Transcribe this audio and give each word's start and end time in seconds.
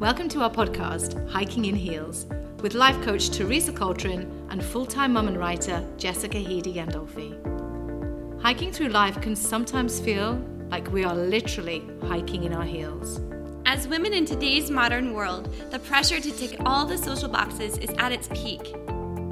Welcome 0.00 0.30
to 0.30 0.40
our 0.40 0.50
podcast, 0.50 1.28
Hiking 1.28 1.66
in 1.66 1.74
Heels, 1.74 2.24
with 2.62 2.72
life 2.72 2.98
coach 3.02 3.28
Teresa 3.28 3.70
Coltrane 3.70 4.46
and 4.48 4.64
full 4.64 4.86
time 4.86 5.12
mum 5.12 5.28
and 5.28 5.36
writer 5.36 5.86
Jessica 5.98 6.38
Heedy 6.38 6.74
Gandolfi. 6.74 8.40
Hiking 8.40 8.72
through 8.72 8.88
life 8.88 9.20
can 9.20 9.36
sometimes 9.36 10.00
feel 10.00 10.42
like 10.70 10.90
we 10.90 11.04
are 11.04 11.14
literally 11.14 11.86
hiking 12.08 12.44
in 12.44 12.54
our 12.54 12.64
heels. 12.64 13.20
As 13.66 13.86
women 13.88 14.14
in 14.14 14.24
today's 14.24 14.70
modern 14.70 15.12
world, 15.12 15.54
the 15.70 15.78
pressure 15.80 16.18
to 16.18 16.32
tick 16.32 16.56
all 16.64 16.86
the 16.86 16.96
social 16.96 17.28
boxes 17.28 17.76
is 17.76 17.90
at 17.98 18.10
its 18.10 18.28
peak. 18.28 18.74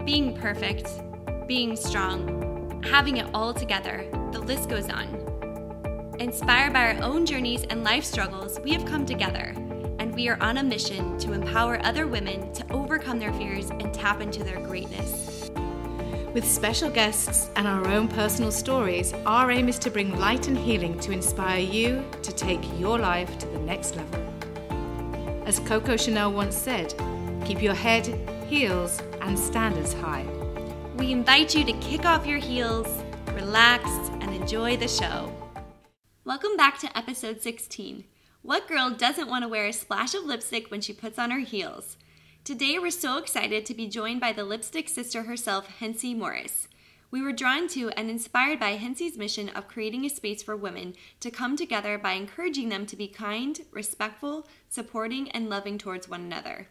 Being 0.04 0.36
perfect, 0.36 0.90
being 1.46 1.76
strong, 1.76 2.84
having 2.84 3.16
it 3.16 3.30
all 3.32 3.54
together, 3.54 4.06
the 4.32 4.40
list 4.40 4.68
goes 4.68 4.90
on. 4.90 6.16
Inspired 6.18 6.74
by 6.74 6.92
our 6.92 7.02
own 7.02 7.24
journeys 7.24 7.64
and 7.70 7.84
life 7.84 8.04
struggles, 8.04 8.60
we 8.60 8.72
have 8.72 8.84
come 8.84 9.06
together, 9.06 9.54
we 10.18 10.28
are 10.28 10.42
on 10.42 10.56
a 10.56 10.62
mission 10.64 11.16
to 11.16 11.32
empower 11.32 11.78
other 11.84 12.08
women 12.08 12.52
to 12.52 12.72
overcome 12.72 13.20
their 13.20 13.32
fears 13.34 13.70
and 13.70 13.94
tap 13.94 14.20
into 14.20 14.42
their 14.42 14.58
greatness. 14.58 15.48
With 16.34 16.44
special 16.44 16.90
guests 16.90 17.50
and 17.54 17.68
our 17.68 17.86
own 17.86 18.08
personal 18.08 18.50
stories, 18.50 19.14
our 19.26 19.52
aim 19.52 19.68
is 19.68 19.78
to 19.78 19.92
bring 19.92 20.18
light 20.18 20.48
and 20.48 20.58
healing 20.58 20.98
to 21.02 21.12
inspire 21.12 21.60
you 21.60 22.04
to 22.22 22.32
take 22.32 22.60
your 22.80 22.98
life 22.98 23.38
to 23.38 23.46
the 23.46 23.60
next 23.60 23.94
level. 23.94 24.20
As 25.46 25.60
Coco 25.60 25.96
Chanel 25.96 26.32
once 26.32 26.56
said, 26.56 26.92
keep 27.44 27.62
your 27.62 27.74
head, 27.74 28.04
heels, 28.48 29.00
and 29.20 29.38
standards 29.38 29.92
high. 29.92 30.26
We 30.96 31.12
invite 31.12 31.54
you 31.54 31.62
to 31.62 31.72
kick 31.74 32.04
off 32.04 32.26
your 32.26 32.38
heels, 32.38 32.88
relax, 33.34 33.88
and 34.20 34.34
enjoy 34.34 34.78
the 34.78 34.88
show. 34.88 35.32
Welcome 36.24 36.56
back 36.56 36.80
to 36.80 36.98
episode 36.98 37.40
16. 37.40 38.02
What 38.48 38.66
girl 38.66 38.88
doesn't 38.88 39.28
want 39.28 39.42
to 39.42 39.48
wear 39.48 39.66
a 39.66 39.74
splash 39.74 40.14
of 40.14 40.24
lipstick 40.24 40.70
when 40.70 40.80
she 40.80 40.94
puts 40.94 41.18
on 41.18 41.30
her 41.30 41.40
heels? 41.40 41.98
Today, 42.44 42.78
we're 42.78 42.90
so 42.90 43.18
excited 43.18 43.66
to 43.66 43.74
be 43.74 43.86
joined 43.86 44.22
by 44.22 44.32
the 44.32 44.42
lipstick 44.42 44.88
sister 44.88 45.24
herself, 45.24 45.66
Hensie 45.66 46.14
Morris. 46.14 46.66
We 47.10 47.20
were 47.20 47.34
drawn 47.34 47.68
to 47.68 47.90
and 47.90 48.08
inspired 48.08 48.58
by 48.58 48.70
Hensie's 48.70 49.18
mission 49.18 49.50
of 49.50 49.68
creating 49.68 50.06
a 50.06 50.08
space 50.08 50.42
for 50.42 50.56
women 50.56 50.94
to 51.20 51.30
come 51.30 51.56
together 51.56 51.98
by 51.98 52.12
encouraging 52.12 52.70
them 52.70 52.86
to 52.86 52.96
be 52.96 53.06
kind, 53.06 53.60
respectful, 53.70 54.48
supporting, 54.70 55.30
and 55.32 55.50
loving 55.50 55.76
towards 55.76 56.08
one 56.08 56.22
another. 56.22 56.68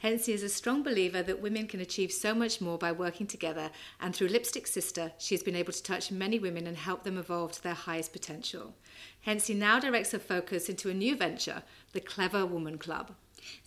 Hensie 0.00 0.34
is 0.34 0.42
a 0.42 0.50
strong 0.50 0.82
believer 0.82 1.22
that 1.22 1.40
women 1.40 1.66
can 1.66 1.80
achieve 1.80 2.12
so 2.12 2.34
much 2.34 2.60
more 2.60 2.76
by 2.76 2.92
working 2.92 3.26
together, 3.26 3.70
and 4.00 4.14
through 4.14 4.28
Lipstick 4.28 4.66
Sister, 4.66 5.12
she 5.16 5.34
has 5.34 5.42
been 5.42 5.56
able 5.56 5.72
to 5.72 5.82
touch 5.82 6.10
many 6.10 6.38
women 6.38 6.66
and 6.66 6.76
help 6.76 7.04
them 7.04 7.16
evolve 7.16 7.52
to 7.52 7.62
their 7.62 7.72
highest 7.72 8.12
potential. 8.12 8.74
Hensie 9.22 9.54
now 9.54 9.78
directs 9.78 10.12
her 10.12 10.18
focus 10.18 10.68
into 10.68 10.88
a 10.90 10.94
new 10.94 11.16
venture, 11.16 11.62
the 11.92 12.00
Clever 12.00 12.46
Woman 12.46 12.78
Club. 12.78 13.12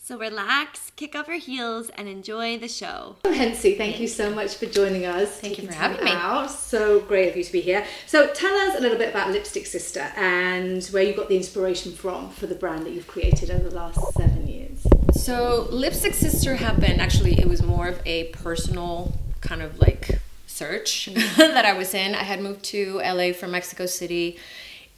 So 0.06 0.18
relax, 0.18 0.92
kick 0.98 1.16
off 1.16 1.28
your 1.30 1.38
heels, 1.38 1.90
and 1.96 2.10
enjoy 2.10 2.58
the 2.58 2.68
show. 2.68 3.16
Hensie, 3.24 3.76
thank 3.76 4.02
you 4.02 4.08
so 4.08 4.30
much 4.30 4.56
for 4.56 4.66
joining 4.66 5.06
us. 5.06 5.40
Thank 5.40 5.58
you 5.58 5.68
for 5.68 5.74
having 5.74 6.04
me. 6.04 6.12
out. 6.12 6.52
So 6.52 7.00
great 7.00 7.30
of 7.30 7.38
you 7.38 7.44
to 7.44 7.52
be 7.52 7.62
here. 7.62 7.86
So 8.06 8.28
tell 8.34 8.54
us 8.54 8.78
a 8.78 8.82
little 8.82 8.98
bit 8.98 9.10
about 9.10 9.32
Lipstick 9.32 9.66
Sister 9.66 10.12
and 10.18 10.84
where 10.88 11.04
you 11.04 11.14
got 11.14 11.30
the 11.30 11.38
inspiration 11.38 11.94
from 11.94 12.32
for 12.32 12.48
the 12.48 12.56
brand 12.56 12.86
that 12.86 12.92
you've 12.92 13.08
created 13.08 13.50
over 13.50 13.70
the 13.70 13.76
last 13.76 14.00
seven 14.18 14.46
years. 14.46 14.86
So 15.14 15.68
Lipstick 15.72 16.16
Sister 16.16 16.56
happened 16.56 17.00
actually 17.00 17.40
it 17.40 17.48
was 17.48 17.64
more 17.64 17.88
of 17.88 18.02
a 18.06 18.26
personal 18.26 19.14
kind 19.40 19.62
of 19.62 19.80
like 19.80 20.20
search 20.48 21.06
that 21.38 21.66
I 21.66 21.74
was 21.74 21.94
in. 21.94 22.14
I 22.14 22.24
had 22.24 22.42
moved 22.42 22.64
to 22.66 22.98
LA 22.98 23.32
from 23.32 23.52
Mexico 23.52 23.86
City 23.86 24.38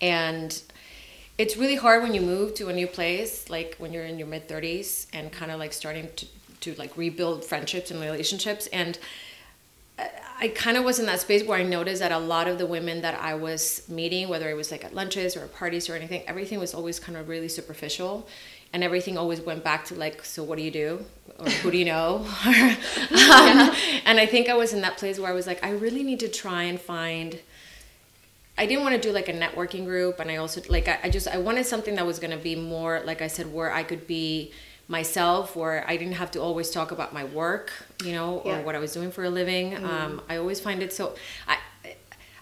and 0.01 0.61
it's 1.37 1.57
really 1.57 1.75
hard 1.75 2.03
when 2.03 2.13
you 2.13 2.21
move 2.21 2.53
to 2.55 2.69
a 2.69 2.73
new 2.73 2.87
place, 2.87 3.49
like 3.49 3.75
when 3.77 3.93
you're 3.93 4.05
in 4.05 4.17
your 4.17 4.27
mid 4.27 4.47
30s 4.47 5.07
and 5.13 5.31
kind 5.31 5.51
of 5.51 5.59
like 5.59 5.73
starting 5.73 6.09
to, 6.15 6.25
to 6.61 6.75
like 6.75 6.95
rebuild 6.97 7.43
friendships 7.43 7.91
and 7.91 7.99
relationships 8.01 8.67
and 8.67 8.97
I- 10.39 10.49
kind 10.49 10.75
of 10.77 10.83
was 10.83 10.99
in 10.99 11.05
that 11.05 11.21
space 11.21 11.43
where 11.43 11.57
I 11.57 11.63
noticed 11.63 12.01
that 12.01 12.11
a 12.11 12.19
lot 12.19 12.47
of 12.47 12.57
the 12.57 12.65
women 12.65 13.01
that 13.01 13.19
I 13.21 13.35
was 13.35 13.87
meeting, 13.87 14.27
whether 14.27 14.49
it 14.49 14.55
was 14.55 14.69
like 14.71 14.83
at 14.83 14.93
lunches 14.93 15.37
or 15.37 15.41
at 15.41 15.53
parties 15.53 15.89
or 15.89 15.95
anything, 15.95 16.23
everything 16.27 16.59
was 16.59 16.73
always 16.73 16.99
kind 16.99 17.17
of 17.17 17.29
really 17.29 17.47
superficial. 17.47 18.27
And 18.73 18.83
everything 18.83 19.17
always 19.17 19.39
went 19.39 19.63
back 19.63 19.85
to 19.85 19.95
like, 19.95 20.25
so 20.25 20.43
what 20.43 20.57
do 20.57 20.63
you 20.63 20.71
do? 20.71 21.05
Or 21.39 21.49
who 21.49 21.71
do 21.71 21.77
you 21.77 21.85
know? 21.85 22.25
um, 22.45 23.71
And 24.05 24.19
I 24.19 24.25
think 24.29 24.49
I 24.49 24.55
was 24.55 24.73
in 24.73 24.81
that 24.81 24.97
place 24.97 25.17
where 25.17 25.29
I 25.29 25.33
was 25.33 25.47
like, 25.47 25.63
I 25.63 25.71
really 25.71 26.03
need 26.03 26.19
to 26.19 26.27
try 26.27 26.63
and 26.63 26.79
find. 26.79 27.39
I 28.57 28.65
didn't 28.65 28.83
want 28.83 28.95
to 28.95 29.01
do 29.01 29.11
like 29.11 29.27
a 29.29 29.33
networking 29.33 29.85
group, 29.85 30.19
and 30.19 30.31
I 30.31 30.37
also 30.37 30.61
like 30.69 30.87
I, 30.87 30.99
I 31.03 31.09
just 31.09 31.27
I 31.27 31.37
wanted 31.37 31.65
something 31.65 31.95
that 31.95 32.05
was 32.05 32.19
going 32.19 32.31
to 32.31 32.37
be 32.37 32.55
more 32.55 33.01
like 33.05 33.21
I 33.21 33.27
said, 33.27 33.53
where 33.53 33.71
I 33.73 33.83
could 33.83 34.07
be 34.07 34.51
myself, 34.87 35.55
where 35.55 35.83
I 35.87 35.97
didn't 35.97 36.13
have 36.13 36.31
to 36.31 36.41
always 36.41 36.69
talk 36.69 36.91
about 36.91 37.11
my 37.11 37.23
work, 37.23 37.73
you 38.03 38.11
know, 38.11 38.39
or 38.39 38.61
what 38.61 38.75
I 38.75 38.79
was 38.79 38.93
doing 38.93 39.11
for 39.11 39.23
a 39.23 39.29
living. 39.29 39.75
Um, 39.83 40.21
I 40.29 40.37
always 40.37 40.59
find 40.59 40.81
it 40.83 40.93
so. 40.93 41.15
I 41.47 41.57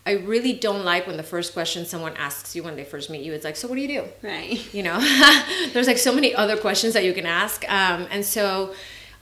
I 0.06 0.14
really 0.18 0.52
don't 0.54 0.84
like 0.84 1.08
when 1.08 1.16
the 1.16 1.24
first 1.24 1.54
question 1.54 1.86
someone 1.86 2.16
asks 2.18 2.56
you 2.56 2.64
when 2.64 2.76
they 2.76 2.84
first 2.84 3.10
meet 3.10 3.22
you, 3.22 3.32
it's 3.34 3.46
like, 3.46 3.56
so 3.56 3.70
what 3.70 3.76
do 3.76 3.82
you 3.82 3.88
do? 3.88 4.04
Right. 4.22 4.74
you 4.74 4.84
know 4.84 5.00
there's 5.74 5.88
like 5.88 5.98
so 5.98 6.14
many 6.14 6.36
other 6.36 6.58
questions 6.58 6.94
that 6.94 7.06
you 7.06 7.14
can 7.14 7.26
ask 7.26 7.64
um, 7.72 8.08
and 8.12 8.26
so 8.26 8.74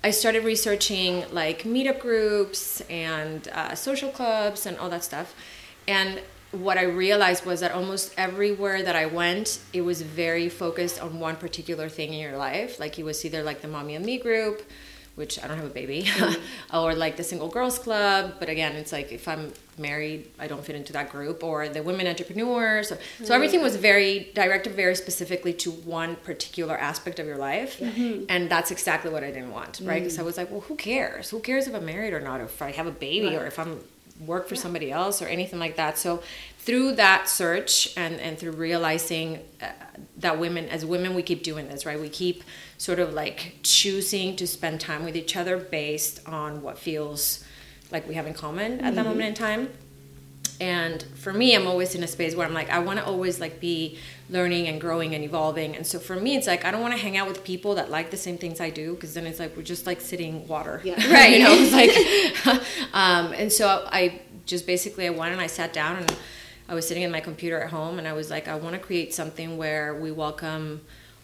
i 0.04 0.10
started 0.10 0.44
researching 0.44 1.24
like 1.32 1.64
meetup 1.64 2.00
groups 2.00 2.82
and 2.90 3.48
uh, 3.50 3.76
social 3.76 4.10
clubs 4.10 4.66
and 4.66 4.78
all 4.80 4.90
that 4.90 5.04
stuff 5.04 5.36
and 5.88 6.20
what 6.52 6.78
i 6.78 6.84
realized 6.84 7.46
was 7.46 7.62
that 7.62 7.72
almost 7.72 8.14
everywhere 8.18 8.84
that 8.84 8.96
i 8.96 9.06
went 9.06 9.60
it 9.74 9.82
was 9.82 10.02
very 10.02 10.50
focused 10.50 11.02
on 11.02 11.20
one 11.20 11.36
particular 11.36 11.88
thing 11.88 12.14
in 12.14 12.20
your 12.20 12.38
life 12.38 12.80
like 12.80 13.00
it 13.00 13.04
was 13.04 13.24
either 13.26 13.42
like 13.44 13.62
the 13.62 13.68
mommy 13.68 13.96
and 13.96 14.06
me 14.06 14.18
group 14.18 14.62
which 15.16 15.44
I 15.44 15.48
don't 15.48 15.58
have 15.58 15.66
a 15.66 15.70
baby, 15.70 16.08
or 16.74 16.96
like 16.96 17.18
the 17.18 17.24
single 17.24 17.50
girls 17.50 17.78
club. 17.78 18.36
But 18.40 18.50
again, 18.50 18.76
it's 18.76 18.92
like 18.92 19.12
if 19.12 19.28
I'm 19.28 19.52
married, 19.78 20.32
I 20.40 20.48
don't 20.48 20.64
fit 20.64 20.76
into 20.76 20.94
that 20.94 21.10
group, 21.10 21.44
or 21.44 21.68
the 21.68 21.84
women 21.84 22.08
entrepreneurs. 22.08 22.90
So, 22.90 22.96
so 22.96 23.02
mm-hmm. 23.26 23.34
everything 23.34 23.62
was 23.62 23.76
very 23.76 24.32
directed 24.34 24.74
very 24.74 24.96
specifically 24.96 25.54
to 25.54 25.72
one 25.72 26.16
particular 26.16 26.78
aspect 26.78 27.20
of 27.20 27.28
your 27.28 27.38
life, 27.38 27.80
mm-hmm. 27.80 28.26
and 28.30 28.50
that's 28.50 28.72
exactly 28.72 29.12
what 29.12 29.24
I 29.24 29.32
didn't 29.32 29.52
want, 29.52 29.82
right? 29.84 29.96
Mm-hmm. 29.96 30.04
Because 30.04 30.20
I 30.20 30.24
was 30.24 30.38
like, 30.38 30.50
well, 30.50 30.62
who 30.62 30.76
cares? 30.76 31.30
Who 31.30 31.40
cares 31.40 31.68
if 31.68 31.76
I'm 31.76 31.86
married 31.86 32.14
or 32.14 32.22
not? 32.22 32.40
Or 32.40 32.46
if 32.46 32.62
I 32.62 32.72
have 32.72 32.88
a 32.88 32.92
baby, 32.92 33.36
or 33.36 33.46
if 33.46 33.60
I'm 33.60 33.82
work 34.26 34.48
for 34.48 34.56
somebody 34.56 34.92
else 34.92 35.22
or 35.22 35.26
anything 35.26 35.60
like 35.60 35.76
that. 35.76 35.98
So 35.98 36.22
through 36.60 36.94
that 36.94 37.28
search 37.28 37.96
and 37.98 38.20
and 38.20 38.38
through 38.38 38.52
realizing 38.52 39.40
uh, 39.62 39.72
that 40.18 40.40
women 40.40 40.68
as 40.70 40.86
women 40.86 41.16
we 41.16 41.24
keep 41.24 41.44
doing 41.44 41.68
this, 41.68 41.86
right? 41.86 42.00
We 42.00 42.10
keep 42.10 42.44
sort 42.78 43.00
of 43.00 43.14
like 43.14 43.58
choosing 43.64 44.36
to 44.36 44.48
spend 44.48 44.80
time 44.80 45.04
with 45.04 45.16
each 45.16 45.36
other 45.36 45.58
based 45.58 46.28
on 46.28 46.62
what 46.62 46.78
feels 46.78 47.44
like 47.92 48.08
we 48.08 48.16
have 48.16 48.28
in 48.28 48.34
common 48.34 48.80
at 48.82 48.96
that 48.96 49.06
moment 49.06 49.28
in 49.28 49.34
time. 49.34 49.70
And 50.62 51.02
for 51.16 51.34
me, 51.34 51.56
I'm 51.56 51.66
always 51.66 51.96
in 51.96 52.04
a 52.04 52.08
space 52.08 52.36
where 52.36 52.46
I'm 52.46 52.54
like, 52.54 52.70
I 52.70 52.78
want 52.78 53.00
to 53.00 53.06
always 53.06 53.40
like 53.40 53.60
be 53.60 53.98
learning 54.30 54.68
and 54.68 54.80
growing 54.80 55.16
and 55.16 55.24
evolving. 55.24 55.76
And 55.76 55.88
so 55.88 55.98
for 55.98 56.16
me, 56.16 56.36
it's 56.36 56.46
like 56.46 56.64
I 56.66 56.70
don't 56.70 56.82
want 56.82 56.94
to 56.94 57.00
hang 57.00 57.18
out 57.18 57.28
with 57.28 57.44
people 57.44 57.74
that 57.76 57.90
like 57.90 58.12
the 58.12 58.18
same 58.18 58.38
things 58.38 58.62
I 58.62 58.70
do 58.70 58.94
because 58.94 59.16
then 59.16 59.26
it's 59.26 59.40
like 59.40 59.58
we're 59.58 59.64
just 59.64 59.88
like 59.88 60.00
sitting 60.00 60.48
water, 60.48 60.80
Yeah. 60.84 60.94
right? 61.12 61.32
You 61.32 61.40
know, 61.40 61.56
it's 61.58 62.46
like, 62.46 62.62
um, 62.94 63.34
and 63.34 63.52
so 63.52 63.88
I 63.92 64.22
just 64.46 64.68
basically 64.68 65.08
I 65.08 65.10
went 65.10 65.32
and 65.32 65.42
I 65.42 65.48
sat 65.48 65.74
down 65.74 65.98
and 65.98 66.16
I 66.70 66.76
was 66.76 66.88
sitting 66.88 67.02
in 67.02 67.12
my 67.12 67.22
computer 67.22 67.60
at 67.60 67.72
home 67.72 67.98
and 67.98 68.08
I 68.08 68.14
was 68.14 68.30
like, 68.30 68.48
I 68.48 68.54
want 68.54 68.74
to 68.74 68.80
create 68.80 69.16
something 69.16 69.58
where 69.58 69.96
we 69.96 70.12
welcome 70.12 70.82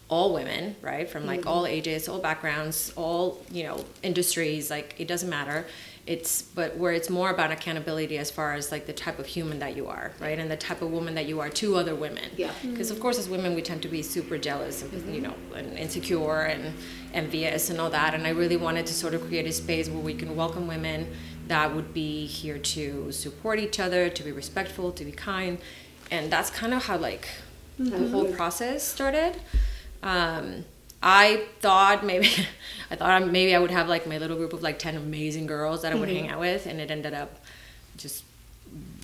all 0.08 0.34
women, 0.34 0.74
right, 0.82 1.08
from 1.08 1.26
like 1.26 1.46
all 1.46 1.64
ages, 1.64 2.08
all 2.08 2.18
backgrounds, 2.18 2.92
all 2.96 3.40
you 3.52 3.62
know 3.62 3.84
industries. 4.02 4.68
Like 4.68 4.96
it 4.98 5.06
doesn't 5.06 5.30
matter. 5.30 5.64
It's 6.08 6.40
but 6.40 6.78
where 6.78 6.92
it's 6.92 7.10
more 7.10 7.28
about 7.28 7.50
accountability 7.52 8.16
as 8.16 8.30
far 8.30 8.54
as 8.54 8.72
like 8.72 8.86
the 8.86 8.94
type 8.94 9.18
of 9.18 9.26
human 9.26 9.58
that 9.58 9.76
you 9.76 9.88
are, 9.88 10.12
right, 10.20 10.38
and 10.38 10.50
the 10.50 10.56
type 10.56 10.80
of 10.80 10.90
woman 10.90 11.14
that 11.16 11.26
you 11.26 11.38
are 11.40 11.50
to 11.50 11.76
other 11.76 11.94
women. 11.94 12.30
Yeah. 12.34 12.48
Mm-hmm. 12.48 12.70
Because 12.70 12.90
of 12.90 12.98
course, 12.98 13.18
as 13.18 13.28
women, 13.28 13.54
we 13.54 13.60
tend 13.60 13.82
to 13.82 13.88
be 13.88 14.00
super 14.00 14.38
jealous 14.38 14.80
and 14.80 14.90
mm-hmm. 14.90 15.12
you 15.12 15.20
know 15.20 15.34
and 15.54 15.78
insecure 15.78 16.44
and 16.44 16.72
envious 17.12 17.68
and 17.68 17.78
all 17.78 17.90
that. 17.90 18.14
And 18.14 18.26
I 18.26 18.30
really 18.30 18.56
wanted 18.56 18.86
to 18.86 18.94
sort 18.94 19.12
of 19.12 19.20
create 19.28 19.46
a 19.46 19.52
space 19.52 19.90
where 19.90 20.02
we 20.02 20.14
can 20.14 20.34
welcome 20.34 20.66
women 20.66 21.12
that 21.48 21.74
would 21.74 21.92
be 21.92 22.24
here 22.24 22.58
to 22.58 23.12
support 23.12 23.58
each 23.58 23.78
other, 23.78 24.08
to 24.08 24.22
be 24.22 24.32
respectful, 24.32 24.92
to 24.92 25.04
be 25.04 25.12
kind, 25.12 25.58
and 26.10 26.32
that's 26.32 26.48
kind 26.48 26.72
of 26.72 26.86
how 26.86 26.96
like 26.96 27.28
the 27.78 27.90
mm-hmm. 27.90 28.12
whole 28.12 28.32
process 28.32 28.82
started. 28.82 29.36
Um, 30.02 30.64
I 31.02 31.44
thought 31.60 32.04
maybe 32.04 32.28
I 32.90 32.96
thought 32.96 33.26
maybe 33.28 33.54
I 33.54 33.58
would 33.58 33.70
have 33.70 33.88
like 33.88 34.06
my 34.06 34.18
little 34.18 34.36
group 34.36 34.52
of 34.52 34.62
like 34.62 34.78
ten 34.78 34.96
amazing 34.96 35.46
girls 35.46 35.82
that 35.82 35.92
I 35.92 35.94
would 35.96 36.08
hang 36.08 36.28
out 36.28 36.40
with, 36.40 36.66
and 36.66 36.80
it 36.80 36.90
ended 36.90 37.14
up 37.14 37.40
just 37.96 38.24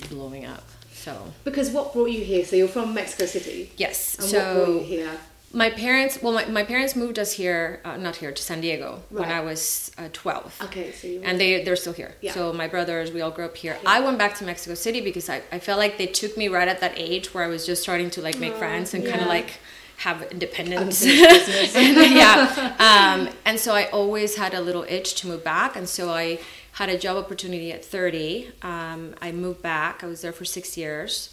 blowing 0.08 0.44
up. 0.44 0.64
So 0.92 1.32
Because 1.44 1.70
what 1.70 1.92
brought 1.92 2.10
you 2.10 2.24
here? 2.24 2.44
So 2.44 2.56
you're 2.56 2.68
from 2.68 2.94
Mexico 2.94 3.26
City. 3.26 3.70
yes, 3.76 4.16
And 4.18 4.32
what 4.32 4.54
brought 4.54 4.68
you 4.68 4.78
so 4.80 4.84
here? 4.84 5.10
my 5.56 5.70
parents 5.70 6.20
well 6.20 6.32
my, 6.32 6.44
my 6.46 6.64
parents 6.64 6.96
moved 6.96 7.16
us 7.16 7.30
here 7.34 7.80
uh, 7.84 7.96
not 7.96 8.16
here 8.16 8.32
to 8.32 8.42
san 8.42 8.60
diego 8.60 9.00
when 9.10 9.30
i 9.30 9.40
was 9.40 9.92
uh, 9.98 10.08
12 10.12 10.62
Okay, 10.64 10.90
so 10.90 11.06
you 11.06 11.20
and 11.22 11.38
they 11.40 11.62
they're 11.62 11.76
still 11.76 11.92
here 11.92 12.12
Yeah. 12.20 12.32
so 12.32 12.52
my 12.52 12.66
brothers 12.66 13.12
we 13.12 13.20
all 13.20 13.30
grew 13.30 13.44
up 13.44 13.56
here 13.56 13.78
i 13.86 14.00
went 14.00 14.18
back 14.18 14.34
to 14.38 14.44
mexico 14.44 14.74
city 14.74 15.00
because 15.00 15.28
I, 15.30 15.42
I 15.52 15.60
felt 15.60 15.78
like 15.78 15.96
they 15.96 16.06
took 16.08 16.36
me 16.36 16.48
right 16.48 16.66
at 16.66 16.80
that 16.80 16.94
age 16.96 17.32
where 17.32 17.44
i 17.44 17.46
was 17.46 17.64
just 17.64 17.82
starting 17.84 18.10
to 18.16 18.20
like 18.20 18.36
make 18.40 18.54
friends 18.56 18.94
and 18.94 19.06
kind 19.06 19.20
of 19.20 19.28
like 19.28 19.60
have 19.98 20.22
independence. 20.30 21.04
And, 21.76 22.14
yeah. 22.14 22.74
Um, 22.78 23.28
and 23.44 23.58
so 23.58 23.74
I 23.74 23.86
always 23.86 24.36
had 24.36 24.54
a 24.54 24.60
little 24.60 24.84
itch 24.88 25.14
to 25.16 25.26
move 25.26 25.42
back. 25.42 25.76
And 25.76 25.88
so 25.88 26.10
I 26.10 26.40
had 26.72 26.88
a 26.88 26.98
job 26.98 27.16
opportunity 27.16 27.72
at 27.72 27.84
30. 27.84 28.50
Um, 28.62 29.14
I 29.20 29.32
moved 29.32 29.62
back. 29.62 30.02
I 30.02 30.06
was 30.06 30.22
there 30.22 30.32
for 30.32 30.44
six 30.44 30.76
years. 30.76 31.30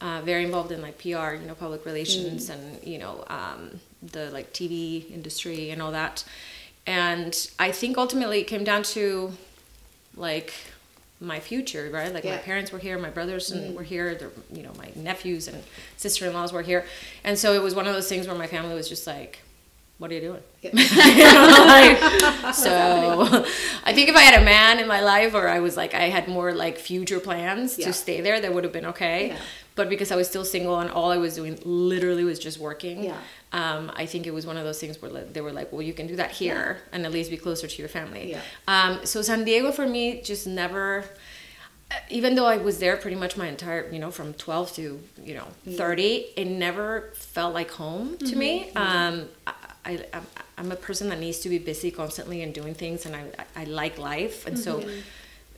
Uh, 0.00 0.20
very 0.22 0.44
involved 0.44 0.72
in 0.72 0.82
like 0.82 0.98
PR, 0.98 1.34
you 1.34 1.46
know, 1.46 1.54
public 1.54 1.86
relations, 1.86 2.50
and 2.50 2.82
you 2.82 2.98
know, 2.98 3.24
um, 3.28 3.78
the 4.02 4.30
like 4.32 4.52
TV 4.52 5.08
industry 5.12 5.70
and 5.70 5.80
all 5.80 5.92
that. 5.92 6.24
And 6.86 7.48
I 7.60 7.70
think 7.70 7.96
ultimately 7.96 8.40
it 8.40 8.48
came 8.48 8.64
down 8.64 8.82
to 8.94 9.32
like 10.16 10.52
my 11.22 11.40
future, 11.40 11.88
right? 11.92 12.12
Like 12.12 12.24
my 12.24 12.36
parents 12.38 12.72
were 12.72 12.78
here, 12.78 12.98
my 12.98 13.10
brothers 13.10 13.50
and 13.50 13.74
were 13.76 13.82
here, 13.84 14.18
you 14.52 14.62
know, 14.62 14.72
my 14.76 14.90
nephews 14.96 15.48
and 15.48 15.62
sister-in-laws 15.96 16.52
were 16.52 16.62
here, 16.62 16.84
and 17.24 17.38
so 17.38 17.52
it 17.54 17.62
was 17.62 17.74
one 17.74 17.86
of 17.86 17.94
those 17.94 18.08
things 18.08 18.26
where 18.26 18.36
my 18.36 18.46
family 18.48 18.74
was 18.74 18.88
just 18.88 19.06
like, 19.06 19.38
"What 19.98 20.10
are 20.10 20.14
you 20.14 20.20
doing?" 20.20 20.42
Know, 20.72 21.64
like, 21.66 21.98
so 22.54 22.70
I 23.84 23.92
think 23.94 24.08
if 24.08 24.16
I 24.16 24.22
had 24.22 24.40
a 24.40 24.44
man 24.44 24.78
in 24.78 24.88
my 24.88 25.00
life, 25.00 25.34
or 25.34 25.48
I 25.48 25.60
was 25.60 25.76
like, 25.76 25.94
I 25.94 26.08
had 26.10 26.28
more 26.28 26.52
like 26.52 26.76
future 26.78 27.20
plans 27.20 27.78
Yeah. 27.78 27.86
to 27.86 27.92
stay 27.92 28.20
there, 28.20 28.40
that 28.40 28.52
would 28.52 28.64
have 28.64 28.72
been 28.72 28.86
okay. 28.86 29.36
Yeah. 29.72 29.76
But 29.76 29.88
because 29.88 30.10
I 30.12 30.16
was 30.16 30.28
still 30.28 30.44
single 30.44 30.78
and 30.80 30.90
all 30.90 31.10
I 31.10 31.16
was 31.16 31.34
doing 31.34 31.58
literally 31.64 32.24
was 32.24 32.38
just 32.38 32.58
working, 32.58 33.04
Yeah. 33.04 33.16
um, 33.52 33.90
I 33.96 34.06
think 34.06 34.26
it 34.26 34.32
was 34.34 34.46
one 34.46 34.56
of 34.56 34.64
those 34.64 34.78
things 34.80 35.00
where 35.00 35.10
they 35.24 35.40
were 35.40 35.52
like, 35.52 35.72
well, 35.72 35.82
you 35.82 35.94
can 35.94 36.06
do 36.06 36.16
that 36.16 36.30
here 36.32 36.78
and 36.92 37.04
at 37.06 37.12
least 37.12 37.30
be 37.30 37.36
closer 37.36 37.66
to 37.66 37.78
your 37.78 37.88
family. 37.88 38.30
Yeah. 38.32 38.40
Um, 38.68 39.04
so 39.06 39.22
San 39.22 39.44
Diego 39.44 39.72
for 39.72 39.86
me 39.88 40.20
just 40.22 40.46
never, 40.46 41.04
even 42.10 42.34
though 42.34 42.46
I 42.46 42.56
was 42.58 42.78
there 42.78 42.96
pretty 42.96 43.16
much 43.16 43.36
my 43.36 43.46
entire, 43.48 43.88
you 43.90 43.98
know, 43.98 44.10
from 44.10 44.34
12 44.34 44.74
to, 44.74 45.00
you 45.24 45.34
know, 45.34 45.46
30, 45.68 46.26
it 46.36 46.46
never 46.46 47.10
felt 47.14 47.54
like 47.54 47.70
home 47.70 48.16
to 48.18 48.36
me. 48.36 48.70
Um, 48.76 49.28
I, 49.46 49.52
I, 49.84 49.92
I'm- 50.12 50.26
I'm 50.58 50.70
a 50.70 50.76
person 50.76 51.08
that 51.08 51.18
needs 51.18 51.38
to 51.40 51.48
be 51.48 51.58
busy 51.58 51.90
constantly 51.90 52.42
and 52.42 52.54
doing 52.54 52.74
things, 52.74 53.04
and 53.06 53.16
I, 53.16 53.24
I 53.56 53.64
like 53.64 53.98
life. 53.98 54.46
And 54.46 54.56
so, 54.56 54.84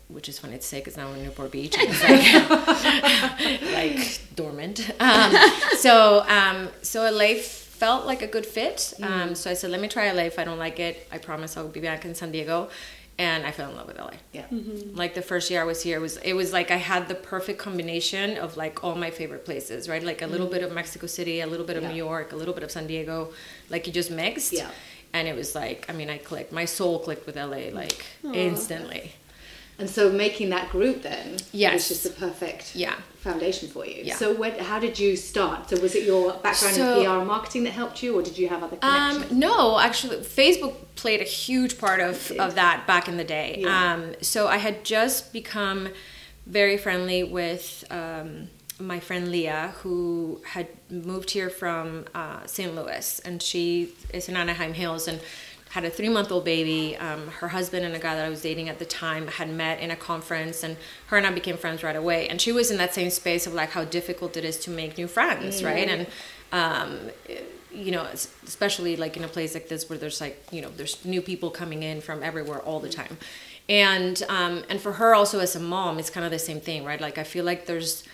which 0.08 0.28
is 0.28 0.38
funny 0.38 0.56
to 0.56 0.62
say 0.62 0.78
because 0.80 0.96
now 0.96 1.08
I'm 1.08 1.16
in 1.16 1.24
Newport 1.24 1.50
Beach, 1.52 1.76
and 1.78 1.88
it's 1.90 2.02
like, 2.02 3.62
like 3.72 4.20
dormant. 4.36 4.90
Um, 5.00 5.34
so, 5.78 6.24
um, 6.28 6.68
so 6.82 7.10
LA 7.10 7.34
felt 7.40 8.06
like 8.06 8.22
a 8.22 8.26
good 8.26 8.46
fit. 8.46 8.94
Um, 9.02 9.34
so 9.34 9.50
I 9.50 9.54
said, 9.54 9.70
let 9.70 9.80
me 9.80 9.88
try 9.88 10.10
LA. 10.12 10.22
If 10.24 10.38
I 10.38 10.44
don't 10.44 10.58
like 10.58 10.78
it, 10.80 11.06
I 11.12 11.18
promise 11.18 11.56
I'll 11.56 11.68
be 11.68 11.80
back 11.80 12.04
in 12.04 12.14
San 12.14 12.32
Diego. 12.32 12.68
And 13.16 13.46
I 13.46 13.52
fell 13.52 13.70
in 13.70 13.76
love 13.76 13.86
with 13.86 13.96
LA 13.96 14.14
Yeah. 14.32 14.46
like 14.92 15.14
the 15.14 15.22
first 15.22 15.48
year 15.48 15.60
I 15.60 15.64
was 15.64 15.80
here 15.84 15.98
it 15.98 16.00
was 16.00 16.16
it 16.16 16.32
was 16.32 16.52
like 16.52 16.72
I 16.72 16.78
had 16.78 17.06
the 17.06 17.14
perfect 17.14 17.60
combination 17.60 18.36
of 18.38 18.56
like 18.56 18.82
all 18.82 18.96
my 18.96 19.12
favorite 19.12 19.44
places, 19.44 19.88
right? 19.88 20.02
Like 20.02 20.20
a 20.22 20.26
little 20.26 20.48
bit 20.48 20.64
of 20.64 20.72
Mexico 20.72 21.06
City, 21.06 21.38
a 21.40 21.46
little 21.46 21.64
bit 21.64 21.76
of 21.76 21.84
Yeah. 21.84 21.90
New 21.92 21.96
York, 21.96 22.32
a 22.32 22.36
little 22.36 22.52
bit 22.54 22.64
of 22.64 22.72
San 22.72 22.88
Diego, 22.88 23.32
like 23.70 23.86
you 23.86 23.92
just 23.92 24.10
mixed. 24.10 24.52
Yeah. 24.52 24.68
And 25.12 25.28
it 25.28 25.36
was 25.36 25.54
like, 25.54 25.86
I 25.88 25.92
mean, 25.92 26.10
I 26.10 26.18
clicked. 26.18 26.50
My 26.50 26.64
soul 26.64 26.98
clicked 26.98 27.24
with 27.24 27.36
LA 27.36 27.70
like 27.72 28.04
instantly. 28.32 29.12
And 29.78 29.90
so 29.90 30.10
making 30.10 30.50
that 30.50 30.70
group 30.70 31.02
then 31.02 31.36
Yes. 31.52 31.74
was 31.74 31.88
just 31.88 32.04
the 32.04 32.10
perfect 32.10 32.76
Yeah. 32.76 32.94
foundation 33.18 33.68
for 33.68 33.84
you. 33.84 34.02
Yeah. 34.04 34.14
So 34.16 34.32
when, 34.32 34.56
how 34.58 34.78
did 34.78 34.98
you 34.98 35.16
start? 35.16 35.68
So 35.70 35.80
was 35.80 35.94
it 35.96 36.04
your 36.04 36.32
background 36.34 36.76
So- 36.76 36.98
in 37.00 37.04
PR 37.04 37.18
and 37.18 37.26
marketing 37.26 37.64
that 37.64 37.72
helped 37.72 38.02
you 38.02 38.14
or 38.16 38.22
did 38.22 38.38
you 38.38 38.48
have 38.48 38.62
other 38.62 38.76
connections? 38.76 39.32
Um, 39.32 39.38
no, 39.38 39.78
actually, 39.80 40.18
Facebook 40.18 40.74
played 40.94 41.20
a 41.20 41.24
huge 41.24 41.76
part 41.78 42.00
of, 42.00 42.30
of 42.38 42.54
that 42.54 42.86
back 42.86 43.08
in 43.08 43.16
the 43.16 43.24
day. 43.24 43.56
Yeah. 43.58 43.94
Um, 43.94 44.14
so 44.20 44.46
I 44.46 44.58
had 44.58 44.84
just 44.84 45.32
become 45.32 45.88
very 46.46 46.76
friendly 46.78 47.24
with 47.24 47.84
um, 47.90 48.48
my 48.78 49.00
friend 49.00 49.30
Leah, 49.30 49.72
who 49.82 50.40
had 50.46 50.68
moved 50.90 51.30
here 51.30 51.48
from 51.50 52.04
uh, 52.14 52.46
St. 52.46 52.74
Louis, 52.74 53.20
and 53.24 53.42
she 53.42 53.92
is 54.12 54.28
in 54.28 54.36
Anaheim 54.36 54.74
Hills 54.74 55.08
and 55.08 55.20
had 55.74 55.84
a 55.84 55.90
three 55.90 56.08
month 56.08 56.30
old 56.30 56.44
baby. 56.44 56.96
Um, 56.98 57.26
her 57.40 57.48
husband 57.48 57.84
and 57.84 57.96
a 57.96 57.98
guy 57.98 58.14
that 58.14 58.24
I 58.24 58.28
was 58.28 58.40
dating 58.40 58.68
at 58.68 58.78
the 58.78 58.84
time 58.84 59.26
had 59.26 59.50
met 59.50 59.80
in 59.80 59.90
a 59.90 59.96
conference, 59.96 60.62
and 60.62 60.76
her 61.08 61.16
and 61.16 61.26
I 61.26 61.32
became 61.32 61.56
friends 61.56 61.82
right 61.82 61.96
away. 61.96 62.28
And 62.28 62.40
she 62.40 62.52
was 62.52 62.70
in 62.70 62.76
that 62.76 62.94
same 62.94 63.10
space 63.10 63.44
of 63.44 63.54
like 63.54 63.70
how 63.70 63.84
difficult 63.84 64.36
it 64.36 64.44
is 64.44 64.56
to 64.60 64.70
make 64.70 64.96
new 64.96 65.08
friends, 65.08 65.64
right? 65.64 65.88
And 65.88 66.06
um, 66.52 67.10
you 67.72 67.90
know, 67.90 68.04
especially 68.04 68.94
like 68.94 69.16
in 69.16 69.24
a 69.24 69.28
place 69.28 69.54
like 69.54 69.68
this 69.68 69.90
where 69.90 69.98
there's 69.98 70.20
like 70.20 70.40
you 70.52 70.62
know 70.62 70.70
there's 70.76 71.04
new 71.04 71.20
people 71.20 71.50
coming 71.50 71.82
in 71.82 72.00
from 72.00 72.22
everywhere 72.22 72.60
all 72.60 72.78
the 72.78 72.88
time, 72.88 73.18
and 73.68 74.22
um, 74.28 74.62
and 74.70 74.80
for 74.80 74.92
her 74.92 75.12
also 75.12 75.40
as 75.40 75.56
a 75.56 75.60
mom, 75.60 75.98
it's 75.98 76.08
kind 76.08 76.24
of 76.24 76.30
the 76.30 76.38
same 76.38 76.60
thing, 76.60 76.84
right? 76.84 77.00
Like 77.00 77.18
I 77.18 77.24
feel 77.24 77.44
like 77.44 77.66
there's 77.66 78.04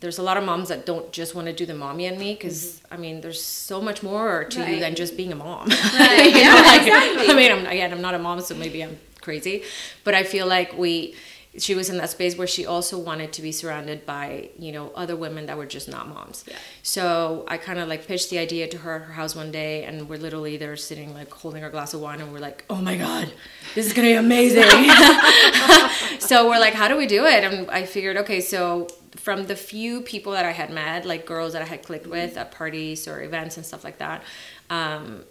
there's 0.00 0.18
a 0.18 0.22
lot 0.22 0.36
of 0.36 0.44
moms 0.44 0.68
that 0.68 0.86
don't 0.86 1.12
just 1.12 1.34
want 1.34 1.46
to 1.46 1.52
do 1.52 1.66
the 1.66 1.74
mommy 1.74 2.06
and 2.06 2.18
me 2.18 2.34
because 2.34 2.64
mm-hmm. 2.64 2.94
I 2.94 2.96
mean 2.96 3.20
there's 3.20 3.42
so 3.42 3.80
much 3.80 4.02
more 4.02 4.44
to 4.44 4.70
you 4.70 4.80
than 4.80 4.94
just 4.94 5.16
being 5.16 5.32
a 5.32 5.36
mom. 5.36 5.68
Right, 5.68 6.24
You 6.26 6.32
know, 6.32 6.40
yeah, 6.40 6.62
like, 6.62 6.82
exactly. 6.82 7.28
I 7.28 7.34
mean, 7.34 7.52
I'm, 7.52 7.66
again, 7.66 7.92
I'm 7.92 8.00
not 8.00 8.14
a 8.14 8.18
mom, 8.18 8.40
so 8.40 8.54
maybe 8.54 8.82
I'm 8.82 8.98
crazy, 9.20 9.62
but 10.04 10.14
I 10.14 10.24
feel 10.24 10.46
like 10.46 10.76
we. 10.76 11.14
She 11.58 11.74
was 11.74 11.90
in 11.90 11.96
that 11.96 12.10
space 12.10 12.38
where 12.38 12.46
she 12.46 12.64
also 12.64 12.96
wanted 12.96 13.32
to 13.32 13.42
be 13.42 13.50
surrounded 13.50 14.06
by, 14.06 14.50
you 14.56 14.70
know, 14.70 14.92
other 14.94 15.16
women 15.16 15.46
that 15.46 15.58
were 15.58 15.66
just 15.66 15.88
not 15.88 16.08
moms. 16.08 16.44
Yeah. 16.46 16.56
So 16.84 17.44
I 17.48 17.56
kind 17.56 17.80
of 17.80 17.88
like 17.88 18.06
pitched 18.06 18.30
the 18.30 18.38
idea 18.38 18.68
to 18.68 18.78
her 18.78 18.94
at 18.94 19.02
her 19.02 19.12
house 19.14 19.34
one 19.34 19.50
day, 19.50 19.82
and 19.84 20.08
we're 20.08 20.18
literally 20.18 20.56
there 20.56 20.76
sitting 20.76 21.12
like 21.12 21.30
holding 21.32 21.64
our 21.64 21.70
glass 21.70 21.92
of 21.92 22.00
wine, 22.00 22.20
and 22.20 22.32
we're 22.32 22.38
like, 22.38 22.64
"Oh 22.70 22.80
my 22.80 22.96
god, 22.96 23.32
this 23.74 23.86
is 23.86 23.92
gonna 23.92 24.08
be 24.08 24.14
amazing!" 24.14 24.62
so 26.20 26.48
we're 26.48 26.60
like, 26.60 26.74
"How 26.74 26.86
do 26.86 26.96
we 26.96 27.06
do 27.06 27.24
it?" 27.24 27.42
And 27.42 27.68
I 27.70 27.84
figured, 27.84 28.16
okay, 28.18 28.40
so 28.40 28.86
from 29.16 29.46
the 29.46 29.56
few 29.56 30.02
people 30.02 30.32
that 30.32 30.44
I 30.44 30.52
had 30.52 30.70
met, 30.70 31.04
like 31.04 31.26
girls 31.26 31.52
that 31.54 31.62
I 31.62 31.64
had 31.64 31.82
clicked 31.82 32.06
with 32.06 32.36
at 32.36 32.52
parties 32.52 33.08
or 33.08 33.22
events 33.22 33.56
and 33.56 33.66
stuff 33.66 33.82
like 33.82 33.98
that, 33.98 34.22
um, 34.70 35.24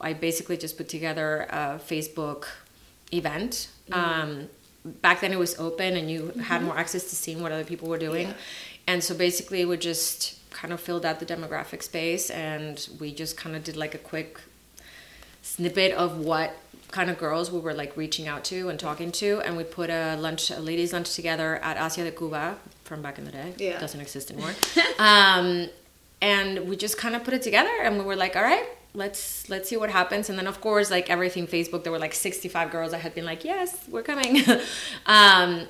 I 0.00 0.14
basically 0.14 0.56
just 0.56 0.76
put 0.76 0.88
together 0.88 1.46
a 1.50 1.78
Facebook 1.78 2.46
event. 3.12 3.68
Um, 3.92 4.48
back 5.02 5.20
then 5.20 5.32
it 5.32 5.38
was 5.38 5.58
open 5.58 5.96
and 5.96 6.10
you 6.10 6.28
had 6.44 6.62
more 6.62 6.76
access 6.78 7.04
to 7.10 7.16
seeing 7.16 7.42
what 7.42 7.52
other 7.52 7.64
people 7.64 7.88
were 7.88 7.98
doing. 7.98 8.28
Yeah. 8.28 8.34
And 8.86 9.02
so 9.04 9.14
basically 9.14 9.64
we 9.64 9.76
just 9.76 10.38
kind 10.50 10.72
of 10.72 10.80
filled 10.80 11.04
out 11.04 11.20
the 11.20 11.26
demographic 11.26 11.82
space 11.82 12.30
and 12.30 12.88
we 13.00 13.12
just 13.12 13.36
kind 13.36 13.54
of 13.56 13.64
did 13.64 13.76
like 13.76 13.94
a 13.94 13.98
quick 13.98 14.40
snippet 15.42 15.92
of 15.92 16.18
what 16.18 16.52
kind 16.90 17.10
of 17.10 17.18
girls 17.18 17.50
we 17.50 17.58
were 17.58 17.74
like 17.74 17.96
reaching 17.96 18.28
out 18.28 18.44
to 18.44 18.68
and 18.68 18.78
talking 18.78 19.10
to 19.12 19.40
and 19.40 19.56
we 19.56 19.64
put 19.64 19.90
a 19.90 20.16
lunch 20.16 20.50
a 20.50 20.58
ladies 20.60 20.92
lunch 20.92 21.14
together 21.14 21.56
at 21.56 21.76
Asia 21.76 22.04
de 22.04 22.10
Cuba 22.12 22.56
from 22.84 23.02
back 23.02 23.18
in 23.18 23.24
the 23.24 23.32
day 23.32 23.54
Yeah. 23.58 23.78
doesn't 23.78 24.00
exist 24.00 24.30
anymore 24.30 24.54
um, 24.98 25.68
and 26.22 26.68
we 26.68 26.76
just 26.76 26.96
kind 26.96 27.14
of 27.16 27.24
put 27.24 27.34
it 27.34 27.42
together 27.42 27.70
and 27.82 27.98
we 27.98 28.04
were 28.04 28.16
like 28.16 28.36
all 28.36 28.42
right 28.42 28.66
let's 28.96 29.48
let's 29.48 29.68
see 29.68 29.76
what 29.76 29.90
happens. 29.90 30.28
And 30.28 30.38
then 30.38 30.46
of 30.46 30.60
course 30.60 30.90
like 30.90 31.10
everything 31.10 31.46
facebook 31.46 31.84
there 31.84 31.92
were 31.92 31.98
like 31.98 32.14
65 32.14 32.70
girls 32.70 32.90
that 32.90 32.98
had 32.98 33.14
been 33.14 33.24
like 33.24 33.44
yes 33.44 33.86
we're 33.88 34.02
coming. 34.02 34.42
Um, 35.06 35.68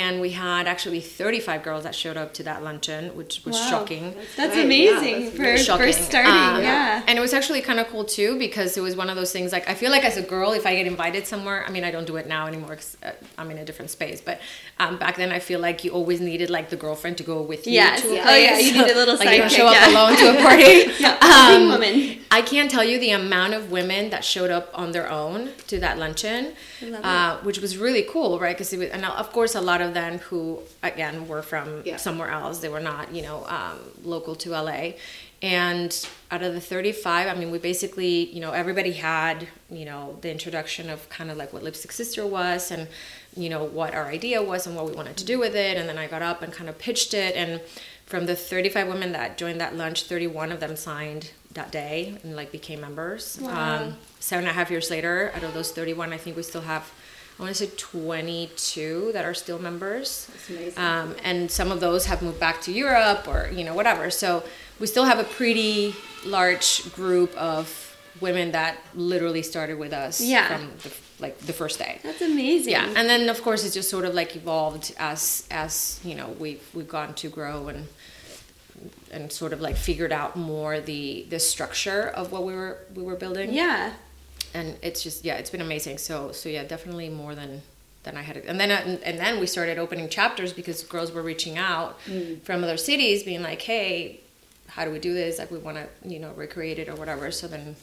and 0.00 0.20
we 0.20 0.30
had 0.30 0.66
actually 0.66 1.00
35 1.00 1.62
girls 1.62 1.82
that 1.84 1.94
showed 1.94 2.16
up 2.16 2.32
to 2.34 2.42
that 2.42 2.62
luncheon 2.62 3.14
which 3.16 3.42
was 3.44 3.54
Wow. 3.56 3.70
shocking 3.70 4.14
That's 4.36 4.54
Right, 4.54 4.58
yeah, 4.58 4.64
amazing 4.64 5.24
that's 5.24 5.36
for 5.36 5.42
really 5.42 5.62
shocking. 5.62 5.86
first 5.86 6.02
starting. 6.04 6.32
Um, 6.32 6.62
yeah. 6.62 7.02
And 7.06 7.18
it 7.18 7.20
was 7.22 7.32
actually 7.32 7.60
kind 7.62 7.80
of 7.80 7.86
cool 7.88 8.04
too 8.04 8.38
because 8.38 8.76
it 8.76 8.82
was 8.82 8.94
one 8.96 9.08
of 9.10 9.16
those 9.16 9.32
things 9.32 9.52
like 9.52 9.68
I 9.68 9.74
feel 9.74 9.90
like 9.90 10.04
as 10.04 10.16
a 10.16 10.22
girl, 10.22 10.52
if 10.52 10.64
I 10.66 10.74
get 10.74 10.86
invited 10.86 11.26
somewhere, 11.26 11.64
I 11.66 11.70
mean, 11.70 11.84
I 11.84 11.90
don't 11.90 12.06
do 12.06 12.16
it 12.16 12.26
now 12.28 12.46
anymore 12.46 12.74
'cause, 12.76 12.96
uh, 13.02 13.10
I'm 13.38 13.50
in 13.50 13.58
a 13.58 13.64
different 13.64 13.90
space. 13.90 14.20
But 14.20 14.40
um, 14.78 14.98
back 14.98 15.16
then, 15.16 15.30
I 15.32 15.38
feel 15.38 15.60
like 15.60 15.84
you 15.84 15.90
always 15.92 16.20
needed 16.20 16.48
like 16.50 16.68
the 16.70 16.76
girlfriend 16.84 17.16
to 17.18 17.24
go 17.32 17.40
with 17.42 17.66
you. 17.66 17.74
Yes. 17.74 18.02
To 18.02 18.08
a 18.08 18.20
Oh, 18.30 18.34
yeah, 18.46 18.58
you 18.58 18.72
need 18.72 18.90
a 18.90 18.94
little 19.00 19.16
like 19.22 19.30
you 19.30 19.38
don't 19.38 19.50
show 19.60 19.66
up 19.66 19.74
yeah. 19.74 19.90
alone 19.90 20.16
to 20.22 20.26
a 20.38 20.42
party. 20.42 20.76
Yeah, 21.04 21.16
Um, 21.20 21.68
woman. 21.68 22.18
I 22.30 22.42
can't 22.42 22.70
tell 22.70 22.84
you 22.90 22.98
the 22.98 23.10
amount 23.22 23.52
of 23.54 23.70
women 23.70 24.10
that 24.10 24.22
showed 24.24 24.50
up 24.50 24.66
on 24.74 24.92
their 24.92 25.08
own 25.10 25.50
to 25.68 25.78
that 25.84 25.96
luncheon, 25.98 26.42
uh, 27.02 27.38
which 27.46 27.58
was 27.64 27.76
really 27.78 28.02
cool, 28.02 28.38
right? 28.38 28.56
Because 28.56 28.72
and 28.72 29.04
of 29.04 29.32
course 29.32 29.54
a 29.54 29.60
lot 29.60 29.80
of 29.80 29.85
them 29.94 30.18
who 30.18 30.60
again 30.82 31.28
were 31.28 31.42
from 31.42 31.82
Yeah. 31.84 31.96
somewhere 31.96 32.30
else. 32.30 32.58
They 32.58 32.68
were 32.68 32.80
not, 32.80 33.14
you 33.14 33.22
know, 33.22 33.44
um, 33.48 33.78
local 34.04 34.34
to 34.36 34.54
LA. 34.54 34.94
And 35.42 35.94
out 36.30 36.42
of 36.42 36.54
the 36.54 36.60
35, 36.60 37.28
I 37.28 37.34
mean, 37.34 37.50
we 37.50 37.58
basically, 37.58 38.24
you 38.32 38.40
know, 38.40 38.52
everybody 38.52 38.92
had, 38.92 39.48
you 39.70 39.84
know, 39.84 40.18
the 40.22 40.30
introduction 40.30 40.88
of 40.88 41.08
kind 41.10 41.30
of 41.30 41.36
like 41.36 41.52
what 41.52 41.62
Lipstick 41.62 41.92
Sister 41.92 42.26
was 42.26 42.70
and, 42.70 42.88
you 43.36 43.50
know, 43.50 43.62
what 43.62 43.94
our 43.94 44.06
idea 44.06 44.42
was 44.42 44.66
and 44.66 44.74
what 44.74 44.86
we 44.86 44.92
wanted 44.92 45.16
to 45.18 45.24
do 45.24 45.38
with 45.38 45.54
it. 45.54 45.76
And 45.76 45.88
then 45.88 45.98
I 45.98 46.06
got 46.06 46.22
up 46.22 46.40
and 46.42 46.52
kind 46.52 46.70
of 46.70 46.78
pitched 46.78 47.12
it. 47.12 47.36
And 47.36 47.60
from 48.06 48.24
the 48.26 48.34
35 48.34 48.88
women 48.88 49.12
that 49.12 49.36
joined 49.36 49.60
that 49.60 49.76
lunch, 49.76 50.04
31 50.04 50.52
of 50.52 50.60
them 50.60 50.74
signed 50.74 51.32
that 51.52 51.70
day 51.70 52.16
and 52.22 52.34
like 52.34 52.50
became 52.50 52.80
members. 52.80 53.38
Wow. 53.40 53.76
Um, 53.82 53.96
seven 54.20 54.44
and 54.46 54.50
a 54.50 54.54
half 54.54 54.70
years 54.70 54.90
later, 54.90 55.32
out 55.34 55.42
of 55.42 55.52
those 55.52 55.70
31, 55.70 56.12
I 56.14 56.16
think 56.16 56.36
we 56.36 56.42
still 56.42 56.62
have, 56.62 56.90
I 57.38 57.42
want 57.42 57.54
to 57.54 57.66
say 57.66 57.70
22 57.76 59.10
that 59.12 59.24
are 59.24 59.34
still 59.34 59.58
members. 59.58 60.26
That's 60.32 60.48
amazing. 60.50 60.78
Um, 60.82 61.14
and 61.22 61.50
some 61.50 61.70
of 61.70 61.80
those 61.80 62.06
have 62.06 62.22
moved 62.22 62.40
back 62.40 62.60
to 62.62 62.72
Europe 62.72 63.28
or, 63.28 63.50
you 63.52 63.62
know, 63.64 63.74
whatever. 63.74 64.10
So 64.10 64.42
we 64.80 64.86
still 64.86 65.04
have 65.04 65.18
a 65.18 65.24
pretty 65.24 65.94
large 66.24 66.90
group 66.94 67.34
of 67.36 67.96
women 68.20 68.52
that 68.52 68.78
literally 68.94 69.42
started 69.42 69.78
with 69.78 69.92
us 69.92 70.20
Yeah. 70.22 70.48
from 70.48 70.70
the, 70.82 70.90
like 71.18 71.38
the 71.40 71.52
first 71.52 71.78
day. 71.78 72.00
That's 72.02 72.22
amazing. 72.22 72.72
Yeah, 72.72 72.86
and 72.96 73.06
then 73.08 73.28
of 73.28 73.42
course 73.42 73.64
it's 73.64 73.74
just 73.74 73.90
sort 73.90 74.06
of 74.06 74.14
like 74.14 74.34
evolved 74.36 74.94
as 74.98 75.46
as 75.50 76.00
you 76.04 76.14
know 76.14 76.28
we've 76.38 76.62
we've 76.72 76.88
gotten 76.88 77.14
to 77.16 77.28
grow 77.28 77.68
and 77.68 77.86
and 79.10 79.30
sort 79.30 79.52
of 79.52 79.60
like 79.60 79.76
figured 79.76 80.12
out 80.12 80.36
more 80.36 80.80
the 80.80 81.26
the 81.28 81.38
structure 81.38 82.08
of 82.08 82.32
what 82.32 82.44
we 82.44 82.54
were 82.54 82.78
we 82.94 83.02
were 83.02 83.16
building. 83.16 83.52
Yeah. 83.52 83.92
And 84.58 84.66
it's 84.88 85.00
just 85.06 85.18
yeah, 85.28 85.36
it's 85.40 85.50
been 85.54 85.60
amazing. 85.70 85.98
So 85.98 86.32
so 86.32 86.48
yeah, 86.48 86.64
definitely 86.74 87.08
more 87.22 87.34
than 87.40 87.62
than 88.04 88.16
I 88.16 88.22
had. 88.28 88.36
And 88.50 88.58
then 88.60 88.70
uh, 88.70 88.98
and 89.08 89.16
then 89.18 89.34
we 89.42 89.46
started 89.56 89.76
opening 89.78 90.08
chapters 90.08 90.52
because 90.60 90.78
girls 90.94 91.10
were 91.16 91.22
reaching 91.32 91.56
out 91.58 91.90
Mm. 92.08 92.40
from 92.46 92.56
other 92.64 92.76
cities, 92.90 93.22
being 93.30 93.42
like, 93.50 93.62
hey, 93.72 94.20
how 94.74 94.82
do 94.86 94.90
we 94.96 95.00
do 95.08 95.12
this? 95.22 95.32
Like 95.40 95.50
we 95.56 95.58
want 95.68 95.76
to 95.82 95.86
you 96.12 96.18
know 96.22 96.32
recreate 96.44 96.78
it 96.82 96.88
or 96.88 96.96
whatever. 97.02 97.30
So 97.40 97.46
then 97.54 97.76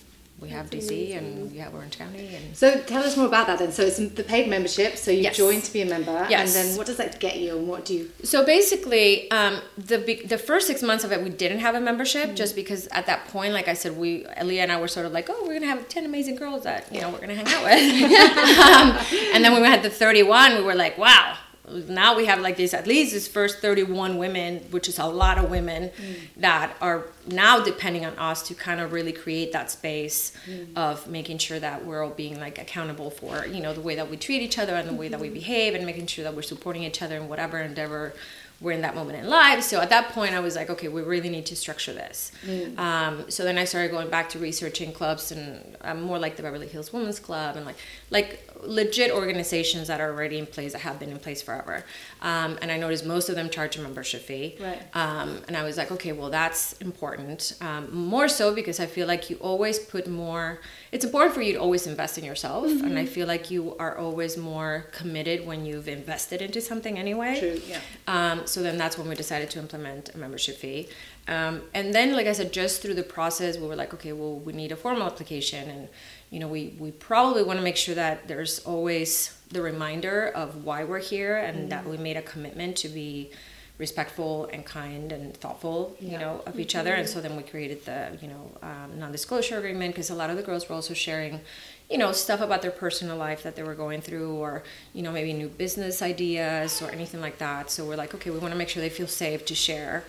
we 0.43 0.49
have 0.49 0.69
DC 0.69 1.17
and 1.17 1.51
we 1.51 1.57
have 1.59 1.73
Orange 1.73 1.97
County 1.97 2.27
and 2.35 2.55
So 2.55 2.79
tell 2.81 3.03
us 3.03 3.15
more 3.17 3.27
about 3.33 3.47
that 3.47 3.57
then. 3.59 3.71
So 3.71 3.81
it's 3.83 3.97
the 3.97 4.23
paid 4.23 4.49
membership. 4.49 4.97
So 4.97 5.09
you 5.11 5.21
Yes. 5.23 5.37
joined 5.37 5.63
to 5.63 5.71
be 5.73 5.81
a 5.81 5.85
member, 5.95 6.17
Yes. 6.29 6.41
and 6.41 6.49
then 6.69 6.77
what 6.77 6.85
does 6.85 6.97
that 6.97 7.19
get 7.19 7.37
you, 7.43 7.57
and 7.57 7.67
what 7.67 7.85
do 7.85 7.93
you? 7.97 8.11
So 8.23 8.45
basically, 8.45 9.31
um, 9.31 9.61
the 9.77 9.97
the 10.33 10.37
first 10.37 10.67
six 10.67 10.81
months 10.89 11.03
of 11.05 11.11
it, 11.13 11.19
we 11.23 11.29
didn't 11.43 11.59
have 11.67 11.75
a 11.75 11.79
membership, 11.89 12.25
Mm-hmm. 12.27 12.35
just 12.43 12.53
because 12.55 12.87
at 12.99 13.05
that 13.07 13.19
point, 13.29 13.53
like 13.53 13.67
I 13.67 13.73
said, 13.81 13.91
we 13.97 14.11
Leah 14.43 14.63
and 14.63 14.71
I 14.71 14.79
were 14.79 14.87
sort 14.97 15.05
of 15.05 15.11
like, 15.13 15.27
oh, 15.29 15.39
we're 15.45 15.53
gonna 15.57 15.67
have 15.73 15.87
ten 15.95 16.05
amazing 16.05 16.35
girls 16.35 16.63
that 16.63 16.81
you 16.93 16.99
know 17.01 17.09
we're 17.11 17.19
gonna 17.25 17.35
hang 17.41 17.47
out 17.55 17.63
with, 17.63 17.81
um, 18.69 18.87
and 19.33 19.43
then 19.43 19.51
when 19.53 19.61
we 19.61 19.67
had 19.67 19.81
the 19.83 19.89
thirty 19.89 20.23
one, 20.23 20.55
we 20.57 20.63
were 20.63 20.75
like, 20.75 20.97
wow. 20.97 21.37
Now 21.87 22.15
we 22.15 22.25
have 22.25 22.39
like 22.41 22.57
this 22.57 22.73
at 22.73 22.85
least 22.87 23.13
this 23.13 23.27
first 23.27 23.59
31 23.59 24.17
women, 24.17 24.59
which 24.71 24.89
is 24.89 24.99
a 24.99 25.05
lot 25.05 25.37
of 25.37 25.49
women 25.49 25.91
Mm. 25.91 26.15
that 26.37 26.75
are 26.81 27.05
now 27.25 27.59
depending 27.63 28.05
on 28.05 28.17
us 28.19 28.41
to 28.49 28.53
kind 28.53 28.81
of 28.81 28.91
really 28.91 29.13
create 29.13 29.53
that 29.53 29.71
space 29.71 30.33
Mm. 30.49 30.75
of 30.75 31.07
making 31.07 31.37
sure 31.37 31.59
that 31.59 31.85
we're 31.85 32.03
all 32.03 32.09
being 32.11 32.37
like 32.39 32.57
accountable 32.59 33.09
for, 33.09 33.45
you 33.47 33.61
know, 33.61 33.73
the 33.73 33.81
way 33.81 33.95
that 33.95 34.09
we 34.09 34.17
treat 34.17 34.41
each 34.41 34.59
other 34.59 34.75
and 34.75 34.89
the 34.89 34.93
way 34.93 35.07
that 35.07 35.19
we 35.21 35.29
behave 35.29 35.73
and 35.73 35.85
making 35.85 36.07
sure 36.07 36.23
that 36.25 36.35
we're 36.35 36.41
supporting 36.41 36.83
each 36.83 37.01
other 37.01 37.15
in 37.15 37.29
whatever 37.29 37.57
endeavor 37.59 38.13
we're 38.61 38.71
in 38.71 38.81
that 38.81 38.95
moment 38.95 39.19
in 39.19 39.27
life. 39.29 39.61
So 39.61 39.81
at 39.81 39.89
that 39.89 40.09
point, 40.09 40.33
I 40.33 40.39
was 40.39 40.55
like, 40.55 40.69
okay, 40.69 40.87
we 40.87 41.01
really 41.01 41.27
need 41.27 41.45
to 41.47 41.55
structure 41.55 41.91
this. 41.91 42.31
Um, 42.77 43.25
so 43.29 43.43
then 43.43 43.57
I 43.57 43.65
started 43.65 43.91
going 43.91 44.09
back 44.09 44.29
to 44.29 44.39
researching 44.39 44.93
clubs 44.93 45.31
and 45.33 45.75
i'm 45.81 46.01
more 46.01 46.17
like 46.17 46.37
the 46.37 46.43
Beverly 46.43 46.67
Hills 46.67 46.93
Women's 46.93 47.19
Club 47.19 47.57
and 47.57 47.65
like 47.65 47.75
like 48.09 48.47
legit 48.65 49.11
organizations 49.11 49.87
that 49.87 49.99
are 49.99 50.09
already 50.09 50.37
in 50.37 50.45
place 50.45 50.73
that 50.73 50.79
have 50.79 50.99
been 50.99 51.09
in 51.09 51.19
place 51.19 51.41
forever. 51.41 51.83
Um, 52.21 52.57
and 52.61 52.71
I 52.71 52.77
noticed 52.77 53.05
most 53.05 53.29
of 53.29 53.35
them 53.35 53.49
charge 53.49 53.77
a 53.77 53.81
membership 53.81 54.21
fee. 54.21 54.57
Right. 54.59 54.81
Um, 54.93 55.41
and 55.47 55.57
I 55.57 55.63
was 55.63 55.77
like, 55.77 55.91
okay, 55.91 56.11
well, 56.11 56.29
that's 56.29 56.73
important. 56.73 57.53
Um, 57.61 57.93
more 57.93 58.27
so 58.27 58.53
because 58.53 58.79
I 58.79 58.85
feel 58.85 59.07
like 59.07 59.29
you 59.29 59.37
always 59.37 59.79
put 59.79 60.07
more, 60.07 60.61
it's 60.91 61.05
important 61.05 61.33
for 61.33 61.41
you 61.41 61.53
to 61.53 61.59
always 61.59 61.87
invest 61.87 62.17
in 62.17 62.23
yourself. 62.23 62.65
And 62.65 62.97
I 62.97 63.05
feel 63.05 63.27
like 63.27 63.51
you 63.51 63.75
are 63.77 63.97
always 63.97 64.37
more 64.37 64.85
committed 64.91 65.45
when 65.45 65.65
you've 65.65 65.87
invested 65.87 66.41
into 66.41 66.61
something 66.61 66.97
anyway. 66.97 67.39
True, 67.39 67.61
yeah. 67.67 67.79
Um, 68.07 68.45
so 68.45 68.61
then 68.61 68.77
that's 68.77 68.97
when 68.97 69.07
we 69.07 69.15
decided 69.15 69.49
to 69.51 69.59
implement 69.59 70.13
a 70.13 70.17
membership 70.17 70.57
fee. 70.57 70.89
Um, 71.27 71.61
and 71.73 71.93
then, 71.93 72.13
like 72.13 72.27
I 72.27 72.33
said, 72.33 72.51
just 72.51 72.81
through 72.81 72.95
the 72.95 73.03
process, 73.03 73.57
we 73.57 73.67
were 73.67 73.77
like, 73.77 73.93
okay, 73.93 74.11
well, 74.11 74.35
we 74.35 74.51
need 74.51 74.71
a 74.71 74.75
formal 74.75 75.03
application. 75.03 75.69
And, 75.69 75.87
you 76.33 76.39
know, 76.39 76.47
we, 76.47 76.75
we 76.79 76.89
probably 76.89 77.43
want 77.43 77.59
to 77.59 77.63
make 77.63 77.77
sure 77.77 77.93
that 77.93 78.27
there's 78.27 78.57
always 78.65 79.37
the 79.51 79.61
reminder 79.61 80.31
of 80.33 80.65
why 80.65 80.83
we're 80.83 80.97
here 80.97 81.37
and 81.37 81.71
that 81.71 81.85
we 81.85 81.95
made 81.95 82.17
a 82.17 82.23
commitment 82.23 82.75
to 82.77 82.89
be 82.89 83.29
respectful 83.77 84.49
and 84.51 84.65
kind 84.65 85.11
and 85.11 85.37
thoughtful, 85.37 85.95
you 85.99 86.17
know, 86.17 86.41
of 86.47 86.59
each 86.59 86.75
other. 86.75 86.93
And 86.95 87.07
so 87.07 87.21
then 87.21 87.35
we 87.35 87.43
created 87.43 87.85
the, 87.85 88.17
you 88.19 88.27
know, 88.27 88.57
um, 88.63 88.97
non-disclosure 88.97 89.59
agreement 89.59 89.93
because 89.93 90.09
a 90.09 90.15
lot 90.15 90.31
of 90.31 90.37
the 90.37 90.41
girls 90.41 90.67
were 90.67 90.73
also 90.73 90.95
sharing, 90.95 91.39
you 91.87 91.99
know, 91.99 92.11
stuff 92.11 92.41
about 92.41 92.63
their 92.63 92.71
personal 92.71 93.15
life 93.15 93.43
that 93.43 93.55
they 93.55 93.61
were 93.61 93.75
going 93.75 94.01
through 94.01 94.33
or, 94.33 94.63
you 94.93 95.03
know, 95.03 95.11
maybe 95.11 95.33
new 95.33 95.49
business 95.49 96.01
ideas 96.01 96.81
or 96.81 96.89
anything 96.89 97.21
like 97.21 97.37
that. 97.37 97.69
So 97.69 97.85
we're 97.85 97.95
like, 97.95 98.15
okay, 98.15 98.31
we 98.31 98.39
want 98.39 98.53
to 98.53 98.57
make 98.57 98.69
sure 98.69 98.81
they 98.81 98.89
feel 98.89 99.07
safe 99.07 99.45
to 99.45 99.53
share. 99.53 100.03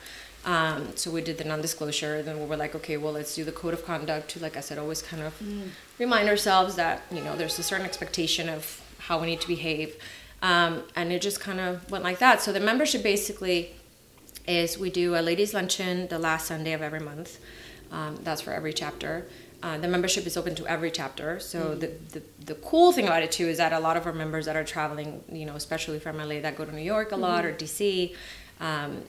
Um, 0.47 0.95
so 0.95 1.11
we 1.11 1.21
did 1.21 1.37
the 1.37 1.45
non-disclosure. 1.45 2.23
Then 2.23 2.39
we 2.41 2.47
were 2.47 2.57
like, 2.57 2.75
okay, 2.75 2.97
well, 2.97 3.13
let's 3.13 3.35
do 3.35 3.45
the 3.45 3.53
code 3.53 3.75
of 3.75 3.85
conduct 3.85 4.31
to, 4.31 4.41
like 4.41 4.57
I 4.57 4.61
said, 4.61 4.79
always 4.79 5.03
kind 5.03 5.23
of 5.23 5.35
remind 5.99 6.29
ourselves 6.29 6.77
that 6.77 7.03
you 7.11 7.23
know 7.23 7.37
there's 7.37 7.59
a 7.59 7.63
certain 7.63 7.87
expectation 7.87 8.49
of 8.49 8.81
how 8.99 9.21
we 9.21 9.27
need 9.27 9.41
to 9.41 9.49
behave, 9.49 9.97
um, 10.43 10.83
and 10.97 11.13
it 11.13 11.23
just 11.23 11.41
kind 11.41 11.61
of 11.61 11.91
went 11.91 12.05
like 12.05 12.19
that. 12.19 12.41
So 12.41 12.53
the 12.53 12.61
membership 12.61 13.03
basically 13.03 13.73
is 14.47 14.79
we 14.79 14.91
do 14.91 15.17
a 15.17 15.21
ladies' 15.21 15.55
luncheon 15.55 16.09
the 16.09 16.19
last 16.19 16.47
Sunday 16.47 16.73
of 16.73 16.83
every 16.83 17.01
month. 17.01 17.39
Um, 17.91 18.19
that's 18.23 18.41
for 18.41 18.53
every 18.53 18.73
chapter. 18.73 19.27
Uh, 19.63 19.79
the 19.79 19.89
membership 19.89 20.27
is 20.27 20.37
open 20.37 20.55
to 20.55 20.67
every 20.67 20.91
chapter. 20.91 21.41
So 21.41 21.75
the, 21.75 21.91
the 22.13 22.23
the 22.45 22.55
cool 22.57 22.93
thing 22.93 23.07
about 23.07 23.23
it 23.23 23.33
too 23.33 23.47
is 23.47 23.57
that 23.59 23.73
a 23.73 23.81
lot 23.81 23.97
of 23.97 24.05
our 24.07 24.13
members 24.13 24.45
that 24.47 24.57
are 24.57 24.65
traveling, 24.65 25.25
you 25.33 25.47
know, 25.47 25.55
especially 25.55 25.99
from 25.99 26.19
LA 26.19 26.41
that 26.41 26.57
go 26.57 26.65
to 26.65 26.73
New 26.73 26.83
York 26.83 27.13
a 27.13 27.17
lot 27.17 27.47
or 27.47 27.53
DC. 27.53 28.15
Um, 28.61 29.03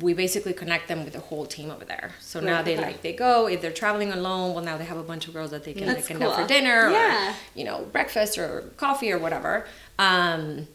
we 0.00 0.12
basically 0.12 0.52
connect 0.52 0.88
them 0.88 1.04
with 1.04 1.14
the 1.14 1.20
whole 1.20 1.46
team 1.46 1.70
over 1.70 1.84
there. 1.84 2.12
So 2.20 2.40
now 2.40 2.62
they 2.62 2.76
like 2.76 3.02
they 3.02 3.12
go 3.14 3.46
if 3.48 3.62
they're 3.62 3.72
traveling 3.72 4.12
alone. 4.12 4.54
Well, 4.54 4.64
now 4.64 4.76
they 4.76 4.84
have 4.84 4.98
a 4.98 5.02
bunch 5.02 5.26
of 5.26 5.34
girls 5.34 5.50
that 5.52 5.64
they 5.64 5.72
can 5.72 5.86
That's 5.86 6.10
like, 6.10 6.20
out 6.20 6.36
for 6.40 6.46
dinner, 6.46 6.90
Yeah. 6.90 7.30
or 7.30 7.34
you 7.54 7.64
know 7.64 7.86
breakfast 7.92 8.36
or 8.38 8.70
coffee 8.76 9.10
or 9.12 9.18
whatever. 9.18 9.66
Um, 9.98 10.68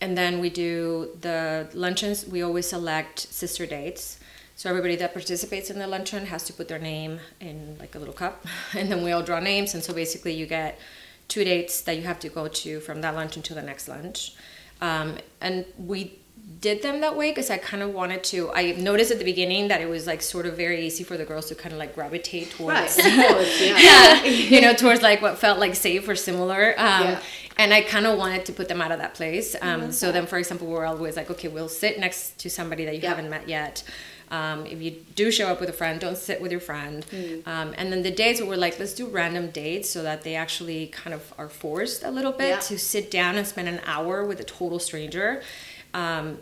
and 0.00 0.18
then 0.18 0.40
we 0.40 0.50
do 0.50 1.16
the 1.20 1.68
luncheons. 1.72 2.26
We 2.26 2.42
always 2.42 2.66
select 2.66 3.20
sister 3.20 3.64
dates. 3.64 4.18
So 4.56 4.70
everybody 4.70 4.96
that 4.96 5.12
participates 5.12 5.68
in 5.70 5.78
the 5.78 5.86
luncheon 5.86 6.26
has 6.26 6.44
to 6.44 6.52
put 6.52 6.68
their 6.68 6.78
name 6.78 7.20
in 7.40 7.76
like 7.78 7.94
a 7.94 7.98
little 7.98 8.14
cup, 8.14 8.44
and 8.74 8.90
then 8.90 9.04
we 9.04 9.12
all 9.12 9.22
draw 9.22 9.40
names. 9.40 9.74
And 9.74 9.82
so 9.84 9.92
basically, 9.92 10.32
you 10.34 10.46
get 10.46 10.78
two 11.28 11.44
dates 11.44 11.80
that 11.82 11.96
you 11.96 12.02
have 12.02 12.18
to 12.20 12.28
go 12.28 12.48
to 12.48 12.80
from 12.80 13.00
that 13.02 13.14
luncheon 13.14 13.42
to 13.42 13.54
the 13.54 13.62
next 13.62 13.88
lunch. 13.88 14.34
Um, 14.80 15.16
and 15.40 15.64
we 15.78 16.18
did 16.60 16.82
them 16.82 17.00
that 17.00 17.16
way 17.16 17.30
because 17.30 17.50
I 17.50 17.56
kind 17.58 17.82
of 17.82 17.92
wanted 17.94 18.22
to. 18.24 18.50
I 18.52 18.72
noticed 18.72 19.10
at 19.10 19.18
the 19.18 19.24
beginning 19.24 19.68
that 19.68 19.80
it 19.80 19.88
was 19.88 20.06
like 20.06 20.20
sort 20.22 20.46
of 20.46 20.56
very 20.56 20.86
easy 20.86 21.04
for 21.04 21.16
the 21.16 21.24
girls 21.24 21.46
to 21.46 21.54
kind 21.54 21.72
of 21.72 21.78
like 21.78 21.94
gravitate 21.94 22.50
towards 22.52 22.98
Right, 22.98 23.28
course, 23.28 23.60
yeah. 23.60 23.78
yeah, 23.78 24.24
you 24.24 24.60
know, 24.60 24.74
towards 24.74 25.02
like 25.02 25.20
what 25.22 25.38
felt 25.38 25.58
like 25.58 25.74
safe 25.74 26.08
or 26.08 26.14
similar. 26.16 26.74
Um, 26.78 27.02
Yeah. 27.04 27.20
And 27.56 27.72
I 27.72 27.82
kind 27.82 28.04
of 28.04 28.18
wanted 28.18 28.44
to 28.46 28.52
put 28.52 28.68
them 28.68 28.80
out 28.80 28.90
of 28.90 28.98
that 28.98 29.14
place. 29.14 29.54
Um, 29.62 29.92
so 29.92 30.10
then, 30.10 30.26
for 30.26 30.38
example, 30.38 30.66
we're 30.66 30.84
always 30.86 31.16
like, 31.16 31.30
okay, 31.30 31.46
we'll 31.46 31.68
sit 31.68 32.00
next 32.00 32.36
to 32.40 32.50
somebody 32.50 32.84
that 32.84 32.94
you 32.96 33.00
Yeah. 33.02 33.10
haven't 33.10 33.30
met 33.30 33.48
yet. 33.48 33.84
Um, 34.30 34.66
if 34.66 34.82
you 34.82 34.90
do 35.14 35.30
show 35.30 35.46
up 35.46 35.60
with 35.60 35.68
a 35.68 35.72
friend, 35.72 36.00
don't 36.00 36.18
sit 36.18 36.40
with 36.40 36.50
your 36.50 36.60
friend. 36.60 37.06
Mm. 37.12 37.46
Um, 37.46 37.74
and 37.78 37.92
then 37.92 38.02
the 38.02 38.10
dates 38.10 38.40
where 38.40 38.48
we're 38.48 38.56
like, 38.56 38.80
let's 38.80 38.92
do 38.94 39.06
random 39.06 39.50
dates 39.50 39.88
so 39.88 40.02
that 40.02 40.22
they 40.24 40.34
actually 40.34 40.88
kind 40.88 41.14
of 41.14 41.32
are 41.38 41.48
forced 41.48 42.02
a 42.02 42.10
little 42.10 42.32
bit 42.32 42.48
Yeah. 42.48 42.58
to 42.70 42.78
sit 42.78 43.10
down 43.10 43.36
and 43.36 43.46
spend 43.46 43.68
an 43.68 43.80
hour 43.86 44.24
with 44.24 44.40
a 44.40 44.44
total 44.44 44.80
stranger. 44.80 45.42
Um, 45.94 46.38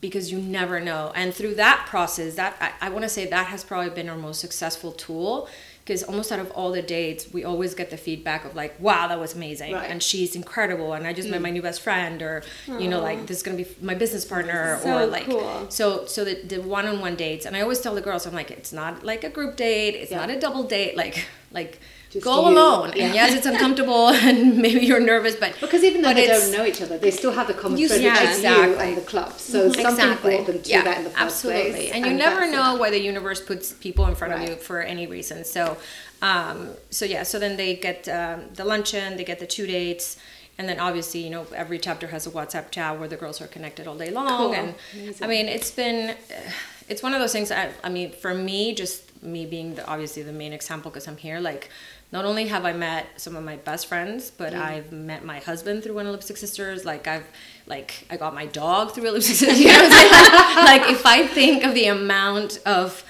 because 0.00 0.32
you 0.32 0.38
never 0.38 0.80
know. 0.80 1.12
And 1.14 1.32
through 1.32 1.54
that 1.54 1.86
process, 1.88 2.34
that 2.34 2.56
I, 2.60 2.88
I 2.88 2.90
want 2.90 3.04
to 3.04 3.08
say 3.08 3.26
that 3.26 3.46
has 3.46 3.62
probably 3.62 3.90
been 3.90 4.08
our 4.08 4.16
most 4.16 4.40
successful 4.40 4.90
tool. 4.92 5.48
Because 5.84 6.04
almost 6.04 6.30
out 6.30 6.38
of 6.38 6.50
all 6.52 6.70
the 6.70 6.80
dates, 6.82 7.32
we 7.32 7.42
always 7.44 7.74
get 7.74 7.90
the 7.90 7.96
feedback 7.96 8.44
of 8.44 8.54
like, 8.54 8.78
"Wow, 8.78 9.08
that 9.08 9.18
was 9.18 9.34
amazing," 9.34 9.72
Right. 9.72 9.90
and 9.90 10.00
she's 10.00 10.36
incredible, 10.36 10.92
and 10.92 11.08
I 11.08 11.12
just 11.12 11.28
met 11.28 11.42
my 11.42 11.50
new 11.50 11.60
best 11.62 11.80
friend, 11.80 12.22
or 12.22 12.44
you 12.68 12.86
know, 12.86 13.00
like 13.00 13.26
this 13.26 13.38
is 13.38 13.42
gonna 13.42 13.56
be 13.56 13.66
my 13.80 13.94
business 13.94 14.24
partner, 14.24 14.78
So 14.80 14.96
or 14.98 15.06
like 15.06 15.26
cool. 15.28 15.66
so. 15.70 16.06
So 16.06 16.24
the, 16.24 16.34
the 16.46 16.62
one-on-one 16.62 17.16
dates, 17.16 17.46
and 17.46 17.56
I 17.56 17.62
always 17.62 17.80
tell 17.80 17.96
the 17.96 18.00
girls, 18.00 18.26
I'm 18.26 18.32
like, 18.34 18.52
it's 18.52 18.72
not 18.72 19.02
like 19.04 19.24
a 19.24 19.28
group 19.28 19.56
date, 19.56 19.96
it's 19.96 20.12
Yeah. 20.12 20.18
not 20.18 20.30
a 20.30 20.38
double 20.38 20.62
date, 20.62 20.96
like 20.96 21.26
like 21.50 21.80
Just 22.12 22.24
go 22.24 22.46
you. 22.46 22.54
alone. 22.54 22.92
Yeah. 22.94 23.06
And 23.06 23.14
yes, 23.14 23.34
it's 23.34 23.46
uncomfortable, 23.46 24.08
and 24.28 24.58
maybe 24.58 24.84
you're 24.84 25.00
nervous, 25.00 25.34
but 25.34 25.58
Because 25.60 25.82
even 25.82 26.02
though 26.02 26.10
but 26.10 26.16
they 26.16 26.26
don't 26.26 26.52
know 26.52 26.66
each 26.66 26.82
other, 26.82 26.98
they 26.98 27.10
still 27.10 27.32
have 27.32 27.46
the 27.46 27.54
common 27.54 27.78
thread, 27.86 28.02
yeah, 28.02 28.30
is 28.30 28.42
you. 28.42 28.48
Mm-hmm. 28.50 28.80
and 28.80 28.96
the 28.98 29.00
club. 29.00 29.32
So 29.38 29.72
something 29.72 30.14
brought 30.20 30.46
them 30.46 30.60
to 30.62 30.68
yeah, 30.68 30.82
that 30.82 30.98
in 30.98 31.04
the 31.04 31.10
first 31.10 31.22
absolutely. 31.22 31.70
place. 31.72 31.92
And 31.92 32.04
you 32.04 32.12
never 32.12 32.50
know 32.50 32.76
why 32.76 32.90
the 32.90 33.00
universe 33.00 33.40
puts 33.40 33.72
people 33.72 34.06
in 34.08 34.14
front 34.14 34.34
of 34.34 34.46
you 34.46 34.56
for 34.56 34.82
any 34.82 35.06
reason. 35.06 35.42
So, 35.44 35.78
um, 36.20 36.72
so 36.90 37.06
yeah. 37.06 37.22
So 37.22 37.38
then 37.38 37.56
they 37.56 37.76
get 37.76 38.06
um, 38.08 38.42
the 38.54 38.66
luncheon, 38.66 39.16
they 39.16 39.24
get 39.24 39.38
the 39.38 39.46
two 39.46 39.66
dates, 39.66 40.18
and 40.58 40.68
then 40.68 40.78
obviously, 40.78 41.20
you 41.20 41.30
know, 41.30 41.46
every 41.54 41.78
chapter 41.78 42.08
has 42.08 42.26
a 42.26 42.30
WhatsApp 42.30 42.70
chat 42.70 42.98
where 42.98 43.08
the 43.08 43.16
girls 43.16 43.40
are 43.40 43.46
connected 43.46 43.86
all 43.86 43.96
day 43.96 44.10
long. 44.10 44.28
Cool. 44.28 44.54
And 44.54 44.74
I 45.22 45.26
mean, 45.26 45.46
it's 45.46 45.70
been, 45.70 46.14
it's 46.90 47.02
one 47.02 47.14
of 47.14 47.20
those 47.20 47.32
things. 47.32 47.50
I, 47.50 47.70
I 47.82 47.88
mean, 47.88 48.12
for 48.12 48.34
me, 48.34 48.74
just 48.74 49.22
me 49.22 49.46
being 49.46 49.76
the, 49.76 49.86
obviously 49.86 50.22
the 50.22 50.32
main 50.32 50.52
example 50.52 50.90
because 50.90 51.08
I'm 51.08 51.16
here, 51.16 51.40
like. 51.40 51.70
Not 52.12 52.24
only 52.26 52.46
have 52.48 52.64
I 52.66 52.72
met 52.74 53.06
some 53.16 53.36
of 53.36 53.42
my 53.44 53.56
best 53.56 53.86
friends, 53.86 54.30
but 54.30 54.52
Mm. 54.52 54.60
I've 54.62 54.92
met 54.92 55.24
my 55.24 55.38
husband 55.38 55.82
through 55.82 55.94
one 55.94 56.06
of 56.06 56.12
Lipstick 56.12 56.36
Sisters. 56.36 56.84
Like 56.84 57.08
I've, 57.08 57.26
like 57.66 58.06
I 58.10 58.16
got 58.18 58.34
my 58.34 58.46
dog 58.46 58.92
through 58.92 59.08
a 59.08 59.12
Lipstick 59.12 59.36
Sisters. 59.36 59.58
You 59.60 59.68
know 59.68 59.78
what 59.78 59.92
I'm 59.92 60.56
saying? 60.56 60.64
like 60.66 60.90
if 60.90 61.06
I 61.06 61.26
think 61.26 61.64
of 61.64 61.74
the 61.74 61.86
amount 61.86 62.58
of 62.66 63.02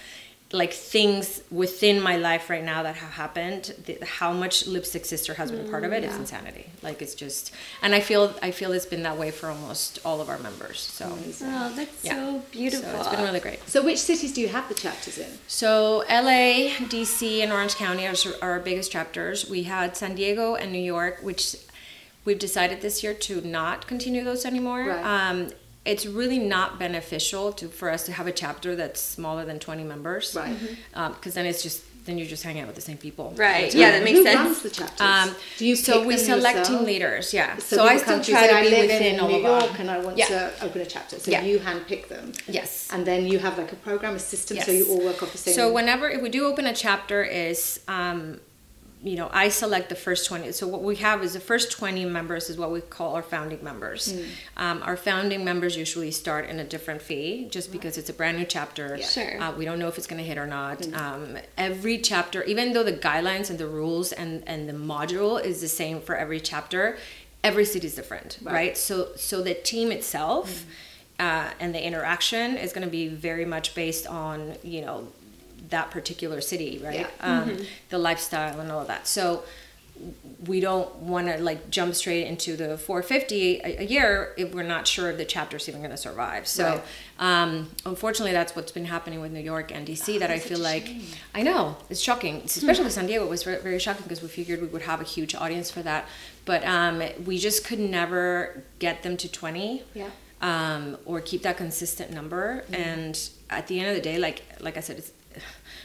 like 0.52 0.72
things 0.72 1.42
within 1.50 2.00
my 2.00 2.16
life 2.16 2.50
right 2.50 2.62
now 2.64 2.82
that 2.82 2.94
have 2.96 3.12
happened 3.12 3.74
the, 3.86 3.98
how 4.04 4.32
much 4.32 4.66
lipstick 4.66 5.04
sister 5.04 5.32
has 5.34 5.50
been 5.50 5.64
a 5.66 5.70
part 5.70 5.82
of 5.84 5.92
it 5.92 6.04
it's 6.04 6.16
insanity 6.16 6.66
like 6.82 7.00
it's 7.00 7.14
just 7.14 7.52
and 7.82 7.94
i 7.94 8.00
feel 8.00 8.34
i 8.42 8.50
feel 8.50 8.70
it's 8.72 8.84
been 8.84 9.02
that 9.02 9.16
way 9.16 9.30
for 9.30 9.48
almost 9.48 9.98
all 10.04 10.20
of 10.20 10.28
our 10.28 10.38
members 10.38 10.78
so 10.80 11.06
Oh, 11.44 11.72
that's 11.74 12.04
yeah 12.04 12.14
so 12.14 12.42
beautiful. 12.50 12.90
so 12.90 12.98
it's 13.00 13.08
been 13.08 13.22
really 13.24 13.40
great 13.40 13.60
So 13.68 13.82
which 13.82 13.98
cities 13.98 14.32
do 14.34 14.40
you 14.42 14.48
have 14.48 14.68
the 14.68 14.74
chapters 14.74 15.16
in? 15.18 15.30
so 15.46 16.04
LA, 16.10 16.74
DC, 16.92 17.40
and 17.42 17.50
Orange 17.52 17.76
County 17.76 18.06
are 18.06 18.12
are 18.12 18.52
our 18.52 18.60
biggest 18.60 18.92
chapters. 18.92 19.48
We 19.48 19.62
had 19.64 19.96
San 19.96 20.14
Diego 20.14 20.54
and 20.54 20.70
New 20.70 20.78
York, 20.96 21.20
which 21.22 21.56
we've 22.26 22.38
decided 22.38 22.80
this 22.82 23.02
year 23.02 23.14
to 23.14 23.40
not 23.40 23.86
continue 23.86 24.22
those 24.22 24.44
anymore. 24.44 24.84
Right. 24.86 25.04
Um, 25.30 25.50
it's 25.84 26.06
really 26.06 26.38
not 26.38 26.78
beneficial 26.78 27.52
to 27.54 27.68
for 27.68 27.90
us 27.90 28.04
to 28.06 28.12
have 28.12 28.26
a 28.26 28.32
chapter 28.32 28.76
that's 28.76 29.00
smaller 29.00 29.44
than 29.44 29.58
20 29.58 29.82
members 29.84 30.34
Right. 30.34 30.56
because 31.14 31.34
then 31.34 31.46
it's 31.46 31.62
just 31.62 31.82
then 32.04 32.18
you're 32.18 32.26
just 32.26 32.42
hanging 32.42 32.62
out 32.62 32.66
with 32.66 32.74
the 32.74 32.82
same 32.82 32.96
people 32.98 33.32
Right. 33.36 33.72
Yeah, 33.72 33.92
that 33.92 34.02
makes 34.02 34.18
Who 34.18 34.24
sense. 34.24 34.36
runs 34.40 34.62
the 34.62 34.70
chapters? 34.70 35.00
um, 35.00 35.34
Do 35.58 35.66
you 35.66 35.76
so 35.76 36.04
we 36.04 36.16
them 36.16 36.24
select 36.24 36.58
yourself? 36.58 36.78
team 36.78 36.86
leaders 36.86 37.32
yeah 37.32 37.58
so, 37.58 37.76
people 37.76 37.88
i 37.88 37.96
still 37.96 38.20
try 38.22 38.46
to 38.48 38.54
I 38.56 38.62
be 38.62 38.70
live 38.70 38.80
within 38.82 39.14
in 39.14 39.20
all 39.20 39.28
New 39.28 39.36
of 39.36 39.44
our- 39.44 39.60
York 39.66 39.78
and 39.80 39.88
I 39.90 39.98
want 39.98 40.16
Yeah. 40.18 40.26
to 40.28 40.52
open 40.66 40.80
a 40.82 40.86
chapter. 40.86 41.18
So 41.20 41.30
Yeah. 41.30 41.42
you 41.42 41.58
handpick 41.60 42.08
them. 42.08 42.32
yes 42.48 42.88
And 42.92 43.06
then 43.06 43.26
you 43.26 43.38
have 43.38 43.56
like 43.56 43.72
a 43.72 43.76
program, 43.76 44.14
a 44.16 44.18
system, 44.18 44.58
so 44.60 44.70
you 44.72 44.84
all 44.90 45.00
work 45.08 45.22
off 45.22 45.30
the 45.32 45.38
same. 45.38 45.54
So 45.54 45.72
whenever 45.72 46.08
if 46.10 46.20
we 46.22 46.28
do 46.28 46.44
open 46.46 46.64
a 46.66 46.74
chapter, 46.74 47.22
is 47.22 47.80
um, 47.88 48.40
you 49.02 49.16
know 49.16 49.28
I 49.32 49.48
select 49.48 49.88
the 49.88 49.94
first 49.94 50.26
twenty. 50.26 50.52
So 50.52 50.66
what 50.68 50.82
we 50.82 50.96
have 50.96 51.22
is 51.22 51.32
the 51.32 51.40
first 51.40 51.72
twenty 51.72 52.04
members 52.04 52.48
is 52.48 52.56
what 52.56 52.70
we 52.70 52.80
call 52.80 53.14
our 53.14 53.22
founding 53.22 53.62
members. 53.62 54.12
Hmm. 54.12 54.28
Um, 54.56 54.82
our 54.84 54.96
founding 54.96 55.44
members 55.44 55.76
usually 55.76 56.10
start 56.10 56.48
in 56.48 56.60
a 56.60 56.64
different 56.64 57.02
fee, 57.02 57.48
just 57.50 57.72
because 57.72 57.98
it's 57.98 58.08
a 58.08 58.12
brand 58.12 58.38
new 58.38 58.44
chapter. 58.44 58.96
Yeah. 58.96 59.06
Sure. 59.06 59.42
Uh, 59.42 59.52
we 59.52 59.64
don't 59.64 59.78
know 59.78 59.88
if 59.88 59.98
it's 59.98 60.06
going 60.06 60.22
to 60.22 60.26
hit 60.26 60.38
or 60.38 60.46
not. 60.46 60.84
Hmm. 60.84 60.94
Um, 60.94 61.38
every 61.58 61.98
chapter, 61.98 62.44
even 62.44 62.72
though 62.72 62.84
the 62.84 62.92
guidelines 62.92 63.50
and 63.50 63.58
the 63.58 63.66
rules 63.66 64.12
and 64.12 64.42
and 64.46 64.68
the 64.68 64.74
module 64.74 65.42
is 65.42 65.60
the 65.60 65.68
same 65.68 66.00
for 66.00 66.14
every 66.14 66.40
chapter, 66.40 66.96
every 67.42 67.64
city 67.64 67.88
is 67.88 67.94
different, 67.94 68.38
right? 68.42 68.54
Right. 68.54 68.76
So 68.76 69.10
so 69.16 69.42
the 69.42 69.54
team 69.54 69.90
itself. 69.92 70.62
Hmm. 70.62 70.70
Uh, 71.20 71.50
and 71.60 71.72
the 71.72 71.86
interaction 71.86 72.56
is 72.56 72.72
going 72.72 72.84
to 72.84 72.90
be 72.90 73.06
very 73.06 73.44
much 73.44 73.76
based 73.76 74.06
on 74.08 74.56
you 74.64 74.80
know 74.80 75.06
that 75.72 75.90
particular 75.90 76.40
city 76.40 76.72
right 76.82 77.00
Yeah. 77.20 77.40
um, 77.40 77.58
the 77.90 77.98
lifestyle 77.98 78.58
and 78.60 78.70
all 78.72 78.80
of 78.80 78.88
that 78.92 79.06
so 79.06 79.42
we 80.46 80.58
don't 80.58 80.92
want 80.96 81.26
to 81.28 81.36
like 81.38 81.70
jump 81.70 81.94
straight 81.94 82.26
into 82.26 82.56
the 82.56 82.76
450 82.78 83.60
a, 83.62 83.82
a 83.82 83.84
year 83.84 84.32
if 84.36 84.52
we're 84.54 84.62
not 84.76 84.86
sure 84.86 85.10
if 85.10 85.16
the 85.18 85.24
chapter's 85.24 85.68
even 85.68 85.80
going 85.80 85.90
to 85.92 85.96
survive 86.08 86.48
so 86.48 86.64
Right. 86.64 86.82
um, 87.42 87.70
unfortunately 87.84 88.32
that's 88.32 88.56
what's 88.56 88.72
been 88.72 88.86
happening 88.86 89.20
with 89.20 89.32
new 89.32 89.40
york 89.54 89.70
and 89.74 89.86
dc 89.86 90.18
that 90.18 90.30
i 90.30 90.38
feel 90.38 90.58
like 90.58 90.86
shame. 90.86 91.02
i 91.34 91.42
know 91.42 91.76
it's 91.90 92.00
shocking 92.00 92.36
especially 92.44 92.90
san 92.90 93.06
diego 93.06 93.26
was 93.26 93.42
very, 93.44 93.60
very 93.62 93.78
shocking 93.78 94.02
because 94.04 94.22
we 94.22 94.28
figured 94.28 94.60
we 94.62 94.66
would 94.68 94.82
have 94.92 95.00
a 95.00 95.04
huge 95.04 95.34
audience 95.34 95.70
for 95.70 95.82
that 95.82 96.06
but 96.44 96.64
um, 96.66 97.02
we 97.24 97.36
just 97.38 97.64
could 97.64 97.78
never 97.78 98.62
get 98.80 99.02
them 99.04 99.16
to 99.18 99.28
20 99.30 99.82
Yeah. 99.94 100.08
um, 100.40 100.96
or 101.04 101.20
keep 101.20 101.42
that 101.42 101.56
consistent 101.56 102.10
number. 102.10 102.64
And 102.72 103.14
at 103.48 103.68
the 103.68 103.78
end 103.78 103.90
of 103.90 103.94
the 103.94 104.00
day, 104.10 104.18
like 104.18 104.42
like 104.66 104.76
I 104.76 104.80
said, 104.80 104.96
it's, 104.98 105.12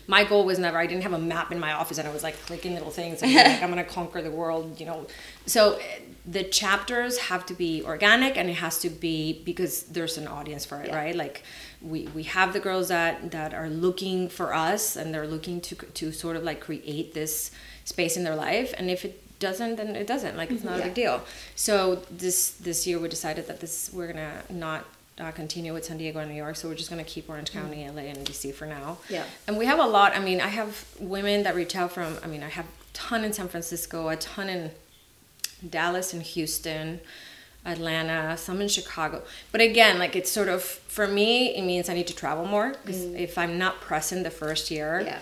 my 0.07 0.23
goal 0.23 0.45
was 0.45 0.57
never. 0.57 0.77
I 0.77 0.87
didn't 0.87 1.03
have 1.03 1.13
a 1.13 1.19
map 1.19 1.51
in 1.51 1.59
my 1.59 1.73
office, 1.73 1.97
and 1.97 2.07
I 2.07 2.11
was 2.13 2.23
like 2.23 2.37
clicking 2.45 2.73
little 2.73 2.91
things, 2.91 3.21
and 3.21 3.33
like 3.33 3.61
I'm 3.61 3.69
gonna 3.69 3.83
conquer 3.99 4.21
the 4.21 4.31
world, 4.31 4.79
you 4.79 4.85
know. 4.85 5.05
So 5.45 5.73
eh, 5.75 5.99
the 6.25 6.43
chapters 6.43 7.17
have 7.17 7.45
to 7.47 7.53
be 7.53 7.83
organic, 7.83 8.37
and 8.37 8.49
it 8.49 8.55
has 8.55 8.79
to 8.79 8.89
be 8.89 9.41
because 9.43 9.83
there's 9.83 10.17
an 10.17 10.27
audience 10.27 10.65
for 10.65 10.81
it, 10.81 10.87
Yeah. 10.87 10.97
right? 10.97 11.15
Like 11.15 11.43
we 11.81 12.07
we 12.15 12.23
have 12.23 12.53
the 12.53 12.59
girls 12.59 12.87
that 12.87 13.31
that 13.31 13.53
are 13.53 13.69
looking 13.69 14.29
for 14.29 14.53
us, 14.53 14.95
and 14.95 15.13
they're 15.13 15.27
looking 15.27 15.59
to 15.61 15.75
to 15.75 16.11
sort 16.11 16.35
of 16.37 16.43
like 16.43 16.61
create 16.61 17.13
this 17.13 17.51
space 17.83 18.15
in 18.17 18.23
their 18.23 18.35
life, 18.35 18.73
and 18.77 18.89
if 18.89 19.03
it 19.05 19.21
doesn't 19.39 19.75
then 19.75 19.95
it 19.95 20.07
doesn't 20.07 20.35
like 20.35 20.49
it's 20.49 20.63
not 20.63 20.79
a 20.79 20.83
big 20.83 20.95
deal 20.95 21.21
so 21.55 22.01
this 22.09 22.49
this 22.53 22.87
year 22.87 22.97
we 22.97 23.07
decided 23.07 23.45
that 23.45 23.59
this 23.59 23.91
we're 23.93 24.07
gonna 24.11 24.41
not 24.49 24.83
uh, 25.19 25.31
continue 25.31 25.73
with 25.73 25.85
San 25.85 25.97
Diego 25.97 26.19
and 26.19 26.29
New 26.29 26.37
York, 26.37 26.55
so 26.55 26.67
we're 26.67 26.75
just 26.75 26.89
gonna 26.89 27.03
keep 27.03 27.29
Orange 27.29 27.51
County, 27.51 27.87
LA, 27.89 28.03
and 28.03 28.17
DC 28.25 28.53
for 28.53 28.65
now. 28.65 28.97
Yeah. 29.09 29.23
And 29.47 29.57
we 29.57 29.65
have 29.65 29.79
a 29.79 29.85
lot. 29.85 30.15
I 30.15 30.19
mean, 30.19 30.39
I 30.41 30.47
have 30.47 30.85
women 30.99 31.43
that 31.43 31.55
reach 31.55 31.75
out 31.75 31.91
from. 31.91 32.17
I 32.23 32.27
mean, 32.27 32.43
I 32.43 32.49
have 32.49 32.65
a 32.65 32.69
ton 32.93 33.23
in 33.23 33.33
San 33.33 33.47
Francisco, 33.47 34.09
a 34.09 34.15
ton 34.15 34.49
in 34.49 34.71
Dallas 35.67 36.13
and 36.13 36.21
Houston, 36.21 36.99
Atlanta, 37.65 38.37
some 38.37 38.61
in 38.61 38.67
Chicago. 38.67 39.23
But 39.51 39.61
again, 39.61 39.97
like 39.99 40.15
it's 40.15 40.31
sort 40.31 40.47
of 40.49 40.61
for 40.63 41.07
me, 41.07 41.55
it 41.55 41.63
means 41.63 41.89
I 41.89 41.93
need 41.93 42.07
to 42.07 42.15
travel 42.15 42.45
more 42.45 42.75
because 42.83 43.03
if 43.03 43.37
I'm 43.37 43.57
not 43.57 43.81
present 43.81 44.23
the 44.23 44.31
first 44.31 44.69
year, 44.71 45.01
Yeah. 45.01 45.19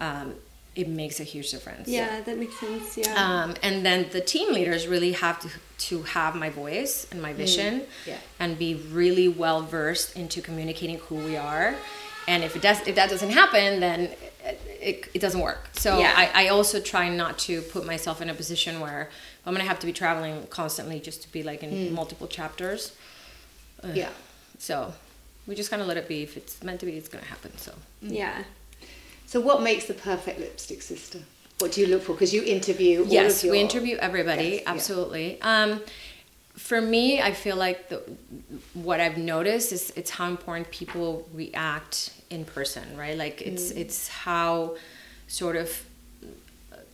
um, 0.00 0.34
it 0.78 0.88
makes 0.88 1.18
a 1.18 1.24
huge 1.24 1.50
difference. 1.50 1.88
Yeah, 1.88 2.20
that 2.20 2.38
makes 2.38 2.56
sense. 2.60 2.96
Yeah. 2.96 3.12
Um, 3.22 3.54
and 3.64 3.84
then 3.84 4.06
the 4.12 4.20
team 4.20 4.52
leaders 4.52 4.86
really 4.86 5.12
have 5.12 5.40
to 5.40 5.48
to 5.88 6.02
have 6.02 6.36
my 6.36 6.50
voice 6.50 7.06
and 7.10 7.20
my 7.20 7.32
vision, 7.32 7.82
yeah. 8.06 8.18
and 8.38 8.56
be 8.58 8.74
really 8.74 9.28
well 9.28 9.60
versed 9.60 10.16
into 10.16 10.40
communicating 10.40 10.98
who 11.06 11.16
we 11.16 11.36
are. 11.36 11.74
And 12.28 12.44
if 12.44 12.54
it 12.56 12.62
does, 12.62 12.86
if 12.86 12.94
that 12.94 13.10
doesn't 13.10 13.30
happen, 13.30 13.80
then 13.80 14.00
it, 14.44 14.60
it, 14.80 15.08
it 15.14 15.20
doesn't 15.20 15.40
work. 15.40 15.70
So 15.72 15.98
Yeah. 15.98 16.12
I, 16.16 16.44
I 16.44 16.48
also 16.48 16.80
try 16.80 17.08
not 17.08 17.38
to 17.46 17.62
put 17.62 17.86
myself 17.86 18.20
in 18.20 18.28
a 18.28 18.34
position 18.34 18.80
where 18.80 19.08
I'm 19.44 19.54
gonna 19.54 19.64
have 19.72 19.80
to 19.80 19.86
be 19.86 19.92
traveling 19.92 20.46
constantly 20.48 21.00
just 21.00 21.22
to 21.22 21.32
be 21.32 21.42
like 21.42 21.62
in 21.62 21.92
multiple 21.92 22.28
chapters. 22.28 22.92
Yeah. 23.82 24.10
So 24.58 24.92
we 25.46 25.54
just 25.54 25.70
kind 25.70 25.80
of 25.82 25.88
let 25.88 25.96
it 25.96 26.06
be. 26.06 26.22
If 26.22 26.36
it's 26.36 26.62
meant 26.62 26.80
to 26.80 26.86
be, 26.86 26.92
it's 27.00 27.08
gonna 27.08 27.24
happen. 27.24 27.56
So 27.56 27.72
yeah. 28.02 28.44
So 29.28 29.40
what 29.42 29.60
makes 29.62 29.84
the 29.84 29.92
perfect 29.92 30.40
lipstick 30.40 30.80
sister? 30.80 31.18
What 31.58 31.72
do 31.72 31.82
you 31.82 31.86
look 31.88 32.02
for? 32.02 32.12
Because 32.14 32.32
you 32.32 32.42
interview. 32.42 33.04
yes 33.06 33.44
your, 33.44 33.52
we 33.52 33.60
interview 33.60 33.96
everybody 33.98 34.44
Yes, 34.44 34.62
yeah. 34.62 34.70
absolutely 34.74 35.26
um, 35.42 35.70
for 36.68 36.80
me 36.80 37.20
i 37.20 37.32
feel 37.44 37.56
like 37.66 37.88
the, 37.90 37.98
what 38.74 38.98
i've 39.04 39.18
noticed 39.18 39.70
is 39.70 39.92
it's 40.00 40.10
how 40.18 40.26
important 40.28 40.66
people 40.80 41.28
react 41.42 41.94
in 42.30 42.44
person 42.44 42.84
right 42.96 43.16
like 43.24 43.36
it's 43.42 43.66
Mm. 43.72 43.76
it's 43.82 44.08
how 44.26 44.76
sort 45.28 45.56
of 45.56 45.68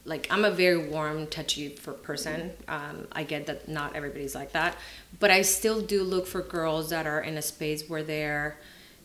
like 0.04 0.26
i'm 0.30 0.44
a 0.44 0.50
very 0.64 0.80
warm 0.94 1.26
touchy 1.28 1.68
for 1.70 1.92
person 2.10 2.38
um, 2.68 2.96
i 3.12 3.22
get 3.32 3.46
that 3.46 3.68
not 3.68 3.96
everybody's 3.96 4.34
like 4.34 4.52
that 4.52 4.76
but 5.22 5.30
i 5.30 5.40
still 5.42 5.80
do 5.80 6.02
look 6.02 6.26
for 6.26 6.42
girls 6.42 6.90
that 6.90 7.06
are 7.06 7.22
in 7.30 7.34
a 7.38 7.42
space 7.54 7.80
where 7.88 8.02
they're 8.02 8.56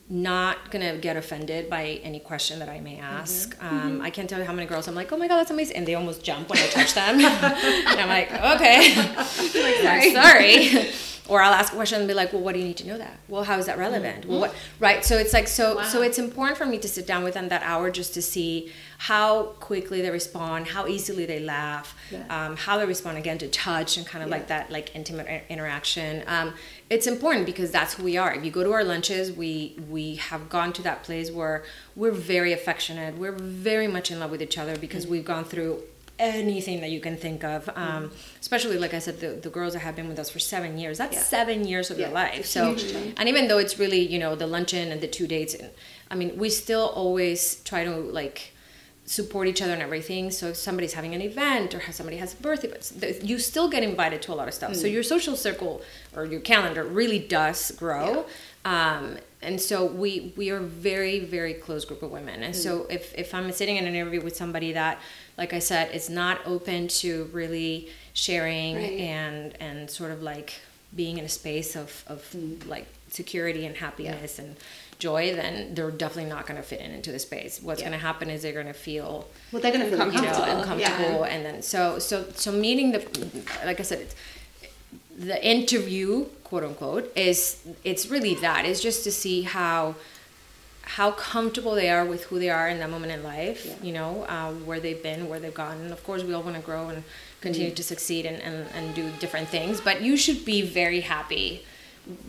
not 0.09 0.71
gonna 0.71 0.97
get 0.97 1.15
offended 1.15 1.69
by 1.69 1.99
any 2.03 2.19
question 2.19 2.59
that 2.59 2.69
I 2.69 2.79
may 2.79 2.95
mm-hmm. 2.95 3.03
ask. 3.03 3.55
Mm-hmm. 3.57 3.77
Um, 3.77 4.01
I 4.01 4.09
can't 4.09 4.27
tell 4.27 4.39
you 4.39 4.45
how 4.45 4.53
many 4.53 4.67
girls 4.67 4.87
I'm 4.87 4.95
like, 4.95 5.11
oh 5.11 5.17
my 5.17 5.27
god, 5.27 5.37
that's 5.37 5.51
amazing, 5.51 5.77
and 5.77 5.87
they 5.87 5.95
almost 5.95 6.23
jump 6.23 6.49
when 6.49 6.57
I 6.59 6.67
touch 6.67 6.93
them, 6.95 7.15
and 7.19 7.99
I'm 7.99 8.09
like, 8.09 8.31
okay, 8.55 8.93
sorry, 9.81 10.13
sorry. 10.13 10.91
Or 11.27 11.43
I'll 11.43 11.53
ask 11.53 11.71
a 11.71 11.75
question 11.75 11.99
and 11.99 12.07
be 12.07 12.15
like, 12.15 12.33
well, 12.33 12.41
what 12.41 12.53
do 12.53 12.59
you 12.59 12.65
need 12.65 12.77
to 12.77 12.87
know 12.87 12.97
that? 12.97 13.19
Well, 13.27 13.43
how 13.43 13.59
is 13.59 13.67
that 13.67 13.77
relevant? 13.77 14.21
Mm-hmm. 14.21 14.31
Well, 14.31 14.39
what? 14.39 14.55
Right. 14.79 15.05
So 15.05 15.15
it's 15.15 15.31
like 15.31 15.47
so. 15.47 15.83
So 15.83 16.01
it's 16.01 16.17
important 16.17 16.57
for 16.57 16.65
me 16.65 16.79
to 16.79 16.87
sit 16.87 17.05
down 17.05 17.23
with 17.23 17.35
them 17.35 17.49
that 17.49 17.61
hour 17.61 17.91
just 17.91 18.15
to 18.15 18.21
see 18.23 18.71
how 19.03 19.43
quickly 19.62 20.01
they 20.01 20.09
respond, 20.09 20.67
how 20.67 20.85
easily 20.85 21.25
they 21.25 21.39
laugh, 21.39 21.95
Yeah. 22.12 22.23
um, 22.29 22.57
how 22.57 22.77
they 22.77 22.85
respond 22.85 23.17
again 23.17 23.38
to 23.38 23.47
touch 23.47 23.95
and 23.95 24.05
kind 24.05 24.21
of 24.25 24.29
like 24.29 24.47
that 24.47 24.69
like 24.71 24.93
intimate 24.93 25.43
interaction. 25.47 26.21
Um, 26.27 26.53
it's 26.89 27.07
important 27.07 27.45
because 27.45 27.71
that's 27.71 27.93
who 27.93 28.03
we 28.03 28.17
are. 28.17 28.33
If 28.33 28.43
you 28.43 28.51
go 28.51 28.62
to 28.62 28.73
our 28.73 28.83
lunches, 28.83 29.31
we 29.31 29.77
we 29.89 30.15
have 30.15 30.49
gone 30.49 30.73
to 30.73 30.81
that 30.81 31.03
place 31.03 31.31
where 31.31 31.63
we're 31.95 32.12
very 32.12 32.51
affectionate. 32.51 33.17
We're 33.17 33.31
very 33.71 33.88
much 33.88 34.12
in 34.12 34.19
love 34.19 34.31
with 34.31 34.41
each 34.41 34.57
other 34.57 34.75
because 34.77 35.05
Mm. 35.05 35.09
we've 35.12 35.25
gone 35.25 35.45
through 35.45 35.81
anything 36.19 36.81
that 36.81 36.89
you 36.89 36.99
can 36.99 37.15
think 37.15 37.45
of. 37.45 37.69
Um, 37.77 38.12
especially 38.41 38.77
like 38.77 38.93
I 38.93 38.99
said, 38.99 39.21
the, 39.21 39.29
the 39.29 39.49
girls 39.49 39.71
that 39.73 39.79
have 39.79 39.95
been 39.95 40.09
with 40.09 40.19
us 40.19 40.29
for 40.29 40.39
seven 40.39 40.77
years. 40.77 40.97
That's 40.97 41.15
Yeah. 41.15 41.21
seven 41.23 41.65
years 41.65 41.89
of 41.89 41.97
Yeah, 41.97 42.07
your 42.07 42.13
life. 42.13 42.45
So, 42.45 42.75
and 43.15 43.29
even 43.29 43.47
though 43.47 43.59
it's 43.59 43.79
really 43.79 44.01
you 44.05 44.19
know 44.19 44.35
the 44.35 44.47
luncheon 44.47 44.91
and 44.91 44.99
the 44.99 45.07
two 45.07 45.25
dates, 45.27 45.53
and 45.53 45.69
I 46.12 46.15
mean 46.15 46.38
we 46.38 46.49
still 46.49 46.88
always 47.01 47.62
try 47.63 47.85
to 47.85 47.91
like 47.95 48.51
support 49.09 49.47
each 49.47 49.59
other 49.63 49.73
and 49.73 49.81
everything. 49.81 50.29
So 50.29 50.49
if 50.49 50.55
somebody's 50.55 50.93
having 50.93 51.15
an 51.15 51.21
event 51.21 51.73
or 51.73 51.81
somebody 51.91 52.17
has 52.17 52.33
a 52.35 52.37
birthday, 52.37 52.71
but 52.99 53.23
you 53.29 53.39
still 53.39 53.67
get 53.67 53.81
invited 53.81 54.21
to 54.25 54.33
a 54.33 54.35
lot 54.35 54.47
of 54.47 54.53
stuff. 54.53 54.75
So 54.75 54.85
Mm. 54.85 54.91
your 54.93 55.01
social 55.03 55.35
circle 55.35 55.81
or 56.15 56.25
your 56.25 56.41
calendar 56.41 56.83
really 56.83 57.17
does 57.17 57.71
grow. 57.71 58.25
Um, 58.65 59.17
and 59.41 59.59
so 59.59 59.77
we 60.03 60.11
we 60.37 60.51
are 60.51 60.59
very 60.59 61.17
very 61.37 61.55
close 61.55 61.85
group 61.85 62.03
of 62.03 62.11
women. 62.11 62.43
And 62.43 62.55
so 62.55 62.71
Mm. 62.81 62.91
if 62.97 63.03
if 63.17 63.33
I'm 63.33 63.51
sitting 63.51 63.77
in 63.77 63.85
an 63.87 63.95
interview 63.95 64.21
with 64.21 64.35
somebody 64.35 64.73
that, 64.73 64.95
like 65.41 65.53
I 65.53 65.59
said, 65.59 65.85
is 65.95 66.07
not 66.09 66.35
open 66.45 66.87
to 67.01 67.09
really 67.33 67.89
sharing 68.13 68.75
Right. 68.75 68.99
and 69.17 69.53
and 69.59 69.89
sort 69.89 70.11
of 70.11 70.21
like 70.21 70.49
being 70.95 71.17
in 71.17 71.25
a 71.25 71.29
space 71.29 71.75
of 71.75 72.03
of 72.07 72.19
like 72.75 72.85
security 73.09 73.65
and 73.65 73.77
happiness 73.77 74.39
and 74.39 74.55
joy, 74.99 75.33
then 75.33 75.73
they're 75.75 75.91
definitely 75.91 76.29
not 76.29 76.45
going 76.45 76.57
to 76.57 76.63
fit 76.63 76.81
in 76.81 76.91
into 76.91 77.11
the 77.11 77.19
space. 77.19 77.61
What's 77.61 77.79
Yeah. 77.81 77.87
going 77.89 77.99
to 77.99 78.05
happen 78.05 78.29
is 78.29 78.41
they're 78.41 78.51
going 78.53 78.67
to 78.67 78.73
feel 78.73 79.27
Well, 79.51 79.61
they're 79.61 79.71
going 79.71 79.89
to 79.89 79.95
feel 79.95 80.05
you 80.07 80.11
know, 80.21 80.27
uncomfortable. 80.27 80.59
uncomfortable, 80.61 81.23
and 81.23 81.45
then 81.45 81.61
so 81.61 81.99
so 81.99 82.25
so 82.35 82.51
meeting 82.51 82.91
the 82.91 82.99
like 83.65 83.79
I 83.79 83.83
said, 83.83 83.99
it's, 83.99 84.15
the 85.17 85.45
interview 85.45 86.25
quote 86.43 86.63
unquote 86.63 87.11
is 87.15 87.61
it's 87.83 88.07
really 88.09 88.35
that 88.35 88.65
it's 88.65 88.81
just 88.81 89.03
to 89.03 89.11
see 89.11 89.43
how 89.43 89.95
how 90.97 91.11
comfortable 91.11 91.75
they 91.75 91.89
are 91.89 92.03
with 92.05 92.23
who 92.25 92.39
they 92.39 92.49
are 92.49 92.67
in 92.67 92.79
that 92.79 92.89
moment 92.89 93.11
in 93.11 93.21
life 93.23 93.65
Yeah. 93.65 93.75
you 93.83 93.93
know 93.93 94.23
uh, 94.23 94.51
where 94.67 94.79
they've 94.79 95.01
been 95.03 95.29
where 95.29 95.39
they've 95.39 95.53
gone 95.53 95.77
and 95.81 95.91
of 95.91 96.03
course 96.03 96.23
we 96.23 96.33
all 96.33 96.41
want 96.41 96.55
to 96.55 96.61
grow 96.61 96.89
and 96.89 97.03
continue 97.41 97.71
to 97.71 97.83
succeed 97.83 98.25
and, 98.25 98.41
and, 98.41 98.67
and 98.73 98.95
do 98.95 99.09
different 99.19 99.49
things 99.49 99.79
but 99.81 100.01
you 100.01 100.17
should 100.17 100.43
be 100.45 100.61
very 100.63 101.01
happy 101.01 101.63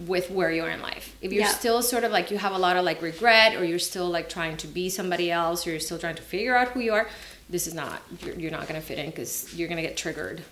with 0.07 0.31
where 0.31 0.51
you 0.53 0.63
are 0.63 0.71
in 0.71 0.83
life 0.83 1.17
if 1.23 1.33
you're 1.33 1.43
Yeah. 1.43 1.49
still 1.49 1.83
sort 1.83 2.05
of 2.05 2.13
like 2.13 2.31
you 2.31 2.39
have 2.39 2.53
a 2.53 2.59
lot 2.59 2.77
of 2.77 2.85
like 2.85 3.01
regret 3.03 3.55
or 3.57 3.65
you're 3.65 3.79
still 3.79 4.09
like 4.09 4.29
trying 4.29 4.57
to 4.59 4.67
be 4.67 4.89
somebody 4.91 5.31
else 5.31 5.67
or 5.67 5.71
you're 5.71 5.81
still 5.81 5.99
trying 5.99 6.17
to 6.17 6.23
figure 6.23 6.55
out 6.57 6.69
who 6.69 6.81
you 6.81 6.93
are 6.93 7.09
this 7.49 7.67
is 7.67 7.75
not 7.75 8.03
you're, 8.25 8.35
you're 8.35 8.51
not 8.51 8.69
going 8.69 8.79
to 8.81 8.87
fit 8.87 8.99
in 8.99 9.07
because 9.07 9.53
you're 9.55 9.69
going 9.69 9.77
to 9.83 9.87
get 9.89 9.97
triggered 9.97 10.43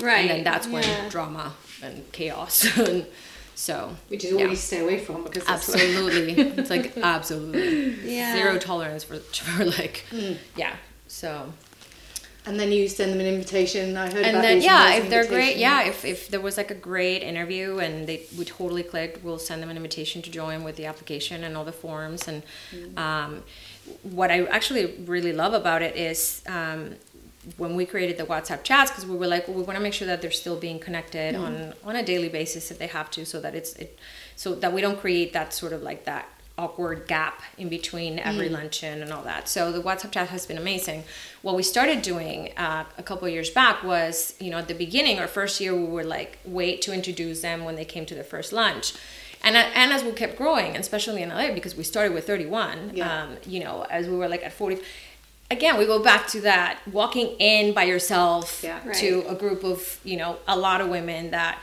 Right. 0.00 0.20
and 0.22 0.30
then 0.30 0.44
that's 0.44 0.66
when 0.66 0.82
yeah. 0.82 1.08
drama 1.08 1.52
and 1.82 2.10
chaos 2.12 2.76
and 2.78 3.06
So 3.54 3.96
Which 4.08 4.24
is 4.24 4.32
what 4.32 4.40
yeah. 4.44 4.50
you 4.50 4.56
stay 4.56 4.80
away 4.80 4.98
from 4.98 5.24
because 5.24 5.44
absolutely 5.48 6.32
it's 6.58 6.70
like 6.70 6.96
absolutely 6.96 8.14
Yeah. 8.16 8.34
zero 8.34 8.58
tolerance 8.58 9.04
for, 9.04 9.16
for 9.18 9.64
like 9.64 10.04
Mm. 10.10 10.36
yeah 10.56 10.74
so 11.06 11.52
And 12.44 12.58
then 12.58 12.72
you 12.72 12.88
send 12.88 13.12
them 13.12 13.20
an 13.20 13.26
invitation. 13.26 13.96
I 13.96 14.06
heard 14.10 14.24
and 14.26 14.30
about 14.36 14.42
then 14.42 14.56
these 14.56 14.64
yeah 14.64 14.94
if 14.94 15.08
they're 15.08 15.26
great 15.26 15.56
yeah 15.58 15.82
if, 15.84 16.04
if 16.04 16.28
there 16.28 16.40
was 16.40 16.56
like 16.56 16.70
a 16.72 16.74
great 16.90 17.22
interview 17.22 17.78
and 17.78 18.06
they 18.08 18.26
we 18.36 18.44
totally 18.44 18.82
clicked 18.82 19.22
we'll 19.24 19.38
send 19.38 19.62
them 19.62 19.70
an 19.70 19.76
invitation 19.76 20.22
to 20.22 20.30
join 20.30 20.64
with 20.64 20.74
the 20.76 20.86
application 20.86 21.44
and 21.44 21.56
all 21.56 21.64
the 21.64 21.72
forms 21.72 22.26
and 22.26 22.42
Mm. 22.74 22.98
um, 22.98 23.42
what 24.02 24.30
i 24.30 24.44
actually 24.46 24.84
really 25.06 25.32
love 25.32 25.54
about 25.54 25.82
it 25.82 25.94
is 25.96 26.42
um, 26.48 26.94
when 27.56 27.74
we 27.76 27.84
created 27.86 28.16
the 28.18 28.24
whatsapp 28.24 28.62
chats 28.62 28.90
because 28.90 29.04
we 29.06 29.16
were 29.16 29.26
like 29.26 29.46
well, 29.48 29.56
we 29.56 29.62
want 29.62 29.76
to 29.76 29.82
make 29.82 29.94
sure 29.94 30.06
that 30.08 30.20
they're 30.22 30.30
still 30.44 30.56
being 30.56 30.78
connected 30.78 31.34
Mm-hmm. 31.34 31.44
on 31.44 31.74
on 31.90 31.96
a 31.96 32.04
daily 32.12 32.28
basis 32.28 32.70
if 32.72 32.78
they 32.78 32.86
have 32.88 33.08
to 33.12 33.24
so 33.24 33.40
that 33.40 33.54
it's 33.54 33.72
it 33.84 33.98
so 34.36 34.54
that 34.56 34.72
we 34.72 34.80
don't 34.80 34.98
create 34.98 35.32
that 35.32 35.52
sort 35.54 35.72
of 35.72 35.82
like 35.82 36.04
that 36.06 36.28
awkward 36.58 37.08
gap 37.08 37.40
in 37.56 37.68
between 37.68 38.18
every 38.18 38.48
Mm. 38.48 38.52
luncheon 38.52 39.02
and 39.02 39.12
all 39.12 39.22
that. 39.22 39.48
So 39.48 39.72
the 39.72 39.80
WhatsApp 39.82 40.12
chat 40.12 40.28
has 40.28 40.44
been 40.46 40.58
amazing. 40.58 41.04
What 41.40 41.56
we 41.56 41.62
started 41.62 42.02
doing 42.02 42.52
uh, 42.56 42.84
a 42.98 43.02
couple 43.02 43.26
of 43.26 43.32
years 43.32 43.50
back 43.50 43.82
was, 43.82 44.34
you 44.38 44.50
know, 44.50 44.58
at 44.58 44.68
the 44.68 44.74
beginning 44.74 45.18
or 45.18 45.26
first 45.26 45.60
year, 45.60 45.74
we 45.74 45.84
were 45.84 46.04
like 46.04 46.38
wait 46.44 46.82
to 46.82 46.92
introduce 46.92 47.40
them 47.40 47.64
when 47.64 47.76
they 47.76 47.84
came 47.86 48.04
to 48.06 48.14
their 48.14 48.24
first 48.24 48.52
lunch. 48.52 48.92
And, 49.42 49.56
uh, 49.56 49.60
and 49.74 49.92
as 49.92 50.04
we 50.04 50.12
kept 50.12 50.36
growing, 50.36 50.76
especially 50.76 51.22
in 51.22 51.30
LA, 51.30 51.52
because 51.52 51.74
we 51.74 51.82
started 51.84 52.12
with 52.14 52.26
31, 52.26 52.92
Yeah. 52.94 53.22
um, 53.24 53.36
you 53.46 53.58
know, 53.64 53.86
as 53.90 54.06
we 54.06 54.16
were 54.16 54.28
like 54.28 54.44
at 54.44 54.52
40, 54.52 54.78
again, 55.50 55.78
we 55.78 55.86
go 55.86 55.98
back 56.02 56.28
to 56.28 56.40
that 56.42 56.78
walking 56.92 57.28
in 57.38 57.72
by 57.72 57.82
yourself 57.84 58.60
Yeah. 58.62 58.78
to 58.94 59.24
a 59.26 59.34
group 59.34 59.64
of, 59.64 59.98
you 60.04 60.16
know, 60.16 60.36
a 60.46 60.56
lot 60.56 60.80
of 60.80 60.88
women 60.88 61.30
that 61.32 61.58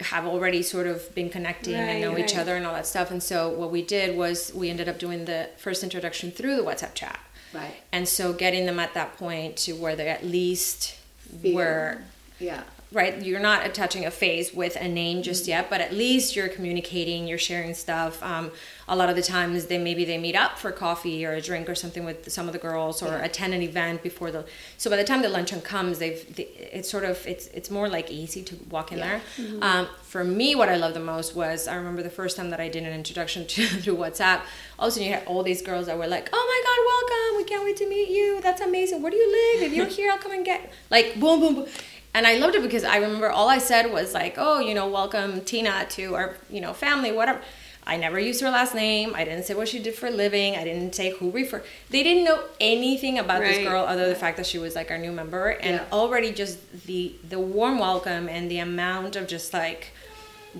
have 0.00 0.26
already 0.26 0.62
sort 0.62 0.86
of 0.86 1.14
been 1.14 1.28
connecting 1.30 1.74
and 1.74 2.00
know 2.00 2.12
Right, 2.14 2.24
each 2.24 2.36
other 2.36 2.56
and 2.56 2.66
all 2.66 2.74
that 2.74 2.86
stuff. 2.86 3.10
And 3.10 3.22
so 3.22 3.48
what 3.50 3.70
we 3.70 3.82
did 3.82 4.16
was 4.16 4.52
we 4.54 4.70
ended 4.70 4.88
up 4.88 4.98
doing 4.98 5.24
the 5.26 5.48
first 5.58 5.82
introduction 5.82 6.30
through 6.30 6.56
the 6.56 6.62
WhatsApp 6.62 6.94
chat. 6.94 7.18
Right. 7.52 7.74
And 7.92 8.08
so 8.08 8.32
getting 8.32 8.66
them 8.66 8.78
at 8.78 8.94
that 8.94 9.16
point 9.16 9.56
to 9.58 9.72
where 9.72 9.96
they 9.96 10.08
at 10.08 10.24
least 10.24 10.96
Feel- 11.42 11.54
were 11.54 12.02
Yeah. 12.38 12.62
Right 12.92 13.22
you're 13.24 13.40
not 13.40 13.64
attaching 13.64 14.04
a 14.04 14.10
face 14.10 14.52
with 14.52 14.74
a 14.76 14.88
name 14.88 15.22
just 15.22 15.46
yet 15.46 15.70
but 15.70 15.80
at 15.80 15.92
least 15.92 16.34
you're 16.34 16.48
communicating 16.48 17.28
you're 17.28 17.38
sharing 17.38 17.72
stuff. 17.74 18.22
Um, 18.22 18.50
a 18.88 18.96
lot 18.96 19.08
of 19.08 19.14
the 19.14 19.22
times 19.22 19.66
they 19.66 19.78
maybe 19.78 20.04
they 20.04 20.18
meet 20.18 20.34
up 20.34 20.58
for 20.58 20.72
coffee 20.72 21.24
or 21.24 21.32
a 21.34 21.40
drink 21.40 21.68
or 21.68 21.76
something 21.76 22.04
with 22.04 22.32
some 22.32 22.48
of 22.48 22.52
the 22.52 22.58
girls 22.58 23.00
or 23.02 23.06
Yeah. 23.18 23.24
attend 23.24 23.54
an 23.54 23.62
event 23.62 24.02
before 24.02 24.32
the 24.32 24.44
so 24.78 24.90
by 24.90 24.96
the 24.96 25.04
time 25.04 25.22
the 25.22 25.28
luncheon 25.28 25.60
comes 25.60 25.98
they've 26.00 26.34
they, 26.34 26.42
it's 26.78 26.90
sort 26.90 27.04
of 27.04 27.24
it's 27.28 27.46
it's 27.48 27.70
more 27.70 27.88
like 27.88 28.10
easy 28.10 28.42
to 28.42 28.56
walk 28.68 28.90
in 28.90 28.98
Yeah. 28.98 29.20
there. 29.38 29.62
Um, 29.62 29.86
for 30.02 30.24
me 30.24 30.56
what 30.56 30.68
i 30.68 30.74
love 30.74 30.94
the 30.94 30.98
most 31.14 31.36
was 31.36 31.68
i 31.68 31.76
remember 31.76 32.02
the 32.02 32.10
first 32.20 32.36
time 32.36 32.50
that 32.50 32.58
i 32.58 32.68
did 32.68 32.82
an 32.82 32.92
introduction 32.92 33.46
to 33.54 33.64
through 33.82 33.96
whatsapp 33.96 34.40
all 34.78 34.86
of 34.86 34.88
a 34.88 34.90
sudden 34.90 35.06
you 35.06 35.14
had 35.14 35.24
all 35.26 35.44
these 35.44 35.62
girls 35.62 35.86
that 35.86 35.96
were 35.96 36.08
like 36.08 36.28
oh 36.32 36.44
my 36.52 36.60
god 36.68 36.80
welcome 36.92 37.36
we 37.36 37.44
can't 37.44 37.62
wait 37.62 37.76
to 37.76 37.88
meet 37.88 38.08
you 38.10 38.40
that's 38.42 38.60
amazing 38.60 39.00
where 39.02 39.12
do 39.12 39.16
you 39.16 39.30
live? 39.30 39.70
If 39.70 39.72
you're 39.76 39.86
here 39.98 40.10
i'll 40.10 40.18
come 40.18 40.32
and 40.32 40.44
get 40.44 40.72
like 40.90 41.20
boom 41.20 41.38
boom 41.38 41.54
boom 41.54 41.66
and 42.14 42.26
I 42.26 42.36
loved 42.38 42.54
it 42.54 42.62
because 42.62 42.84
I 42.84 42.96
remember 42.96 43.28
all 43.30 43.48
I 43.48 43.58
said 43.58 43.92
was 43.92 44.14
like, 44.14 44.34
"Oh, 44.36 44.58
you 44.60 44.74
know, 44.74 44.88
welcome 44.88 45.40
Tina 45.42 45.86
to 45.90 46.14
our, 46.16 46.36
you 46.50 46.60
know, 46.60 46.72
family, 46.72 47.12
whatever." 47.12 47.40
I 47.86 47.96
never 47.96 48.20
used 48.20 48.40
her 48.42 48.50
last 48.50 48.74
name. 48.74 49.14
I 49.16 49.24
didn't 49.24 49.44
say 49.46 49.54
what 49.54 49.66
she 49.66 49.78
did 49.78 49.94
for 49.94 50.06
a 50.06 50.10
living. 50.10 50.54
I 50.54 50.64
didn't 50.64 50.94
say 50.94 51.10
who 51.10 51.30
refer. 51.30 51.62
They 51.88 52.02
didn't 52.02 52.24
know 52.24 52.40
anything 52.60 53.18
about 53.18 53.40
this 53.40 53.58
girl 53.66 53.84
other 53.84 54.02
than 54.02 54.10
the 54.10 54.16
fact 54.18 54.36
that 54.36 54.46
she 54.46 54.58
was 54.58 54.74
like 54.74 54.90
our 54.90 54.98
new 54.98 55.12
member, 55.12 55.48
and 55.48 55.76
Yeah. 55.76 55.84
already 55.92 56.30
just 56.30 56.58
the 56.86 57.14
the 57.28 57.38
warm 57.40 57.78
welcome 57.78 58.28
and 58.28 58.50
the 58.50 58.58
amount 58.58 59.16
of 59.16 59.26
just 59.26 59.52
like 59.54 59.88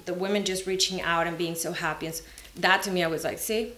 the 0.06 0.14
women 0.14 0.44
just 0.44 0.66
reaching 0.66 1.00
out 1.02 1.26
and 1.26 1.36
being 1.36 1.54
so 1.54 1.72
happy 1.72 2.06
and 2.06 2.14
s- 2.14 2.22
that 2.56 2.82
to 2.84 2.90
me, 2.90 3.02
I 3.04 3.06
was 3.08 3.22
like, 3.24 3.38
"See, 3.38 3.72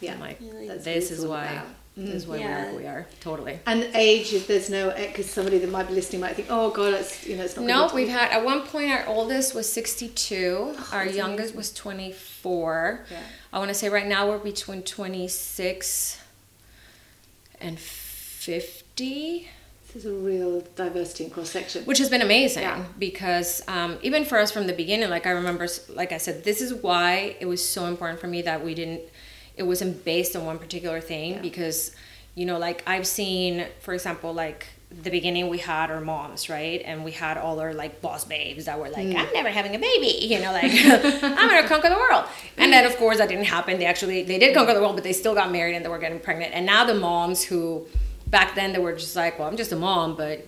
Yeah. 0.00 0.12
I'm 0.12 0.20
like, 0.20 0.38
this 0.84 1.10
is 1.10 1.24
why, 1.26 1.44
about. 1.46 1.66
This 1.96 2.14
is 2.22 2.26
why 2.26 2.38
we 2.38 2.42
are 2.44 2.64
who 2.70 2.76
we 2.76 2.86
are, 2.86 3.06
totally." 3.20 3.58
And 3.66 3.84
age, 3.94 4.32
if 4.32 4.46
there's 4.46 4.68
no, 4.70 4.90
because 4.96 5.30
somebody 5.30 5.58
that 5.58 5.70
might 5.70 5.86
be 5.88 5.94
listening 5.94 6.20
might 6.20 6.34
think, 6.36 6.48
oh 6.50 6.70
God, 6.70 6.94
it's 6.94 7.26
you 7.26 7.36
know, 7.36 7.44
it's 7.44 7.56
not. 7.56 7.64
No, 7.66 7.90
we've 7.94 8.08
had 8.08 8.30
at 8.32 8.44
one 8.44 8.62
point 8.62 8.90
our 8.90 9.06
oldest 9.06 9.54
was 9.54 9.70
62, 9.72 10.74
our 10.92 11.04
that's 11.04 11.16
youngest 11.16 11.54
was 11.54 11.72
24. 11.72 13.04
Yeah. 13.10 13.20
I 13.52 13.58
want 13.58 13.68
to 13.68 13.74
say 13.74 13.88
right 13.88 14.06
now 14.06 14.28
we're 14.28 14.38
between 14.38 14.82
26 14.82 16.20
and 17.60 17.78
50, 17.78 19.48
This 19.86 19.96
is 19.96 20.06
a 20.06 20.12
real 20.12 20.60
diversity 20.76 21.24
and 21.24 21.32
cross 21.32 21.50
section. 21.50 21.84
which 21.84 21.98
has 21.98 22.10
been 22.10 22.20
amazing 22.22 22.62
Yeah. 22.64 22.84
because 22.98 23.62
um, 23.68 23.98
even 24.02 24.24
for 24.24 24.38
us 24.38 24.50
from 24.50 24.66
the 24.66 24.72
beginning, 24.72 25.08
like 25.08 25.26
I 25.26 25.30
remember, 25.30 25.66
like 25.90 26.12
I 26.12 26.18
said, 26.18 26.44
this 26.44 26.60
is 26.60 26.74
why 26.74 27.36
it 27.40 27.46
was 27.46 27.66
so 27.66 27.86
important 27.86 28.20
for 28.20 28.26
me 28.26 28.42
that 28.42 28.64
we 28.64 28.74
didn't, 28.74 29.02
it 29.56 29.62
wasn't 29.64 30.04
based 30.04 30.34
on 30.36 30.44
one 30.46 30.58
particular 30.58 31.00
thing 31.00 31.34
Yeah. 31.34 31.40
because, 31.40 31.92
you 32.34 32.46
know, 32.46 32.58
like 32.58 32.82
I've 32.86 33.06
seen, 33.06 33.66
for 33.80 33.94
example, 33.94 34.32
like 34.32 34.66
the 35.02 35.10
beginning 35.10 35.48
we 35.48 35.58
had 35.58 35.90
our 35.90 36.00
moms, 36.00 36.48
right? 36.48 36.80
And 36.84 37.04
we 37.04 37.12
had 37.12 37.36
all 37.36 37.58
our 37.60 37.72
like 37.72 38.00
boss 38.00 38.24
babes 38.24 38.66
that 38.66 38.78
were 38.78 38.88
like, 38.88 39.06
mm. 39.06 39.16
I'm 39.16 39.32
never 39.32 39.48
having 39.48 39.74
a 39.74 39.78
baby, 39.78 40.18
you 40.26 40.40
know, 40.40 40.52
like 40.52 40.70
I'm 40.72 41.48
gonna 41.48 41.68
conquer 41.74 41.88
the 41.88 41.96
world. 41.96 42.26
And 42.56 42.72
then 42.72 42.84
mm. 42.84 42.92
of 42.92 42.96
course 42.96 43.18
that 43.18 43.28
didn't 43.28 43.46
happen. 43.46 43.78
They 43.78 43.86
actually 43.86 44.22
they 44.22 44.38
did 44.38 44.54
conquer 44.54 44.74
the 44.74 44.80
world, 44.80 44.94
but 44.94 45.04
they 45.04 45.12
still 45.12 45.34
got 45.34 45.50
married 45.50 45.74
and 45.74 45.84
they 45.84 45.88
were 45.88 45.98
getting 45.98 46.20
pregnant. 46.20 46.54
And 46.54 46.66
now 46.66 46.84
the 46.84 46.94
moms 46.94 47.42
who 47.42 47.86
back 48.28 48.54
then 48.54 48.72
they 48.72 48.78
were 48.78 48.92
just 48.92 49.16
like, 49.16 49.38
Well, 49.38 49.48
I'm 49.48 49.56
just 49.56 49.72
a 49.72 49.76
mom, 49.76 50.16
but 50.16 50.46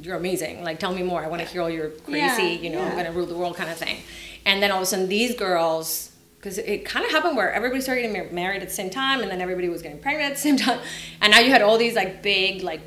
you're 0.00 0.16
amazing. 0.16 0.64
Like 0.64 0.78
tell 0.78 0.92
me 0.94 1.02
more. 1.02 1.22
I 1.22 1.28
wanna 1.28 1.44
hear 1.44 1.62
all 1.62 1.70
your 1.70 1.90
crazy, 1.90 2.18
Yeah, 2.18 2.48
you 2.48 2.70
know, 2.70 2.82
I'm 2.82 2.96
gonna 2.96 3.12
rule 3.12 3.26
the 3.26 3.36
world 3.36 3.56
kind 3.56 3.70
of 3.70 3.76
thing. 3.76 3.98
And 4.44 4.62
then 4.62 4.70
all 4.70 4.78
of 4.78 4.82
a 4.82 4.86
sudden 4.86 5.08
these 5.08 5.34
girls 5.34 6.10
because 6.44 6.58
it 6.58 6.84
kind 6.84 7.06
of 7.06 7.10
happened 7.10 7.38
where 7.38 7.50
everybody 7.50 7.80
started 7.80 8.02
getting 8.02 8.16
mar- 8.18 8.30
married 8.30 8.60
at 8.60 8.68
the 8.68 8.74
same 8.74 8.90
time 8.90 9.22
and 9.22 9.30
then 9.30 9.40
everybody 9.40 9.70
was 9.70 9.80
getting 9.80 9.98
pregnant 9.98 10.32
at 10.32 10.34
the 10.34 10.40
same 10.40 10.56
time 10.66 10.78
and 11.22 11.30
now 11.30 11.38
you 11.38 11.50
had 11.50 11.62
all 11.62 11.78
these 11.78 11.94
like 11.94 12.22
big 12.22 12.62
like 12.62 12.82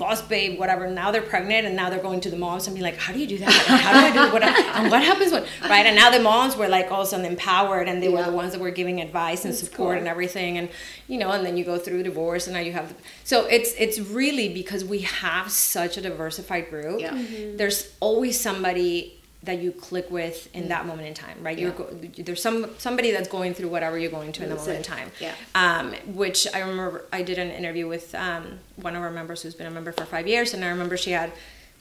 boss 0.00 0.22
babe, 0.22 0.58
whatever. 0.58 0.90
Now 0.90 1.10
they're 1.10 1.20
pregnant, 1.20 1.66
and 1.66 1.76
now 1.76 1.90
they're 1.90 2.02
going 2.02 2.22
to 2.22 2.30
the 2.30 2.36
moms 2.36 2.66
and 2.66 2.74
be 2.74 2.82
like, 2.82 2.96
"How 2.96 3.12
do 3.12 3.20
you 3.20 3.26
do 3.26 3.36
that? 3.38 3.52
How 3.52 3.92
do 3.92 3.98
I 3.98 4.10
do 4.10 4.32
what?" 4.32 4.42
and 4.76 4.90
what 4.90 5.02
happens 5.02 5.30
when 5.30 5.42
right? 5.68 5.84
And 5.84 5.94
now 5.94 6.10
the 6.10 6.18
moms 6.18 6.56
were 6.56 6.68
like 6.68 6.90
all 6.90 7.02
of 7.02 7.06
a 7.06 7.10
sudden 7.10 7.26
empowered, 7.26 7.86
and 7.86 8.02
they 8.02 8.08
were 8.08 8.24
the 8.24 8.32
ones 8.32 8.52
that 8.52 8.60
were 8.60 8.70
giving 8.70 9.02
advice 9.02 9.44
and 9.44 9.54
support 9.54 9.90
cool. 9.90 9.98
and 9.98 10.08
everything. 10.08 10.56
And 10.56 10.70
you 11.06 11.18
know, 11.18 11.30
and 11.30 11.44
then 11.44 11.58
you 11.58 11.64
go 11.64 11.78
through 11.78 12.02
divorce, 12.02 12.46
and 12.46 12.54
now 12.54 12.60
you 12.60 12.72
have. 12.72 12.88
the, 12.88 12.94
So 13.24 13.44
it's 13.44 13.74
it's 13.78 14.00
really 14.00 14.48
because 14.48 14.86
we 14.86 15.00
have 15.00 15.50
such 15.52 15.98
a 15.98 16.00
diversified 16.00 16.70
group. 16.70 17.00
Yeah. 17.00 17.22
There's 17.56 17.92
always 18.00 18.40
somebody 18.40 19.19
that 19.42 19.58
you 19.62 19.72
click 19.72 20.10
with 20.10 20.54
in 20.54 20.68
that 20.68 20.84
moment 20.86 21.08
in 21.08 21.14
time, 21.14 21.38
right? 21.42 21.58
You're 21.58 21.72
there's 22.18 22.42
some 22.42 22.70
somebody 22.78 23.10
that's 23.10 23.28
going 23.28 23.54
through 23.54 23.68
whatever 23.70 23.98
you're 23.98 24.10
going 24.10 24.32
through 24.32 24.44
in 24.44 24.50
the 24.50 24.56
moment 24.56 24.76
in 24.76 24.82
time 24.82 25.10
Yeah. 25.18 25.34
um, 25.54 25.92
which 26.14 26.46
I 26.54 26.60
remember 26.60 27.06
I 27.12 27.22
did 27.22 27.38
an 27.38 27.50
interview 27.50 27.88
with 27.88 28.14
um, 28.14 28.58
one 28.76 28.94
of 28.96 29.02
our 29.02 29.10
members 29.10 29.40
who's 29.42 29.54
been 29.54 29.66
a 29.66 29.70
member 29.70 29.92
for 29.92 30.04
five 30.04 30.28
years, 30.28 30.52
and 30.52 30.62
I 30.64 30.68
remember 30.68 30.96
she 30.98 31.12
had 31.12 31.32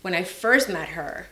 when 0.04 0.14
I 0.14 0.24
first 0.24 0.70
met 0.70 0.90
her. 0.90 1.28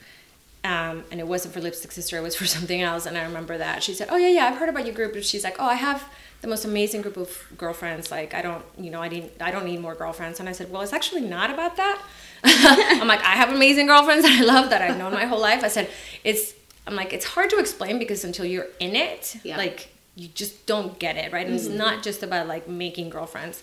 Um, 0.63 1.06
and 1.12 1.20
it 1.22 1.28
wasn't 1.28 1.54
for 1.54 1.62
Lipstick 1.62 1.94
Sister; 1.94 2.18
it 2.18 2.22
was 2.22 2.36
for 2.36 2.46
something 2.58 2.82
else. 2.82 3.06
And 3.06 3.18
I 3.18 3.24
remember 3.24 3.58
that 3.58 3.84
she 3.84 3.94
said, 3.94 4.08
"Oh 4.12 4.18
yeah, 4.18 4.28
yeah, 4.28 4.46
I've 4.48 4.58
heard 4.58 4.68
about 4.68 4.86
your 4.86 4.96
group." 4.96 5.13
And 5.16 5.24
she's 5.24 5.44
like, 5.46 5.56
"Oh, 5.60 5.66
I 5.66 5.76
have 5.76 6.04
the 6.42 6.48
most 6.50 6.66
amazing 6.66 7.04
group 7.04 7.16
of 7.16 7.30
girlfriends. 7.58 8.12
Like, 8.12 8.34
I 8.34 8.42
don't, 8.42 8.66
you 8.78 8.90
know, 8.92 9.02
I 9.02 9.08
didn't, 9.08 9.32
I 9.40 9.52
don't 9.52 9.66
need 9.66 9.80
more 9.80 9.96
girlfriends." 9.96 10.42
And 10.42 10.50
I 10.50 10.52
said, 10.52 10.70
"Well, 10.70 10.82
it's 10.82 10.92
actually 10.94 11.22
not 11.22 11.50
about 11.52 11.78
that. 11.78 12.02
I'm 13.02 13.08
like, 13.08 13.21
I 13.21 13.36
have 13.36 13.50
amazing 13.54 13.88
girlfriends 13.88 14.23
that 14.23 14.39
I 14.39 14.43
love 14.43 14.69
that 14.69 14.82
I've 14.82 14.97
known 14.97 15.13
my 15.13 15.26
whole 15.26 15.39
life." 15.41 15.63
I 15.63 15.67
said, 15.69 15.89
"It's, 16.23 16.54
I'm 16.86 16.95
like, 16.95 17.13
it's 17.13 17.26
hard 17.26 17.50
to 17.52 17.58
explain 17.60 18.00
because 18.00 18.23
until 18.23 18.45
you're 18.45 18.67
in 18.80 18.95
it, 18.95 19.38
Yeah. 19.43 19.58
like." 19.58 19.89
you 20.19 20.28
just 20.30 20.65
don't 20.65 20.97
get 20.97 21.15
it, 21.15 21.32
right? 21.32 21.45
And 21.45 21.54
it's 21.54 21.67
not 21.67 22.02
just 22.02 22.23
about 22.23 22.47
like 22.47 22.67
making 22.67 23.12
girlfriends. 23.12 23.62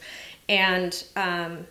And 0.49 1.03
um, 1.17 1.67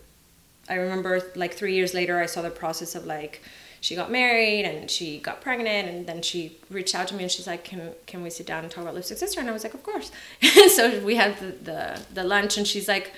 I 0.67 0.73
remember 0.75 1.21
like 1.35 1.53
three 1.53 1.73
years 1.73 1.93
later, 1.93 2.19
I 2.19 2.25
saw 2.25 2.41
the 2.41 2.49
process 2.49 2.93
of 2.93 3.05
like 3.05 3.41
she 3.79 3.95
got 3.95 4.11
married 4.11 4.65
and 4.65 4.91
she 4.91 5.19
got 5.19 5.39
pregnant, 5.39 5.87
and 5.87 6.05
then 6.05 6.21
she 6.21 6.57
reached 6.69 6.95
out 6.95 7.07
to 7.07 7.15
me 7.15 7.23
and 7.23 7.31
she's 7.31 7.47
like, 7.47 7.63
"Can 7.63 7.93
can 8.07 8.23
we 8.23 8.29
sit 8.29 8.45
down 8.45 8.63
and 8.63 8.69
talk 8.71 8.81
about 8.81 8.93
Lipstick 8.93 9.17
Sister?" 9.19 9.39
And 9.39 9.49
I 9.49 9.53
was 9.53 9.63
like, 9.63 9.73
"Of 9.73 9.83
course." 9.83 10.11
so 10.75 10.99
we 10.99 11.15
had 11.15 11.37
the, 11.39 11.51
the 11.63 12.01
the 12.13 12.23
lunch, 12.25 12.57
and 12.57 12.67
she's 12.67 12.89
like. 12.89 13.13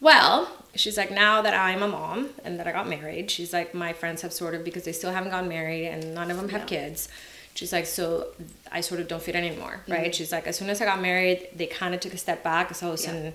Well, 0.00 0.50
she's 0.74 0.96
like, 0.96 1.10
now 1.10 1.40
that 1.42 1.54
I'm 1.54 1.82
a 1.82 1.88
mom 1.88 2.30
and 2.44 2.58
that 2.58 2.66
I 2.66 2.72
got 2.72 2.88
married, 2.88 3.30
she's 3.30 3.52
like, 3.52 3.74
my 3.74 3.92
friends 3.92 4.22
have 4.22 4.32
sort 4.32 4.54
of, 4.54 4.64
because 4.64 4.84
they 4.84 4.92
still 4.92 5.12
haven't 5.12 5.30
gotten 5.30 5.48
married 5.48 5.86
and 5.88 6.14
none 6.14 6.30
of 6.30 6.36
them 6.36 6.48
have 6.50 6.62
Yeah. 6.62 6.66
kids, 6.88 7.08
she's 7.54 7.72
like, 7.72 7.86
so 7.86 8.28
I 8.70 8.80
sort 8.80 9.00
of 9.00 9.08
don't 9.08 9.22
fit 9.22 9.34
anymore, 9.36 9.80
right? 9.88 10.02
Mm-hmm. 10.04 10.10
She's 10.12 10.32
like, 10.32 10.46
as 10.46 10.56
soon 10.56 10.68
as 10.70 10.80
I 10.82 10.84
got 10.84 11.00
married, 11.00 11.48
they 11.54 11.66
kind 11.66 11.94
of 11.94 12.00
took 12.00 12.12
a 12.12 12.18
step 12.18 12.42
back. 12.42 12.74
So 12.74 12.86
all 12.88 12.92
of 12.94 12.98
a 12.98 13.02
Yeah. 13.02 13.08
sudden, 13.08 13.34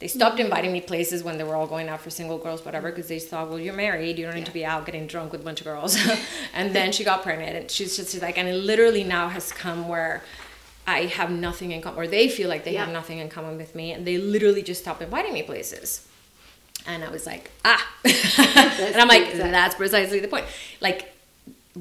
they 0.00 0.08
stopped 0.08 0.40
inviting 0.40 0.72
me 0.72 0.80
places 0.80 1.22
when 1.22 1.38
they 1.38 1.44
were 1.44 1.54
all 1.54 1.68
going 1.68 1.88
out 1.88 2.00
for 2.00 2.10
single 2.10 2.36
girls, 2.36 2.64
whatever, 2.64 2.90
because 2.90 3.06
they 3.08 3.20
thought, 3.20 3.48
well, 3.48 3.60
you're 3.60 3.72
married, 3.72 4.18
you 4.18 4.24
don't 4.26 4.34
need 4.34 4.40
Yeah. 4.40 4.46
to 4.46 4.52
be 4.52 4.64
out 4.66 4.84
getting 4.84 5.06
drunk 5.06 5.30
with 5.32 5.40
a 5.40 5.44
bunch 5.44 5.60
of 5.60 5.66
girls. 5.66 5.96
and 6.54 6.74
then 6.74 6.90
she 6.92 7.04
got 7.04 7.22
pregnant, 7.22 7.56
and 7.56 7.70
she's 7.70 7.96
just 7.96 8.10
she's 8.12 8.20
like, 8.20 8.36
and 8.36 8.48
it 8.48 8.54
literally 8.56 9.04
now 9.04 9.28
has 9.28 9.52
come 9.52 9.88
where 9.88 10.22
I 10.86 11.06
have 11.06 11.30
nothing 11.30 11.70
in 11.72 11.80
common, 11.82 11.98
or 11.98 12.06
they 12.06 12.28
feel 12.28 12.48
like 12.48 12.64
they 12.64 12.74
have 12.74 12.90
nothing 12.90 13.18
in 13.18 13.28
common 13.28 13.56
with 13.56 13.74
me, 13.74 13.92
and 13.92 14.06
they 14.06 14.18
literally 14.18 14.62
just 14.62 14.82
stop 14.82 15.00
inviting 15.00 15.32
me 15.32 15.42
places. 15.42 16.06
And 16.86 17.02
I 17.02 17.08
was 17.10 17.24
like, 17.26 17.50
ah. 17.64 17.82
and 18.04 18.96
I'm 18.96 19.08
like, 19.08 19.22
exactly. 19.28 19.50
that's 19.50 19.74
precisely 19.74 20.20
the 20.20 20.28
point. 20.28 20.44
Like, 20.80 21.14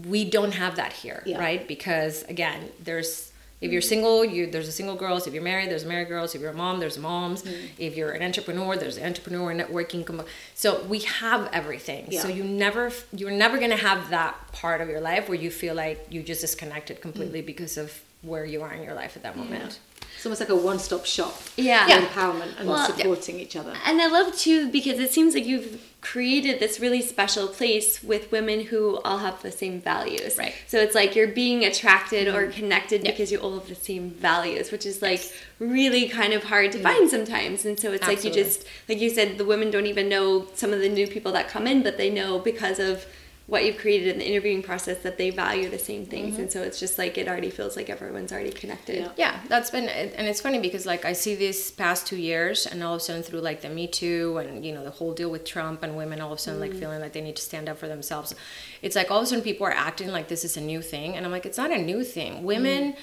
we 0.08 0.24
don't 0.30 0.54
have 0.54 0.78
that 0.78 0.94
here, 0.94 1.22
Yeah. 1.26 1.40
right? 1.40 1.68
Because 1.68 2.24
again, 2.24 2.70
there's 2.84 3.32
if 3.62 3.72
you're 3.72 3.82
single, 3.82 4.26
you 4.26 4.50
there's 4.52 4.68
a 4.68 4.72
single 4.74 4.96
girls. 4.96 5.26
If 5.28 5.34
you're 5.34 5.44
married, 5.44 5.70
there's 5.70 5.86
married 5.86 6.10
girls. 6.10 6.36
If 6.36 6.42
you're 6.42 6.52
a 6.52 6.54
mom, 6.56 6.80
there's 6.82 6.98
moms. 6.98 7.44
Mm-hmm. 7.44 7.66
If 7.78 7.96
you're 7.96 8.12
an 8.12 8.22
entrepreneur, 8.22 8.76
there's 8.76 8.98
entrepreneur 9.00 9.54
networking. 9.54 10.06
com- 10.06 10.24
So 10.56 10.84
we 10.84 11.00
have 11.00 11.50
everything. 11.54 12.12
So 12.12 12.28
you 12.28 12.44
never 12.44 12.92
you're 13.16 13.32
never 13.32 13.58
gonna 13.60 13.78
have 13.78 14.10
that 14.10 14.36
part 14.52 14.82
of 14.82 14.90
your 14.90 15.00
life 15.00 15.30
where 15.30 15.38
you 15.38 15.50
feel 15.52 15.76
like 15.76 16.08
you 16.10 16.24
just 16.24 16.42
disconnected 16.42 17.00
completely 17.02 17.42
Mm. 17.42 17.46
because 17.46 17.78
of 17.78 18.02
where 18.24 18.46
you 18.46 18.62
are 18.62 18.74
in 18.74 18.84
your 18.84 18.94
life 18.94 19.16
at 19.16 19.24
that 19.24 19.38
moment. 19.38 19.80
It's 20.16 20.26
almost 20.26 20.40
like 20.40 20.50
a 20.50 20.56
one-stop 20.56 21.06
shop. 21.06 21.36
Yeah. 21.58 21.86
Yeah. 21.88 22.06
empowerment 22.06 22.58
and 22.58 22.70
Well, 22.70 22.88
supporting 22.88 23.42
each 23.42 23.58
other. 23.58 23.74
And 23.86 24.02
I 24.02 24.08
love 24.08 24.34
too 24.38 24.70
because 24.72 24.98
it 25.00 25.12
seems 25.12 25.34
like 25.34 25.46
you've 25.46 25.82
created 26.00 26.62
this 26.62 26.80
really 26.80 27.02
special 27.02 27.48
place 27.48 28.02
with 28.02 28.32
women 28.32 28.62
who 28.62 29.00
all 29.04 29.18
have 29.18 29.42
the 29.42 29.52
same 29.52 29.82
values. 29.82 30.38
Right. 30.38 30.54
So 30.68 30.78
it's 30.80 30.96
like 30.96 31.16
you're 31.16 31.28
being 31.28 31.66
attracted 31.66 32.30
or 32.30 32.44
mm-hmm. 32.44 32.52
connected 32.52 33.04
Yeah. 33.04 33.12
because 33.12 33.34
you 33.34 33.40
all 33.40 33.56
have 33.56 33.68
the 33.68 33.76
same 33.76 34.12
values, 34.12 34.72
which 34.72 34.86
is 34.86 35.02
like 35.02 35.30
really 35.60 36.08
kind 36.08 36.32
of 36.32 36.46
hard 36.46 36.72
to 36.72 36.78
mm-hmm. 36.78 36.88
find 36.88 37.10
sometimes. 37.10 37.66
And 37.66 37.78
so 37.78 37.92
it's 37.92 38.08
like 38.08 38.24
you 38.24 38.32
just 38.32 38.66
like 38.88 39.02
you 39.02 39.10
said, 39.10 39.38
the 39.38 39.46
women 39.46 39.72
don't 39.72 39.88
even 39.88 40.08
know 40.08 40.48
some 40.54 40.72
of 40.72 40.80
the 40.80 40.90
new 40.90 41.08
people 41.08 41.34
that 41.34 41.50
come 41.50 41.68
in, 41.68 41.84
but 41.84 41.98
they 41.98 42.10
know 42.10 42.40
because 42.40 42.80
of 42.80 43.06
what 43.46 43.66
you've 43.66 43.78
created 43.78 44.08
in 44.08 44.20
the 44.20 44.28
interviewing 44.28 44.64
process 44.64 45.00
that 45.00 45.18
they 45.18 45.30
value 45.30 45.70
the 45.70 45.78
same 45.78 46.06
things. 46.06 46.34
Mm-hmm. 46.34 46.44
And 46.44 46.52
so 46.52 46.62
it's 46.62 46.80
just 46.80 46.98
like 46.98 47.18
it 47.18 47.28
already 47.28 47.50
feels 47.50 47.76
like 47.76 47.90
everyone's 47.90 48.32
already 48.32 48.52
connected. 48.52 49.00
Yeah. 49.00 49.12
yeah 49.18 49.40
that's 49.50 49.70
been 49.70 49.90
and 49.90 50.28
it's 50.28 50.40
funny 50.42 50.60
because 50.60 50.86
like 50.86 51.06
i 51.06 51.14
see 51.14 51.36
these 51.36 51.72
past 51.72 52.08
two 52.08 52.16
years 52.16 52.66
and 52.66 52.84
all 52.84 52.94
of 52.96 52.98
a 52.98 53.04
sudden 53.04 53.22
through 53.22 53.42
like 53.42 53.62
the 53.62 53.70
me 53.70 53.88
too 53.88 54.38
and 54.38 54.66
you 54.66 54.74
know 54.74 54.84
the 54.84 54.92
whole 54.92 55.14
deal 55.14 55.30
with 55.30 55.44
trump 55.46 55.84
and 55.84 55.98
women 55.98 56.22
all 56.22 56.32
of 56.32 56.38
a 56.38 56.42
sudden 56.42 56.60
like 56.60 56.72
mm. 56.72 56.80
feeling 56.80 57.02
like 57.02 57.14
they 57.14 57.22
need 57.22 57.36
to 57.36 57.42
stand 57.42 57.68
up 57.68 57.78
for 57.78 57.88
themselves. 57.88 58.34
It's 58.82 58.96
like 58.96 59.12
all 59.12 59.18
of 59.18 59.24
a 59.24 59.28
sudden 59.28 59.44
people 59.44 59.68
are 59.68 59.72
acting 59.72 60.10
like 60.10 60.28
this 60.28 60.44
is 60.44 60.58
a 60.58 60.62
new 60.62 60.82
thing. 60.82 61.16
And 61.16 61.26
i'm 61.26 61.32
like 61.32 61.46
it's 61.46 61.58
not 61.58 61.72
a 61.72 61.78
new 61.78 62.04
thing. 62.04 62.44
Women 62.44 62.94
mm. 62.94 62.98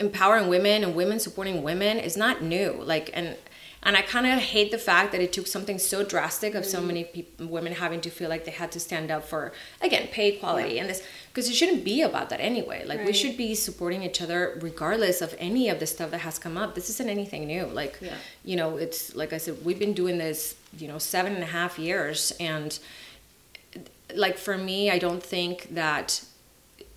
empowering 0.00 0.48
women 0.48 0.84
and 0.84 0.94
women 0.94 1.18
supporting 1.18 1.62
women 1.62 1.98
is 1.98 2.16
not 2.16 2.42
new. 2.42 2.72
Like 2.82 3.10
and 3.14 3.36
and 3.82 3.96
I 3.96 4.02
kind 4.02 4.26
of 4.26 4.38
hate 4.38 4.70
the 4.70 4.78
fact 4.78 5.12
that 5.12 5.20
it 5.20 5.32
took 5.32 5.46
something 5.46 5.78
so 5.78 6.04
drastic 6.04 6.54
of 6.54 6.64
so 6.64 6.78
mm-hmm. 6.78 6.86
many 6.86 7.04
people, 7.04 7.46
women 7.46 7.72
having 7.74 8.00
to 8.02 8.10
feel 8.10 8.28
like 8.28 8.44
they 8.44 8.50
had 8.50 8.72
to 8.72 8.80
stand 8.80 9.10
up 9.10 9.24
for 9.24 9.52
again 9.80 10.08
pay 10.08 10.28
equality 10.34 10.78
and 10.78 10.88
this 10.88 11.02
because 11.28 11.48
it 11.48 11.54
shouldn't 11.54 11.84
be 11.84 12.02
about 12.02 12.30
that 12.30 12.40
anyway. 12.40 12.84
Like 12.84 13.04
we 13.04 13.12
should 13.12 13.36
be 13.36 13.54
supporting 13.54 14.02
each 14.02 14.20
other 14.20 14.58
regardless 14.60 15.20
of 15.22 15.34
any 15.38 15.68
of 15.68 15.78
the 15.78 15.86
stuff 15.86 16.10
that 16.10 16.18
has 16.18 16.38
come 16.38 16.56
up. 16.56 16.74
This 16.74 16.90
isn't 16.90 17.08
anything 17.08 17.46
new. 17.46 17.66
Like 17.66 17.98
Yeah. 18.00 18.14
you 18.44 18.56
know, 18.56 18.76
it's 18.76 19.14
like 19.14 19.32
I 19.32 19.38
said, 19.38 19.64
we've 19.64 19.78
been 19.78 19.94
doing 19.94 20.18
this 20.18 20.56
you 20.76 20.88
know 20.88 20.98
seven 20.98 21.34
and 21.34 21.42
a 21.42 21.46
half 21.46 21.78
years, 21.78 22.32
and 22.40 22.78
like 24.14 24.38
for 24.38 24.58
me, 24.58 24.90
I 24.90 24.98
don't 24.98 25.22
think 25.22 25.74
that 25.74 26.24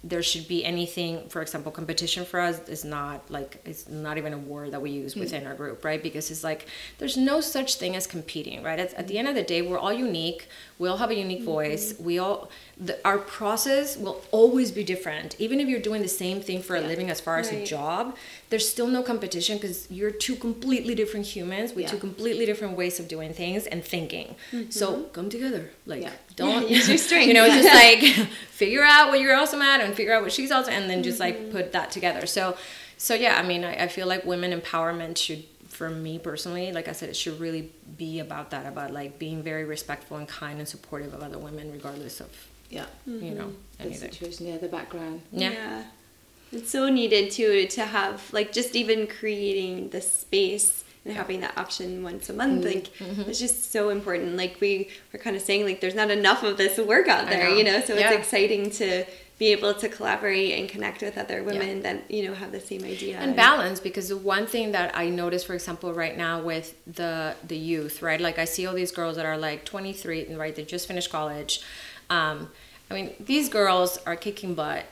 there 0.04 0.24
should 0.24 0.48
be 0.48 0.66
anything 0.66 1.30
for 1.30 1.42
example 1.44 1.72
competition 1.72 2.26
for 2.26 2.40
us 2.40 2.60
is 2.68 2.84
not 2.84 3.30
like 3.30 3.62
it's 3.66 3.88
not 3.88 4.18
even 4.18 4.34
a 4.34 4.38
word 4.38 4.72
that 4.72 4.82
we 4.82 4.90
use 4.90 5.14
hmm. 5.14 5.20
within 5.20 5.46
our 5.46 5.54
group 5.54 5.84
right? 5.86 6.02
Because 6.02 6.32
it's 6.32 6.44
like 6.44 6.68
there's 6.98 7.18
no 7.18 7.40
such 7.40 7.76
thing 7.76 7.96
as 7.96 8.08
competing 8.08 8.64
right? 8.64 8.80
At, 8.80 8.94
at 8.96 9.08
the 9.08 9.20
end 9.20 9.28
of 9.28 9.36
the 9.36 9.44
day 9.44 9.62
we're 9.62 9.78
all 9.78 9.94
unique. 9.94 10.48
We 10.80 10.88
all 10.88 10.98
have 10.98 11.12
a 11.12 11.16
unique 11.16 11.40
mm-hmm. 11.40 11.46
voice. 11.46 11.94
We 12.00 12.18
all 12.18 12.50
the, 12.78 12.98
our 13.06 13.20
process 13.20 13.96
will 13.96 14.24
always 14.32 14.72
be 14.72 14.84
different. 14.84 15.40
Even 15.40 15.60
if 15.60 15.68
you're 15.68 15.80
doing 15.80 16.02
the 16.02 16.08
same 16.08 16.42
thing 16.42 16.64
for 16.64 16.76
a 16.76 16.82
living 16.82 17.12
as 17.12 17.22
far 17.22 17.38
as 17.38 17.52
a 17.52 17.64
job 17.64 18.18
there's 18.52 18.68
still 18.76 18.88
no 18.98 19.02
competition 19.02 19.58
because 19.58 19.90
you're 19.90 20.12
two 20.12 20.36
completely 20.36 20.94
different 21.02 21.26
humans 21.26 21.74
with 21.74 21.84
Yeah. 21.86 21.92
two 21.94 21.98
completely 22.08 22.46
different 22.46 22.74
ways 22.78 23.00
of 23.02 23.08
doing 23.08 23.32
things 23.34 23.66
and 23.66 23.80
thinking 23.84 24.28
so 24.70 24.86
come 25.18 25.30
together 25.30 25.64
like 25.92 26.04
Yeah. 26.04 26.12
don't 26.36 26.70
use 26.76 26.88
your 26.88 26.98
strength. 27.08 27.28
you 27.30 27.34
know 27.38 27.46
it's 27.46 27.56
just 27.64 27.74
like 27.86 28.02
figure 28.64 28.84
out 28.84 29.10
what 29.10 29.20
you're 29.22 29.36
awesome 29.42 29.62
at 29.72 29.82
and 29.82 29.90
figure 29.96 30.14
out 30.16 30.22
what 30.26 30.34
she's 30.38 30.52
awesome 30.52 30.74
and 30.78 30.86
then 30.90 31.02
just 31.02 31.20
Mm-hmm. 31.20 31.44
like 31.46 31.52
put 31.58 31.66
that 31.78 31.88
together 31.98 32.24
so 32.38 32.44
so 33.08 33.14
yeah 33.26 33.34
i 33.42 33.44
mean 33.52 33.64
I, 33.64 33.74
I 33.86 33.88
feel 33.88 34.08
like 34.14 34.22
women 34.34 34.52
empowerment 34.60 35.18
should 35.18 35.44
for 35.78 35.90
me 35.90 36.14
personally 36.20 36.68
like 36.78 36.88
i 36.92 36.92
said 37.00 37.08
it 37.14 37.16
should 37.16 37.40
really 37.40 37.64
be 38.04 38.20
about 38.20 38.52
that 38.54 38.66
about 38.74 38.90
like 39.00 39.12
being 39.26 39.42
very 39.52 39.64
respectful 39.76 40.18
and 40.18 40.28
kind 40.28 40.60
and 40.60 40.68
supportive 40.68 41.12
of 41.16 41.22
other 41.28 41.40
women 41.48 41.66
regardless 41.72 42.20
of 42.26 42.30
Yeah. 42.70 42.86
you 43.06 43.34
know 43.40 43.50
The 43.78 43.84
anything 43.86 44.12
situation, 44.12 44.42
yeah, 44.50 44.58
the 44.58 44.68
background. 44.80 45.18
yeah. 45.32 45.84
It's 46.52 46.70
so 46.72 46.90
needed 46.90 47.32
too 47.32 47.68
to 47.68 47.86
have 47.86 48.32
like 48.34 48.52
just 48.52 48.76
even 48.76 49.08
creating 49.08 49.90
the 49.90 50.02
space 50.02 50.84
and 51.06 51.16
having 51.16 51.40
that 51.42 51.58
option 51.58 52.04
once 52.04 52.30
a 52.30 52.34
month. 52.34 52.66
Like 52.66 52.88
Mm-hmm. 53.00 53.22
it's 53.30 53.40
just 53.40 53.72
so 53.72 53.90
important. 53.90 54.36
Like 54.38 54.58
we 54.62 54.90
were 55.12 55.20
kind 55.20 55.36
of 55.36 55.42
saying, 55.42 55.66
like 55.66 55.82
there's 55.82 55.96
not 55.96 56.12
enough 56.12 56.44
of 56.44 56.58
this 56.58 56.78
work 56.78 57.08
out 57.08 57.28
there, 57.28 57.50
know. 57.50 57.56
you 57.58 57.64
know. 57.64 57.82
So 57.82 57.96
Yeah. 57.96 58.12
it's 58.12 58.18
exciting 58.18 58.70
to 58.72 59.06
be 59.40 59.48
able 59.48 59.74
to 59.74 59.90
collaborate 59.90 60.60
and 60.60 60.70
connect 60.70 61.02
with 61.02 61.18
other 61.18 61.42
women 61.42 61.82
that 61.82 62.12
you 62.12 62.28
know 62.28 62.36
have 62.36 62.52
the 62.52 62.60
same 62.60 62.84
idea 62.84 63.18
and 63.18 63.36
balance 63.36 63.80
because 63.80 64.10
the 64.10 64.16
one 64.18 64.46
thing 64.46 64.72
that 64.74 64.96
i 64.96 65.10
notice 65.10 65.44
for 65.44 65.56
example 65.56 65.92
right 65.96 66.16
now 66.16 66.40
with 66.40 66.76
the 66.86 67.34
the 67.48 67.58
youth 67.58 68.04
right 68.04 68.22
like 68.22 68.38
i 68.38 68.46
see 68.46 68.68
all 68.68 68.76
these 68.76 68.92
girls 68.92 69.16
that 69.16 69.26
are 69.26 69.40
like 69.40 69.66
23 69.66 70.28
and 70.28 70.38
right 70.38 70.56
they 70.56 70.64
just 70.64 70.88
finished 70.88 71.10
college 71.12 71.64
um, 72.12 72.50
i 72.92 72.94
mean 72.94 73.16
these 73.20 73.50
girls 73.50 73.98
are 74.06 74.16
kicking 74.16 74.54
butt 74.54 74.86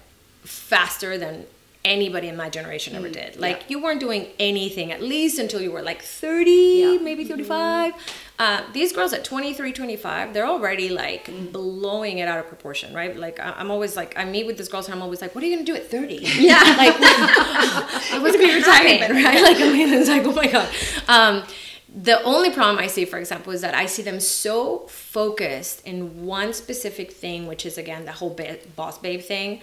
faster 0.43 1.17
than 1.17 1.45
anybody 1.85 2.27
in 2.27 2.35
my 2.35 2.49
generation 2.49 2.93
ever 2.95 3.07
did. 3.09 3.37
Like 3.37 3.69
you 3.69 3.81
weren't 3.81 4.01
doing 4.01 4.27
anything 4.37 4.91
at 4.91 5.01
least 5.01 5.39
until 5.39 5.61
you 5.61 5.71
were 5.71 5.81
like 5.81 6.01
30 6.01 6.51
Yeah. 6.51 6.97
maybe 7.01 7.23
35 7.23 7.93
uh, 8.37 8.61
these 8.73 8.91
girls 8.91 9.11
at 9.13 9.23
23 9.23 9.71
25 9.73 10.33
they're 10.33 10.45
already 10.45 10.89
like 10.89 11.29
blowing 11.53 12.19
it 12.19 12.27
out 12.27 12.37
of 12.39 12.47
proportion 12.47 12.93
right? 12.93 13.15
Like 13.15 13.39
I- 13.39 13.51
i'm 13.57 13.71
always 13.71 13.95
like 13.95 14.13
i 14.17 14.25
meet 14.25 14.45
with 14.45 14.57
these 14.57 14.67
girls 14.69 14.87
and 14.87 14.95
i'm 14.95 15.01
always 15.01 15.21
like 15.21 15.33
what 15.35 15.41
are 15.43 15.47
you 15.47 15.55
gonna 15.55 15.65
do 15.65 15.75
at 15.75 15.89
30 15.89 16.15
Yeah. 16.37 16.55
like 16.77 16.95
I 16.99 18.19
was 18.21 18.33
gonna 18.33 18.47
be 18.47 18.55
retired, 18.55 19.11
right? 19.11 19.41
Like 19.41 19.57
I 19.57 19.69
mean, 19.71 19.89
it's 19.93 20.09
like 20.09 20.25
oh 20.25 20.33
my 20.33 20.47
god. 20.47 20.69
Um, 21.07 21.43
the 21.95 22.21
only 22.23 22.51
problem 22.51 22.77
I 22.77 22.87
see, 22.87 23.05
for 23.05 23.17
example, 23.17 23.51
is 23.51 23.61
that 23.61 23.73
I 23.73 23.85
see 23.87 24.03
them 24.03 24.19
so 24.19 24.79
focused 24.87 25.85
in 25.87 26.25
one 26.25 26.53
specific 26.53 27.11
thing, 27.11 27.47
which 27.47 27.65
is 27.65 27.77
again 27.77 28.05
the 28.05 28.11
whole 28.11 28.29
ba- 28.33 28.59
boss 28.75 28.97
babe 28.99 29.21
thing, 29.21 29.61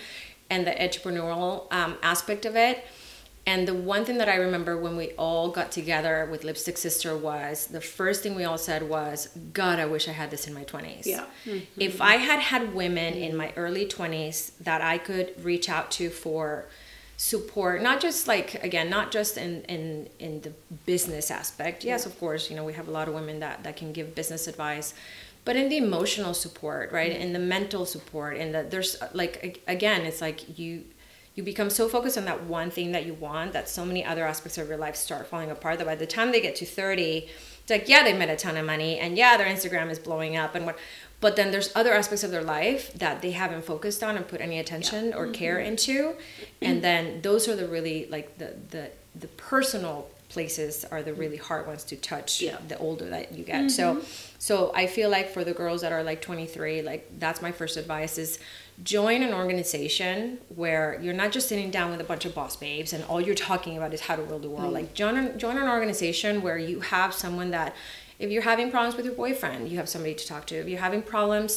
and 0.51 0.67
the 0.67 0.71
entrepreneurial 0.73 1.73
um, 1.73 1.97
aspect 2.03 2.45
of 2.45 2.57
it. 2.57 2.85
And 3.49 3.69
the 3.69 3.75
one 3.75 4.05
thing 4.05 4.19
that 4.19 4.29
I 4.29 4.35
remember 4.35 4.77
when 4.77 4.97
we 4.97 5.11
all 5.13 5.51
got 5.51 5.71
together 5.71 6.27
with 6.29 6.43
Lipstick 6.43 6.77
Sister 6.77 7.17
was 7.17 7.69
the 7.69 7.81
first 7.81 8.25
thing 8.25 8.35
we 8.35 8.43
all 8.43 8.59
said 8.59 8.89
was, 8.89 9.29
"God, 9.53 9.79
I 9.79 9.87
wish 9.87 10.09
I 10.09 10.13
had 10.13 10.33
this 10.33 10.49
in 10.49 10.55
my 10.55 10.65
20s." 10.65 11.07
Yeah. 11.07 11.27
If 11.79 12.01
I 12.01 12.17
had 12.17 12.41
had 12.41 12.75
women 12.75 13.15
in 13.15 13.37
my 13.37 13.53
early 13.55 13.87
20s 13.87 14.51
that 14.59 14.81
I 14.83 14.99
could 14.99 15.45
reach 15.45 15.69
out 15.69 15.93
to 15.93 16.11
for 16.11 16.67
support 17.19 17.81
not 17.81 17.99
just 17.99 18.29
like 18.29 18.63
again 18.63 18.91
not 18.91 19.11
just 19.11 19.39
in 19.39 19.63
in 19.63 20.07
in 20.19 20.43
the 20.43 20.53
business 20.85 21.31
aspect 21.31 21.83
yes 21.83 22.05
of 22.05 22.19
course 22.21 22.51
you 22.51 22.57
know 22.57 22.63
we 22.63 22.75
have 22.75 22.89
a 22.89 22.91
lot 22.91 23.09
of 23.09 23.15
women 23.15 23.41
that 23.41 23.65
that 23.65 23.75
can 23.75 23.91
give 23.91 24.15
business 24.15 24.47
advice 24.47 24.93
but 25.47 25.57
in 25.57 25.71
the 25.71 25.79
emotional 25.79 26.35
support 26.35 26.93
right? 26.93 27.13
Mm-hmm. 27.13 27.23
In 27.23 27.33
the 27.33 27.39
mental 27.39 27.87
support 27.87 28.37
and 28.37 28.55
the 28.55 28.67
there's 28.69 28.97
like 29.15 29.63
again 29.67 30.03
it's 30.03 30.21
like 30.21 30.59
you 30.59 30.85
you 31.37 31.43
become 31.43 31.69
so 31.69 31.89
focused 31.89 32.19
on 32.19 32.25
that 32.25 32.45
one 32.45 32.71
thing 32.71 32.93
that 32.93 33.07
you 33.07 33.15
want 33.15 33.53
that 33.53 33.69
so 33.69 33.85
many 33.85 34.05
other 34.05 34.27
aspects 34.27 34.59
of 34.59 34.69
your 34.69 34.79
life 34.79 34.97
start 34.97 35.27
falling 35.27 35.51
apart 35.51 35.79
that 35.79 35.87
by 35.87 35.95
the 35.95 36.07
time 36.07 36.33
they 36.33 36.41
get 36.41 36.57
to 36.57 36.67
30 36.67 37.29
it's 37.61 37.71
like 37.71 37.89
yeah 37.89 38.03
they 38.03 38.13
made 38.13 38.31
a 38.31 38.37
ton 38.37 38.57
of 38.57 38.67
money 38.67 38.99
and 38.99 39.17
yeah 39.17 39.37
their 39.37 39.47
instagram 39.47 39.91
is 39.91 39.99
blowing 39.99 40.37
up 40.37 40.55
and 40.55 40.67
what 40.67 40.79
but 41.21 41.37
then 41.37 41.51
there's 41.51 41.71
other 41.75 41.93
aspects 41.93 42.25
of 42.25 42.31
their 42.31 42.43
life 42.43 42.93
that 42.95 43.23
they 43.23 43.31
haven't 43.31 43.65
focused 43.65 44.03
on 44.03 44.17
and 44.17 44.27
put 44.27 44.41
any 44.41 44.59
attention 44.59 45.15
or 45.15 45.29
care 45.29 45.57
mm-hmm. 45.57 45.69
into 45.69 46.15
and 46.61 46.77
mm-hmm. 46.77 46.81
then 46.81 47.23
those 47.23 47.47
are 47.49 47.55
the 47.55 47.69
really 47.69 48.07
like 48.11 48.39
the 48.39 48.55
the 48.71 48.91
the 49.15 49.29
personal 49.29 50.09
places 50.37 50.85
are 50.93 51.03
the 51.09 51.13
mm. 51.13 51.23
really 51.23 51.41
hard 51.49 51.65
ones 51.67 51.83
to 51.91 51.97
touch 51.97 52.31
Yeah. 52.41 52.59
the 52.73 52.79
older 52.87 53.07
that 53.15 53.27
you 53.37 53.45
get. 53.53 53.71
So 53.79 53.85
mm-hmm. 53.87 54.07
so 54.49 54.55
i 54.83 54.85
feel 54.97 55.09
like 55.17 55.29
for 55.37 55.43
the 55.51 55.55
girls 55.61 55.81
that 55.85 55.93
are 55.97 56.05
like 56.11 56.21
23 56.21 56.83
like 56.91 57.03
that's 57.25 57.41
my 57.47 57.53
first 57.61 57.75
advice 57.83 58.15
is 58.25 58.31
join 58.95 59.23
an 59.29 59.33
organization 59.43 60.17
where 60.61 60.87
you're 61.03 61.21
not 61.23 61.31
just 61.37 61.49
sitting 61.49 61.71
down 61.71 61.91
with 61.93 62.01
a 62.07 62.09
bunch 62.13 62.25
of 62.29 62.33
boss 62.39 62.55
babes 62.57 62.93
and 62.95 63.03
all 63.05 63.21
you're 63.27 63.43
talking 63.51 63.75
about 63.79 63.95
is 63.97 64.03
how 64.09 64.15
to 64.21 64.25
rule 64.31 64.43
the 64.47 64.53
world. 64.57 64.71
Mm. 64.73 64.79
Like 64.81 64.89
join 65.03 65.15
an, 65.17 65.39
join 65.45 65.57
an 65.57 65.69
organization 65.77 66.43
where 66.47 66.59
you 66.71 66.81
have 66.81 67.11
someone 67.25 67.51
that 67.59 67.75
if 68.19 68.29
you're 68.33 68.49
having 68.53 68.69
problems 68.75 68.95
with 68.97 69.07
your 69.09 69.15
boyfriend 69.25 69.61
you 69.71 69.77
have 69.81 69.89
somebody 69.95 70.15
to 70.23 70.27
talk 70.33 70.43
to. 70.51 70.55
If 70.63 70.69
you're 70.69 70.87
having 70.89 71.03
problems 71.15 71.53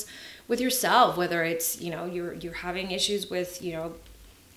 with 0.49 0.59
yourself 0.59 1.17
whether 1.21 1.43
it's 1.43 1.67
you 1.79 1.91
know 1.95 2.03
you're 2.05 2.33
you're 2.43 2.61
having 2.69 2.91
issues 2.91 3.29
with 3.29 3.61
you 3.61 3.73
know 3.75 3.93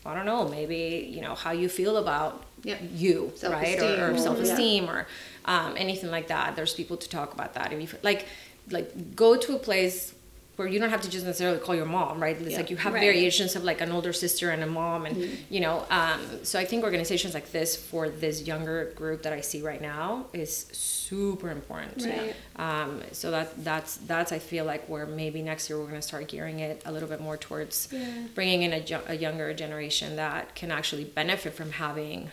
i 0.06 0.14
don't 0.14 0.26
know 0.32 0.42
maybe 0.48 0.82
you 1.14 1.20
know 1.20 1.35
how 1.35 1.52
you 1.52 1.68
feel 1.68 1.96
about 2.04 2.32
Yeah. 2.64 2.77
you 2.94 3.33
right 3.42 3.79
Self-esteem 3.79 4.01
or, 4.01 4.05
or 4.07 4.14
or- 4.14 4.18
self-esteem 4.18 4.88
or 4.90 5.07
um, 5.44 5.75
anything 5.77 6.11
like 6.11 6.29
that 6.29 6.55
there's 6.57 6.75
people 6.75 6.96
to 6.96 7.09
talk 7.09 7.33
about 7.35 7.55
that 7.55 7.72
if 7.72 7.81
you 7.81 7.88
like 8.03 8.27
like 8.70 9.16
go 9.16 9.37
to 9.37 9.57
a 9.57 9.59
place 9.59 10.14
where 10.57 10.68
you 10.68 10.79
don't 10.79 10.90
have 10.90 11.01
to 11.01 11.09
just 11.11 11.25
necessarily 11.25 11.59
call 11.59 11.75
your 11.75 11.87
mom, 11.87 12.22
right? 12.22 12.37
It's 12.38 12.51
Yeah. 12.51 12.59
like 12.59 12.68
you 12.70 12.77
have 12.77 12.92
Right. 12.92 13.01
variations 13.01 13.57
of 13.57 13.64
like 13.64 13.81
an 13.81 13.90
older 13.90 14.12
sister 14.12 14.51
and 14.51 14.62
a 14.62 14.66
mom, 14.66 15.07
and 15.07 15.16
Mm-hmm. 15.16 15.35
you 15.55 15.61
know. 15.61 15.87
Um, 15.90 16.20
so 16.44 16.59
I 16.59 16.66
think 16.66 16.85
organizations 16.85 17.33
like 17.33 17.51
this 17.53 17.75
for 17.75 18.11
this 18.11 18.42
younger 18.42 18.92
group 18.94 19.22
that 19.22 19.33
I 19.33 19.40
see 19.40 19.62
right 19.62 19.81
now 19.81 20.27
is 20.35 20.66
super 20.72 21.51
important. 21.51 22.05
Right. 22.05 22.35
Um, 22.57 23.01
so 23.12 23.31
that 23.31 23.64
that's 23.64 23.96
that's 24.07 24.31
I 24.31 24.38
feel 24.38 24.66
like 24.66 24.87
where 24.90 25.07
maybe 25.07 25.40
next 25.40 25.70
year 25.70 25.79
we're 25.79 25.87
going 25.87 26.03
to 26.03 26.07
start 26.07 26.29
gearing 26.29 26.61
it 26.61 26.83
a 26.85 26.92
little 26.92 27.09
bit 27.09 27.20
more 27.20 27.38
towards 27.38 27.88
Yeah. 27.90 28.05
bringing 28.35 28.62
in 28.62 28.72
a, 28.75 28.83
a 29.09 29.14
younger 29.16 29.55
generation 29.55 30.16
that 30.16 30.55
can 30.55 30.70
actually 30.70 31.05
benefit 31.05 31.55
from 31.55 31.70
having 31.72 32.31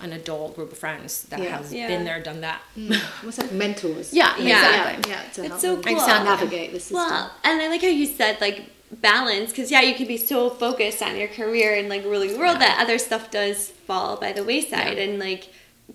an 0.00 0.12
adult 0.12 0.54
group 0.56 0.72
of 0.72 0.78
friends 0.78 1.22
that 1.24 1.40
Yeah. 1.40 1.58
has 1.58 1.72
Yeah. 1.72 1.88
been 1.88 2.04
there, 2.04 2.20
done 2.20 2.40
that. 2.42 2.60
Hmm. 2.74 2.92
What's 3.22 3.36
that? 3.38 3.52
Mentors. 3.52 4.12
Yeah, 4.12 4.36
Yeah. 4.38 4.68
exactly. 4.68 5.10
Yeah, 5.12 5.22
to 5.34 5.44
It's 5.54 5.60
so 5.62 5.74
them 5.74 5.82
cool. 5.84 5.92
Exactly. 5.94 6.24
navigate 6.24 6.72
the 6.72 6.80
system. 6.80 6.96
Well, 6.96 7.32
and 7.44 7.60
I 7.60 7.68
like 7.68 7.82
how 7.82 7.88
you 7.88 8.06
said 8.06 8.40
like 8.40 8.62
balance 8.90 9.50
because 9.50 9.70
yeah, 9.70 9.80
you 9.82 9.94
can 9.94 10.06
be 10.06 10.16
so 10.16 10.50
focused 10.50 11.02
on 11.02 11.16
your 11.16 11.28
career 11.28 11.74
and 11.74 11.88
like 11.88 12.04
ruling 12.04 12.32
the 12.32 12.38
world 12.38 12.60
that 12.60 12.78
other 12.80 12.98
stuff 12.98 13.30
does 13.30 13.68
fall 13.86 14.16
by 14.16 14.32
the 14.32 14.44
wayside, 14.44 14.96
Yeah. 14.96 15.04
and 15.04 15.18
like 15.18 15.48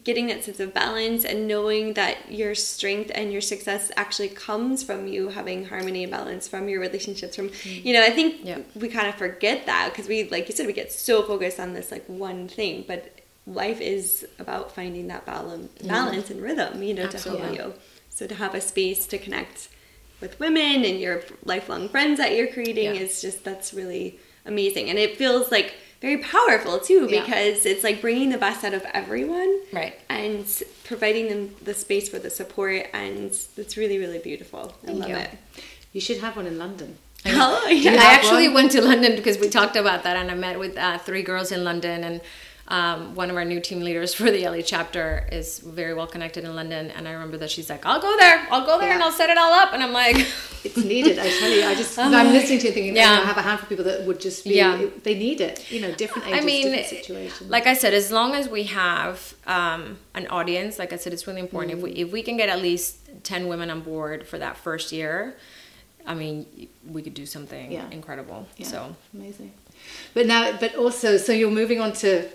getting 0.03 0.25
that 0.27 0.43
sense 0.43 0.59
of 0.59 0.73
balance 0.73 1.23
and 1.23 1.47
knowing 1.47 1.93
that 1.93 2.17
your 2.31 2.55
strength 2.55 3.11
and 3.13 3.31
your 3.31 3.41
success 3.41 3.91
actually 3.95 4.27
comes 4.27 4.81
from 4.83 5.05
you 5.07 5.29
having 5.29 5.65
harmony 5.65 6.01
and 6.03 6.11
balance 6.11 6.47
from 6.47 6.67
your 6.67 6.79
relationships 6.81 7.35
from 7.35 7.49
mm. 7.49 7.85
you 7.85 7.93
know 7.93 8.01
i 8.03 8.09
think 8.09 8.37
Yeah. 8.43 8.57
we 8.73 8.87
kind 8.87 9.07
of 9.07 9.13
forget 9.15 9.67
that 9.67 9.89
because 9.91 10.07
we 10.07 10.27
like 10.29 10.49
you 10.49 10.55
said 10.55 10.65
we 10.65 10.73
get 10.73 10.91
so 10.91 11.21
focused 11.21 11.59
on 11.59 11.73
this 11.75 11.91
like 11.91 12.05
one 12.07 12.47
thing 12.47 12.85
but 12.87 13.11
life 13.45 13.81
is 13.81 14.25
about 14.39 14.73
finding 14.73 15.07
that 15.07 15.25
balance 15.25 15.69
balance 15.83 16.29
and 16.29 16.41
rhythm 16.41 16.81
you 16.81 16.93
know 16.93 17.07
to 17.07 17.17
help 17.29 17.53
you 17.53 17.73
so 18.09 18.25
to 18.27 18.35
have 18.35 18.55
a 18.55 18.61
space 18.61 19.05
to 19.05 19.17
connect 19.17 19.67
with 20.21 20.39
women 20.39 20.85
and 20.85 20.99
your 21.01 21.21
lifelong 21.43 21.89
friends 21.89 22.17
that 22.19 22.33
you're 22.35 22.47
creating 22.47 22.85
Yeah. 22.95 23.01
is 23.01 23.21
just 23.21 23.43
that's 23.43 23.73
really 23.73 24.19
amazing 24.45 24.89
and 24.89 24.97
it 24.97 25.17
feels 25.17 25.51
like 25.51 25.75
very 26.01 26.17
powerful 26.17 26.79
too 26.79 27.07
Yeah. 27.09 27.21
because 27.21 27.65
it's 27.65 27.83
like 27.83 27.99
bringing 28.01 28.29
the 28.29 28.37
best 28.37 28.63
out 28.63 28.73
of 28.73 28.83
everyone 28.93 29.59
Right. 29.73 29.95
and 30.09 30.45
providing 30.85 31.27
them 31.27 31.55
the 31.61 31.73
space 31.73 32.07
for 32.07 32.19
the 32.19 32.29
support 32.29 32.87
and 32.93 33.35
it's 33.57 33.75
really 33.75 33.97
really 33.97 34.19
beautiful 34.19 34.73
i 34.87 34.91
love 34.91 35.09
you. 35.09 35.15
it 35.17 35.31
You 35.91 36.01
should 36.01 36.19
have 36.21 36.35
one 36.37 36.47
in 36.47 36.57
London. 36.57 36.97
oh 37.27 37.63
I 37.67 37.71
yeah 37.71 37.91
have 37.91 38.19
actually 38.19 38.47
one? 38.47 38.55
went 38.55 38.71
to 38.71 38.81
London 38.81 39.15
because 39.15 39.37
we 39.37 39.47
talked 39.49 39.75
about 39.77 40.03
that, 40.03 40.15
and 40.17 40.29
I 40.31 40.35
met 40.35 40.57
with 40.59 40.75
uh, 40.77 40.97
three 41.07 41.21
girls 41.21 41.51
in 41.51 41.63
London, 41.63 42.03
and 42.03 42.19
um, 42.69 43.13
one 43.13 43.29
of 43.29 43.35
our 43.35 43.43
new 43.43 43.59
team 43.59 43.81
leaders 43.81 44.13
for 44.13 44.31
the 44.31 44.47
LA 44.47 44.61
chapter 44.61 45.27
is 45.31 45.59
very 45.59 45.93
well 45.93 46.07
connected 46.07 46.45
in 46.45 46.55
London, 46.55 46.91
and 46.91 47.07
I 47.07 47.11
remember 47.11 47.37
that 47.37 47.51
she's 47.51 47.69
like, 47.69 47.85
"I'll 47.85 47.99
go 48.01 48.15
there, 48.17 48.47
I'll 48.49 48.65
go 48.65 48.79
there, 48.79 48.91
and 48.93 49.03
I'll 49.03 49.11
set 49.11 49.29
it 49.29 49.37
all 49.37 49.51
up," 49.53 49.73
and 49.73 49.83
I'm 49.83 49.91
like, 49.91 50.15
It's 50.63 50.77
needed. 50.77 51.19
I 51.19 51.29
tell 51.29 51.49
you, 51.49 51.63
I 51.65 51.75
just 51.75 51.99
I'm 51.99 52.31
listening 52.31 52.59
to 52.59 52.69
it 52.69 52.73
thinking, 52.73 52.95
Yeah. 52.95 53.15
yeah. 53.15 53.21
I 53.21 53.25
have 53.25 53.35
a 53.37 53.41
handful 53.41 53.65
of 53.65 53.69
people 53.69 53.83
that 53.85 54.05
would 54.07 54.21
just 54.21 54.45
be. 54.45 54.55
Yeah. 54.55 54.85
They 55.03 55.13
need 55.13 55.41
it. 55.41 55.69
You 55.69 55.81
know, 55.81 55.91
different 55.93 56.27
ages, 56.29 56.39
I 56.41 56.45
mean, 56.45 56.67
different 56.71 56.87
situations. 56.87 57.49
like 57.49 57.67
I 57.67 57.73
said, 57.73 57.93
as 57.93 58.11
long 58.13 58.33
as 58.33 58.47
we 58.47 58.63
have 58.63 59.33
um, 59.45 59.97
an 60.15 60.27
audience, 60.27 60.79
like 60.79 60.93
I 60.93 60.95
said, 60.95 61.11
it's 61.11 61.27
really 61.27 61.41
important. 61.41 61.73
If 61.77 61.83
we 61.83 61.91
if 61.91 62.11
we 62.13 62.23
can 62.23 62.37
get 62.37 62.47
at 62.47 62.61
least 62.61 62.97
ten 63.23 63.49
women 63.49 63.69
on 63.69 63.81
board 63.81 64.25
for 64.25 64.37
that 64.39 64.55
first 64.55 64.93
year, 64.93 65.35
I 66.07 66.13
mean, 66.13 66.45
we 66.87 67.01
could 67.01 67.13
do 67.13 67.25
something 67.25 67.69
Yeah. 67.69 67.89
incredible. 67.91 68.47
Yeah, 68.55 68.67
So 68.67 68.95
amazing. 69.13 69.51
But 70.13 70.27
now, 70.27 70.55
but 70.57 70.75
also, 70.75 71.17
so 71.17 71.33
you're 71.33 71.51
moving 71.51 71.81
on 71.81 71.91
to 72.03 72.29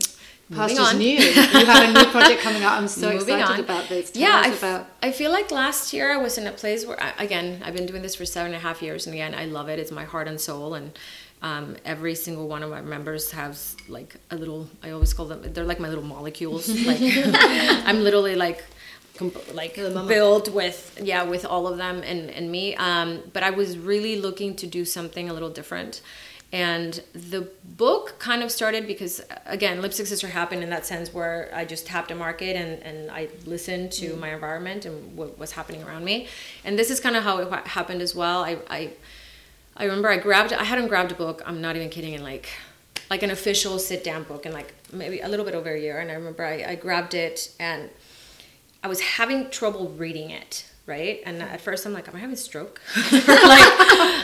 Pastures 0.54 0.78
on. 0.78 0.98
New. 0.98 1.18
You 1.18 1.32
have 1.66 1.90
a 1.90 1.92
new 1.92 2.10
project 2.10 2.40
coming 2.40 2.62
out. 2.62 2.78
I'm 2.78 2.88
so 2.88 3.12
Moving 3.12 3.36
excited 3.38 3.54
on. 3.54 3.60
about 3.60 3.88
this. 3.88 4.10
Tell 4.10 4.22
yeah, 4.22 4.42
I, 4.44 4.48
f- 4.48 4.58
about. 4.58 4.86
I 5.02 5.12
feel 5.12 5.30
like 5.30 5.50
last 5.50 5.92
year 5.92 6.12
I 6.12 6.16
was 6.16 6.38
in 6.38 6.46
a 6.46 6.52
place 6.52 6.86
where, 6.86 7.00
I, 7.02 7.12
again, 7.22 7.62
I've 7.64 7.74
been 7.74 7.86
doing 7.86 8.02
this 8.02 8.14
for 8.14 8.24
seven 8.24 8.52
and 8.52 8.56
a 8.56 8.60
half 8.66 8.80
years, 8.82 9.06
and 9.06 9.14
again, 9.14 9.34
I 9.34 9.44
love 9.44 9.68
it. 9.68 9.78
It's 9.78 9.92
my 9.92 10.04
heart 10.04 10.26
and 10.28 10.40
soul, 10.40 10.74
and 10.74 10.98
um, 11.42 11.76
every 11.84 12.14
single 12.14 12.48
one 12.48 12.62
of 12.62 12.70
my 12.70 12.80
members 12.80 13.30
has 13.32 13.76
like 13.88 14.16
a 14.30 14.36
little. 14.36 14.68
I 14.82 14.90
always 14.90 15.12
call 15.12 15.26
them. 15.26 15.42
They're 15.52 15.64
like 15.64 15.80
my 15.80 15.88
little 15.88 16.04
molecules. 16.04 16.68
like 16.86 16.98
I'm 17.02 18.02
literally 18.02 18.34
like. 18.34 18.64
Like 19.52 19.76
You're 19.76 19.88
the 19.88 19.96
mama. 19.96 20.06
built 20.06 20.48
with 20.50 20.96
yeah 21.02 21.24
with 21.24 21.44
all 21.44 21.66
of 21.66 21.76
them 21.76 22.02
and 22.04 22.30
and 22.30 22.52
me 22.52 22.76
um, 22.76 23.20
but 23.32 23.42
I 23.42 23.50
was 23.50 23.76
really 23.76 24.20
looking 24.20 24.54
to 24.54 24.66
do 24.68 24.84
something 24.84 25.28
a 25.28 25.32
little 25.32 25.50
different 25.50 26.02
and 26.50 27.02
the 27.12 27.46
book 27.76 28.18
kind 28.18 28.42
of 28.42 28.50
started 28.50 28.86
because 28.86 29.20
again 29.44 29.82
lipstick 29.82 30.06
sister 30.06 30.28
happened 30.28 30.62
in 30.62 30.70
that 30.70 30.86
sense 30.86 31.12
where 31.12 31.50
i 31.54 31.62
just 31.64 31.86
tapped 31.86 32.10
a 32.10 32.14
market 32.14 32.56
and, 32.56 32.82
and 32.82 33.10
i 33.10 33.28
listened 33.44 33.92
to 33.92 34.10
mm-hmm. 34.10 34.20
my 34.20 34.32
environment 34.32 34.86
and 34.86 35.16
what 35.16 35.38
was 35.38 35.52
happening 35.52 35.82
around 35.82 36.04
me. 36.04 36.26
And 36.64 36.78
this 36.78 36.90
is 36.90 37.00
kind 37.00 37.16
of 37.16 37.22
how 37.22 37.38
it 37.38 37.66
happened 37.66 38.00
as 38.00 38.14
well. 38.14 38.44
I 38.44 38.58
i, 38.70 38.90
I 39.76 39.84
remember 39.84 40.08
i 40.08 40.16
grabbed 40.16 40.52
i 40.52 40.64
hadn't 40.64 40.88
grabbed 40.88 41.12
a 41.12 41.14
book 41.14 41.42
i'm 41.44 41.60
not 41.60 41.76
even 41.76 41.90
kidding 41.90 42.14
in 42.14 42.22
like 42.22 42.48
like 43.10 43.22
an 43.22 43.30
official 43.30 43.78
sit 43.78 44.04
down 44.04 44.22
book 44.24 44.44
in 44.46 44.52
like 44.52 44.74
maybe 44.92 45.20
a 45.20 45.28
little 45.28 45.44
bit 45.44 45.54
over 45.54 45.70
a 45.70 45.80
year. 45.80 45.98
And 45.98 46.10
i 46.10 46.14
remember 46.14 46.44
i, 46.44 46.64
I 46.64 46.74
grabbed 46.76 47.14
it 47.14 47.52
and 47.60 47.90
I 48.82 48.88
was 48.88 49.00
having 49.00 49.50
trouble 49.50 49.88
reading 49.90 50.30
it, 50.30 50.64
right? 50.88 51.20
And 51.24 51.42
at 51.42 51.60
first 51.60 51.86
I'm 51.86 51.92
like, 51.92 52.08
am 52.08 52.16
I 52.16 52.18
having 52.18 52.34
a 52.34 52.36
stroke? 52.36 52.80
like, 53.12 53.22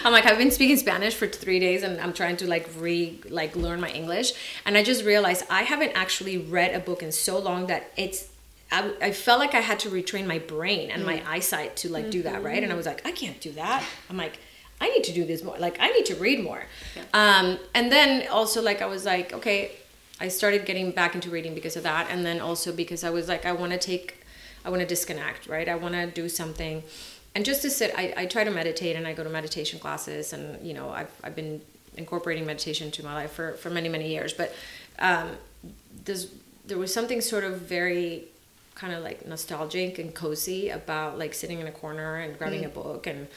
I'm 0.04 0.12
like, 0.12 0.26
I've 0.26 0.38
been 0.38 0.50
speaking 0.50 0.76
Spanish 0.76 1.14
for 1.14 1.26
three 1.26 1.60
days 1.60 1.82
and 1.82 2.00
I'm 2.00 2.12
trying 2.12 2.36
to 2.38 2.48
like 2.48 2.68
re 2.78 3.20
like 3.28 3.54
learn 3.54 3.80
my 3.80 3.90
English. 3.90 4.32
And 4.64 4.76
I 4.76 4.82
just 4.82 5.04
realized 5.04 5.44
I 5.50 5.62
haven't 5.62 5.92
actually 5.94 6.38
read 6.38 6.74
a 6.74 6.80
book 6.80 7.02
in 7.02 7.12
so 7.12 7.38
long 7.38 7.66
that 7.66 7.92
it's 7.96 8.28
I, 8.72 8.92
I 9.00 9.12
felt 9.12 9.38
like 9.38 9.54
I 9.54 9.60
had 9.60 9.78
to 9.80 9.90
retrain 9.90 10.26
my 10.26 10.38
brain 10.38 10.90
and 10.90 11.04
my 11.04 11.22
eyesight 11.28 11.76
to 11.76 11.88
like 11.90 12.10
do 12.10 12.22
that, 12.22 12.42
right? 12.42 12.62
And 12.62 12.72
I 12.72 12.74
was 12.74 12.86
like, 12.86 13.06
I 13.06 13.12
can't 13.12 13.40
do 13.40 13.52
that. 13.52 13.84
I'm 14.10 14.16
like, 14.16 14.38
I 14.80 14.88
need 14.88 15.04
to 15.04 15.12
do 15.12 15.24
this 15.24 15.42
more. 15.44 15.56
Like, 15.58 15.78
I 15.80 15.88
need 15.90 16.06
to 16.06 16.14
read 16.16 16.42
more. 16.42 16.64
Um, 17.12 17.58
and 17.74 17.92
then 17.92 18.26
also, 18.28 18.60
like, 18.60 18.82
I 18.82 18.86
was 18.86 19.04
like, 19.04 19.32
okay, 19.32 19.72
I 20.20 20.28
started 20.28 20.66
getting 20.66 20.90
back 20.90 21.14
into 21.14 21.30
reading 21.30 21.54
because 21.54 21.76
of 21.76 21.84
that. 21.84 22.08
And 22.10 22.24
then 22.24 22.40
also 22.40 22.72
because 22.72 23.04
I 23.04 23.10
was 23.10 23.28
like, 23.28 23.46
I 23.46 23.52
want 23.52 23.72
to 23.72 23.78
take, 23.78 24.23
I 24.64 24.70
want 24.70 24.80
to 24.80 24.86
disconnect, 24.86 25.46
right? 25.46 25.68
I 25.68 25.74
want 25.74 25.94
to 25.94 26.06
do 26.06 26.28
something. 26.28 26.82
And 27.34 27.44
just 27.44 27.62
to 27.62 27.70
sit, 27.70 27.92
I, 27.96 28.14
I 28.16 28.26
try 28.26 28.44
to 28.44 28.50
meditate 28.50 28.96
and 28.96 29.06
I 29.06 29.12
go 29.12 29.24
to 29.24 29.30
meditation 29.30 29.78
classes. 29.78 30.32
And, 30.32 30.64
you 30.64 30.72
know, 30.72 30.90
I've, 30.90 31.10
I've 31.22 31.36
been 31.36 31.60
incorporating 31.96 32.46
meditation 32.46 32.86
into 32.86 33.04
my 33.04 33.14
life 33.14 33.32
for, 33.32 33.52
for 33.54 33.70
many, 33.70 33.88
many 33.88 34.08
years. 34.08 34.32
But 34.32 34.54
um, 34.98 35.30
there's, 36.04 36.32
there 36.66 36.78
was 36.78 36.94
something 36.94 37.20
sort 37.20 37.44
of 37.44 37.60
very 37.60 38.24
kind 38.74 38.92
of 38.92 39.02
like 39.02 39.26
nostalgic 39.26 39.98
and 39.98 40.14
cozy 40.14 40.70
about 40.70 41.18
like 41.18 41.34
sitting 41.34 41.60
in 41.60 41.66
a 41.66 41.72
corner 41.72 42.16
and 42.16 42.36
grabbing 42.38 42.64
a 42.64 42.68
book 42.68 43.06
and 43.06 43.28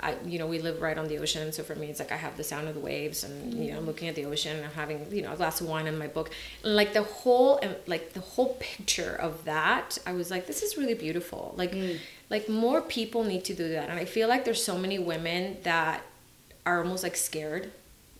I, 0.00 0.16
you 0.24 0.38
know, 0.38 0.46
we 0.46 0.58
live 0.58 0.82
right 0.82 0.98
on 0.98 1.08
the 1.08 1.18
ocean, 1.18 1.52
so 1.52 1.62
for 1.62 1.74
me, 1.74 1.86
it's 1.86 1.98
like 2.00 2.12
I 2.12 2.16
have 2.16 2.36
the 2.36 2.44
sound 2.44 2.68
of 2.68 2.74
the 2.74 2.80
waves, 2.80 3.24
and 3.24 3.54
you 3.54 3.70
know, 3.70 3.78
I'm 3.78 3.86
looking 3.86 4.08
at 4.08 4.14
the 4.14 4.24
ocean, 4.24 4.56
and 4.56 4.64
I'm 4.64 4.72
having, 4.72 5.06
you 5.10 5.22
know, 5.22 5.32
a 5.32 5.36
glass 5.36 5.60
of 5.60 5.68
wine 5.68 5.86
in 5.86 5.96
my 5.96 6.08
book, 6.08 6.30
and 6.62 6.74
like 6.74 6.92
the 6.92 7.02
whole, 7.02 7.60
like 7.86 8.12
the 8.12 8.20
whole 8.20 8.56
picture 8.60 9.14
of 9.14 9.44
that, 9.44 9.98
I 10.06 10.12
was 10.12 10.30
like, 10.30 10.46
this 10.46 10.62
is 10.62 10.76
really 10.76 10.94
beautiful. 10.94 11.54
Like, 11.56 11.72
mm. 11.72 11.98
like 12.28 12.48
more 12.48 12.82
people 12.82 13.24
need 13.24 13.44
to 13.44 13.54
do 13.54 13.68
that, 13.70 13.88
and 13.88 13.98
I 13.98 14.04
feel 14.04 14.28
like 14.28 14.44
there's 14.44 14.62
so 14.62 14.76
many 14.76 14.98
women 14.98 15.58
that 15.62 16.02
are 16.66 16.82
almost 16.82 17.02
like 17.02 17.16
scared 17.16 17.70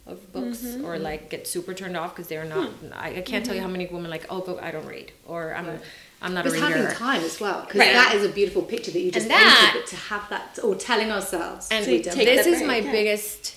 of 0.07 0.33
books 0.33 0.59
mm-hmm, 0.59 0.85
or 0.85 0.95
mm-hmm. 0.95 1.05
like 1.05 1.31
get 1.31 1.47
super 1.47 1.73
turned 1.73 1.97
off 1.97 2.15
because 2.15 2.29
they're 2.29 2.45
not. 2.45 2.69
Hmm. 2.69 2.93
I, 2.93 3.17
I 3.17 3.21
can't 3.23 3.45
tell 3.45 3.55
you 3.55 3.61
mm-hmm. 3.61 3.69
how 3.69 3.73
many 3.73 3.87
women 3.87 4.11
like, 4.11 4.27
oh, 4.31 4.41
but 4.41 4.63
I 4.63 4.71
don't 4.71 4.87
read, 4.87 5.13
or 5.27 5.55
I'm, 5.55 5.81
I'm 6.25 6.33
not 6.35 6.47
It's 6.47 6.55
a 6.57 6.61
having 6.61 6.87
time 6.97 7.23
as 7.23 7.39
well, 7.39 7.61
because 7.61 7.79
Right. 7.81 7.93
that 7.93 8.15
is 8.17 8.25
a 8.25 8.31
beautiful 8.31 8.63
picture 8.63 8.91
that 8.91 8.99
you 9.01 9.11
just 9.13 9.25
And 9.27 9.31
that- 9.33 9.71
painted, 9.75 9.87
to 9.91 9.97
have 9.97 10.29
that, 10.31 10.59
or 10.65 10.75
telling 10.75 11.11
ourselves, 11.13 11.69
And 11.71 11.85
freedom. 11.85 12.15
take 12.15 12.27
this 12.27 12.47
is 12.47 12.57
break, 12.59 12.67
my 12.67 12.79
yeah. 12.79 12.91
biggest. 12.93 13.55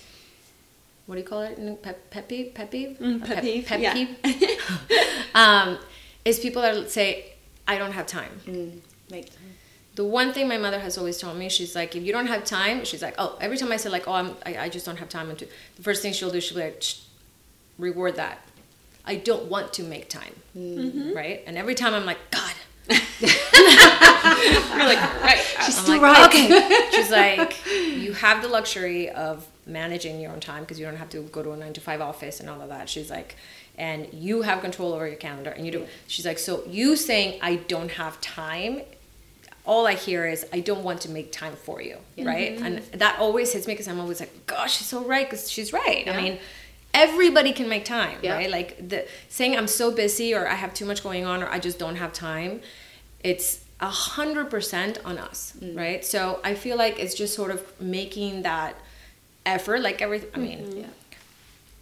What 1.06 1.14
do 1.14 1.20
you 1.22 1.26
call 1.26 1.40
it? 1.42 1.82
Pet, 1.82 2.10
pet 2.10 2.28
peeve? 2.28 2.52
Pet 2.54 2.70
peeve? 2.70 2.98
Mm, 3.00 3.22
A 3.22 3.26
pet 3.26 3.42
peeve, 3.42 3.70
yeah. 3.80 3.94
um, 5.34 5.78
is 6.24 6.38
people 6.38 6.60
that 6.62 6.90
say, 6.90 7.32
I 7.66 7.78
don't 7.78 7.92
have 7.92 8.06
time. 8.06 8.32
Mm, 8.46 8.80
make 9.10 9.26
time. 9.30 9.54
The 9.94 10.04
one 10.04 10.32
thing 10.34 10.46
my 10.46 10.58
mother 10.58 10.78
has 10.78 10.96
always 10.98 11.18
told 11.18 11.36
me, 11.38 11.48
she's 11.48 11.74
like, 11.74 11.96
if 11.96 12.02
you 12.04 12.12
don't 12.12 12.26
have 12.28 12.44
time, 12.44 12.84
she's 12.84 13.02
like, 13.02 13.14
oh, 13.18 13.36
every 13.40 13.56
time 13.56 13.72
I 13.72 13.78
say 13.78 13.88
like, 13.88 14.06
oh, 14.06 14.12
I'm, 14.12 14.36
I, 14.46 14.58
I 14.64 14.68
just 14.68 14.86
don't 14.86 14.98
have 14.98 15.08
time, 15.08 15.30
I'm 15.30 15.36
the 15.36 15.82
first 15.82 16.02
thing 16.02 16.12
she'll 16.12 16.30
do, 16.30 16.40
she'll 16.40 16.58
be 16.58 16.64
like, 16.64 16.82
Shh, 16.82 17.00
reward 17.78 18.16
that. 18.16 18.38
I 19.04 19.16
don't 19.16 19.46
want 19.46 19.72
to 19.74 19.82
make 19.82 20.08
time, 20.10 20.34
Mm-hmm. 20.56 21.14
right? 21.16 21.42
And 21.46 21.56
every 21.56 21.74
time 21.74 21.94
I'm 21.94 22.04
like, 22.04 22.18
God, 22.30 22.52
You're 22.88 24.86
like, 24.86 25.22
right. 25.22 25.38
She's 25.64 25.78
I'm 25.78 25.84
still 25.84 26.00
like, 26.00 26.16
right. 26.16 26.28
Okay. 26.28 26.88
She's 26.92 27.10
like, 27.10 27.66
you 27.66 28.12
have 28.14 28.42
the 28.42 28.48
luxury 28.48 29.10
of 29.10 29.46
managing 29.66 30.20
your 30.20 30.32
own 30.32 30.40
time 30.40 30.62
because 30.62 30.78
you 30.78 30.86
don't 30.86 30.96
have 30.96 31.10
to 31.10 31.22
go 31.24 31.42
to 31.42 31.52
a 31.52 31.56
nine 31.56 31.72
to 31.74 31.80
five 31.80 32.00
office 32.00 32.40
and 32.40 32.48
all 32.48 32.60
of 32.60 32.68
that. 32.70 32.88
She's 32.88 33.10
like, 33.10 33.36
and 33.76 34.08
you 34.12 34.42
have 34.42 34.60
control 34.60 34.92
over 34.92 35.06
your 35.06 35.16
calendar 35.16 35.50
and 35.50 35.64
you 35.64 35.72
do. 35.72 35.86
She's 36.06 36.26
like, 36.26 36.38
so 36.38 36.64
you 36.66 36.96
saying 36.96 37.38
I 37.42 37.56
don't 37.56 37.92
have 37.92 38.20
time. 38.20 38.80
All 39.64 39.86
I 39.86 39.94
hear 39.94 40.26
is 40.26 40.46
I 40.52 40.60
don't 40.60 40.82
want 40.82 41.02
to 41.02 41.10
make 41.10 41.30
time 41.30 41.54
for 41.54 41.82
you, 41.82 41.98
right? 42.16 42.58
And 42.58 42.78
mm-hmm. 42.78 42.98
that 42.98 43.18
always 43.20 43.52
hits 43.52 43.66
me 43.66 43.74
because 43.74 43.86
I'm 43.86 44.00
always 44.00 44.18
like, 44.18 44.46
gosh, 44.46 44.78
she's 44.78 44.86
so 44.86 45.04
right 45.04 45.28
because 45.28 45.50
she's 45.50 45.74
right. 45.74 46.08
I 46.08 46.20
mean, 46.20 46.38
everybody 46.94 47.52
can 47.52 47.68
make 47.68 47.84
time, 47.84 48.18
Yeah. 48.22 48.34
right? 48.34 48.50
Like 48.50 48.88
the 48.88 49.06
saying 49.28 49.56
I'm 49.56 49.68
so 49.68 49.90
busy 49.90 50.34
or 50.34 50.48
I 50.48 50.54
have 50.54 50.74
too 50.74 50.84
much 50.86 51.02
going 51.02 51.24
on 51.24 51.42
or 51.42 51.48
I 51.48 51.58
just 51.58 51.78
don't 51.78 51.96
have 51.96 52.12
time. 52.12 52.60
It's 53.22 53.60
a 53.80 53.88
hundred 53.88 54.50
percent 54.50 54.98
on 55.04 55.18
us, 55.18 55.52
mm. 55.60 55.76
right? 55.76 56.04
So 56.04 56.40
I 56.42 56.54
feel 56.54 56.76
like 56.76 56.98
it's 56.98 57.14
just 57.14 57.34
sort 57.34 57.50
of 57.50 57.62
making 57.80 58.42
that 58.42 58.74
effort 59.48 59.80
like 59.80 60.02
everything 60.02 60.30
i 60.34 60.38
mean 60.38 60.58
mm-hmm. 60.58 60.78
Yeah. 60.80 60.86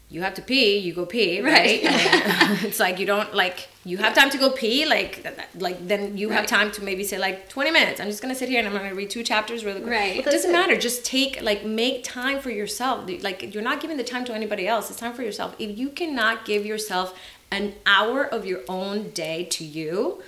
You 0.08 0.22
have 0.22 0.34
to 0.34 0.42
pee, 0.42 0.78
you 0.78 0.94
go 0.94 1.04
pee, 1.04 1.40
Right. 1.40 1.82
right? 1.84 2.62
It's 2.64 2.78
like 2.78 2.98
you 3.00 3.06
don't 3.06 3.34
like 3.34 3.68
you 3.84 3.96
have 3.98 4.14
time 4.14 4.30
to 4.30 4.38
go 4.38 4.50
pee, 4.50 4.86
like 4.86 5.26
like 5.56 5.78
then 5.88 6.16
you 6.16 6.28
have 6.30 6.46
time 6.46 6.70
to 6.72 6.82
maybe 6.82 7.02
say 7.04 7.18
like 7.18 7.48
twenty 7.48 7.70
minutes. 7.72 8.00
I'm 8.00 8.08
just 8.08 8.22
gonna 8.22 8.34
sit 8.34 8.48
here 8.48 8.58
and 8.60 8.68
I'm 8.68 8.74
gonna 8.74 8.94
read 8.94 9.10
two 9.10 9.24
chapters 9.24 9.64
really 9.64 9.80
quick. 9.80 9.92
Right. 9.92 10.16
It 10.16 10.24
doesn't 10.24 10.52
matter. 10.52 10.76
Just 10.76 11.04
take 11.04 11.42
like 11.42 11.64
make 11.64 12.04
time 12.04 12.38
for 12.40 12.50
yourself. 12.50 13.08
Like 13.22 13.52
you're 13.52 13.64
not 13.64 13.80
giving 13.80 13.96
the 13.96 14.04
time 14.04 14.24
to 14.26 14.32
anybody 14.34 14.68
else. 14.68 14.90
It's 14.90 15.00
time 15.00 15.12
for 15.14 15.22
yourself. 15.22 15.54
If 15.58 15.76
you 15.76 15.88
cannot 15.88 16.44
give 16.44 16.64
yourself 16.64 17.18
an 17.50 17.74
hour 17.84 18.24
of 18.24 18.46
your 18.46 18.60
own 18.68 19.10
day 19.10 19.44
to 19.56 19.64
you, 19.64 20.22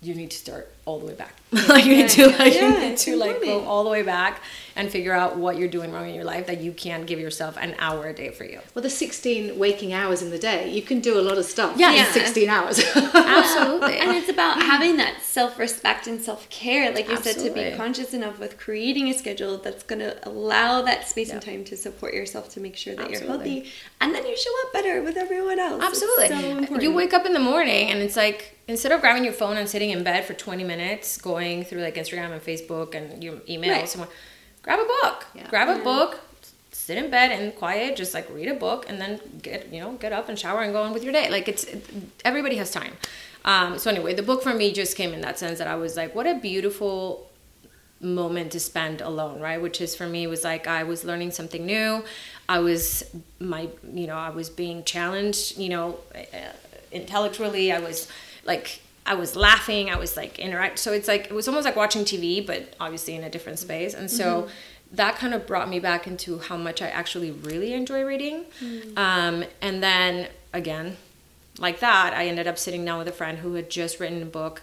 you 0.00 0.14
need 0.14 0.30
to 0.30 0.36
start 0.36 0.72
all 0.86 0.98
the 0.98 1.06
way 1.06 1.14
back. 1.14 1.34
like 1.68 1.84
you 1.84 1.94
need 1.96 2.08
to 2.10 2.26
like 2.38 2.54
you 2.54 2.70
need 2.80 2.96
to 2.96 3.16
like 3.16 3.40
go 3.42 3.64
all 3.64 3.84
the 3.84 3.90
way 3.90 4.02
back 4.02 4.40
and 4.74 4.90
figure 4.90 5.12
out 5.12 5.36
what 5.36 5.56
you're 5.56 5.68
doing 5.68 5.92
wrong 5.92 6.08
in 6.08 6.14
your 6.14 6.24
life 6.24 6.46
that 6.48 6.60
you 6.60 6.72
can't 6.72 7.06
give 7.06 7.18
yourself 7.20 7.56
an 7.60 7.74
hour 7.78 8.08
a 8.08 8.12
day 8.12 8.30
for 8.30 8.44
you. 8.44 8.60
Well, 8.74 8.82
the 8.82 8.90
16 8.90 9.56
waking 9.58 9.92
hours 9.92 10.22
in 10.22 10.30
the 10.30 10.38
day, 10.38 10.70
you 10.70 10.82
can 10.82 11.00
do 11.00 11.18
a 11.18 11.22
lot 11.22 11.38
of 11.38 11.44
stuff 11.44 11.76
Yeah. 11.76 11.90
in 11.90 11.96
Yeah. 11.96 12.12
16 12.12 12.48
hours. 12.48 12.78
Absolutely. 12.94 13.98
And 13.98 14.10
it's 14.16 14.28
about 14.28 14.62
having 14.62 14.96
that 14.98 15.22
self 15.22 15.58
respect 15.58 16.06
and 16.06 16.20
self 16.20 16.48
care, 16.50 16.92
like 16.92 17.08
you 17.08 17.16
said, 17.16 17.36
to 17.38 17.50
be 17.50 17.76
conscious 17.76 18.12
enough 18.14 18.38
with 18.38 18.58
creating 18.58 19.08
a 19.08 19.14
schedule 19.14 19.56
that's 19.58 19.82
going 19.82 20.00
to 20.00 20.16
allow 20.28 20.82
that 20.82 21.08
space 21.08 21.30
and 21.30 21.40
time 21.42 21.64
to 21.64 21.76
support 21.76 22.14
yourself 22.14 22.48
to 22.50 22.60
make 22.60 22.76
sure 22.76 22.94
that 22.96 23.10
you're 23.10 23.20
healthy. 23.24 23.70
And 24.00 24.14
then 24.14 24.26
you 24.26 24.36
show 24.36 24.50
up 24.66 24.72
better 24.72 25.02
with 25.02 25.16
everyone 25.16 25.58
else. 25.58 25.82
Absolutely. 25.82 26.66
so 26.66 26.80
you 26.80 26.92
wake 26.92 27.14
up 27.14 27.24
in 27.26 27.32
the 27.32 27.40
morning 27.40 27.90
and 27.90 28.00
it's 28.00 28.16
like 28.16 28.52
instead 28.68 28.90
of 28.92 29.00
grabbing 29.00 29.22
your 29.24 29.32
phone 29.32 29.56
and 29.56 29.68
sitting 29.68 29.90
in 29.90 30.02
bed 30.02 30.24
for 30.24 30.34
20 30.34 30.64
minutes 30.64 30.75
going 31.22 31.64
through 31.64 31.80
like 31.82 31.94
Instagram 31.96 32.30
and 32.32 32.42
Facebook 32.42 32.94
and 32.94 33.22
your 33.22 33.36
email, 33.48 33.70
Right. 33.72 33.88
someone 33.88 34.08
grab 34.62 34.78
a 34.80 34.84
book. 35.02 35.26
Yeah. 35.34 35.48
Grab 35.48 35.68
a 35.68 35.82
book, 35.82 36.20
sit 36.72 36.96
in 36.98 37.10
bed 37.10 37.30
and 37.32 37.54
quiet, 37.54 37.96
just 37.96 38.14
like 38.14 38.28
read 38.32 38.48
a 38.48 38.54
book 38.54 38.86
and 38.88 39.00
then 39.00 39.20
get, 39.42 39.72
you 39.72 39.80
know, 39.80 39.92
get 39.92 40.12
up 40.12 40.28
and 40.28 40.38
shower 40.38 40.62
and 40.62 40.72
go 40.72 40.82
on 40.82 40.92
with 40.92 41.04
your 41.04 41.12
day. 41.12 41.30
Like 41.30 41.48
it's 41.48 41.66
everybody 42.24 42.56
has 42.56 42.70
time. 42.70 42.92
Um, 43.44 43.78
so 43.78 43.90
anyway, 43.90 44.12
the 44.14 44.22
book 44.24 44.42
for 44.42 44.52
me 44.54 44.72
just 44.72 44.96
came 44.96 45.12
in 45.14 45.20
that 45.20 45.38
sense 45.38 45.58
that 45.58 45.68
I 45.68 45.76
was 45.76 45.96
like, 45.96 46.14
what 46.14 46.26
a 46.26 46.34
beautiful 46.34 47.30
moment 48.00 48.52
to 48.52 48.60
spend 48.60 49.00
alone 49.00 49.40
right 49.40 49.62
which 49.62 49.80
is 49.80 49.96
for 49.96 50.06
me 50.06 50.26
was 50.26 50.44
like 50.44 50.66
i 50.66 50.82
was 50.82 51.02
learning 51.02 51.30
something 51.30 51.64
new 51.64 52.04
i 52.46 52.58
was 52.58 53.02
my 53.40 53.70
you 53.90 54.06
know 54.06 54.16
i 54.16 54.28
was 54.28 54.50
being 54.50 54.84
challenged 54.84 55.56
you 55.56 55.70
know 55.70 55.98
intellectually 56.92 57.72
i 57.72 57.78
was 57.78 58.06
like 58.44 58.80
i 59.06 59.14
was 59.14 59.36
laughing 59.36 59.90
i 59.90 59.96
was 59.96 60.16
like 60.16 60.38
interact 60.38 60.78
so 60.78 60.92
it's 60.92 61.08
like 61.08 61.26
it 61.26 61.32
was 61.32 61.48
almost 61.48 61.64
like 61.64 61.76
watching 61.76 62.04
tv 62.04 62.44
but 62.46 62.74
obviously 62.80 63.14
in 63.14 63.24
a 63.24 63.30
different 63.30 63.58
space 63.58 63.94
and 63.94 64.10
so 64.10 64.48
that 64.92 65.16
kind 65.16 65.34
of 65.34 65.46
brought 65.46 65.68
me 65.68 65.80
back 65.80 66.06
into 66.06 66.38
how 66.38 66.56
much 66.56 66.80
i 66.82 66.88
actually 66.88 67.30
really 67.30 67.72
enjoy 67.72 68.04
reading. 68.04 68.44
Um, 68.96 69.44
and 69.60 69.82
then 69.82 70.28
again 70.52 70.96
like 71.58 71.80
that, 71.80 72.12
I 72.14 72.26
ended 72.26 72.46
up 72.46 72.58
sitting 72.58 72.84
down 72.84 72.98
with 72.98 73.08
a 73.08 73.12
friend 73.12 73.38
who 73.38 73.54
had 73.54 73.70
just 73.70 73.98
written 74.00 74.22
a 74.22 74.26
book 74.26 74.62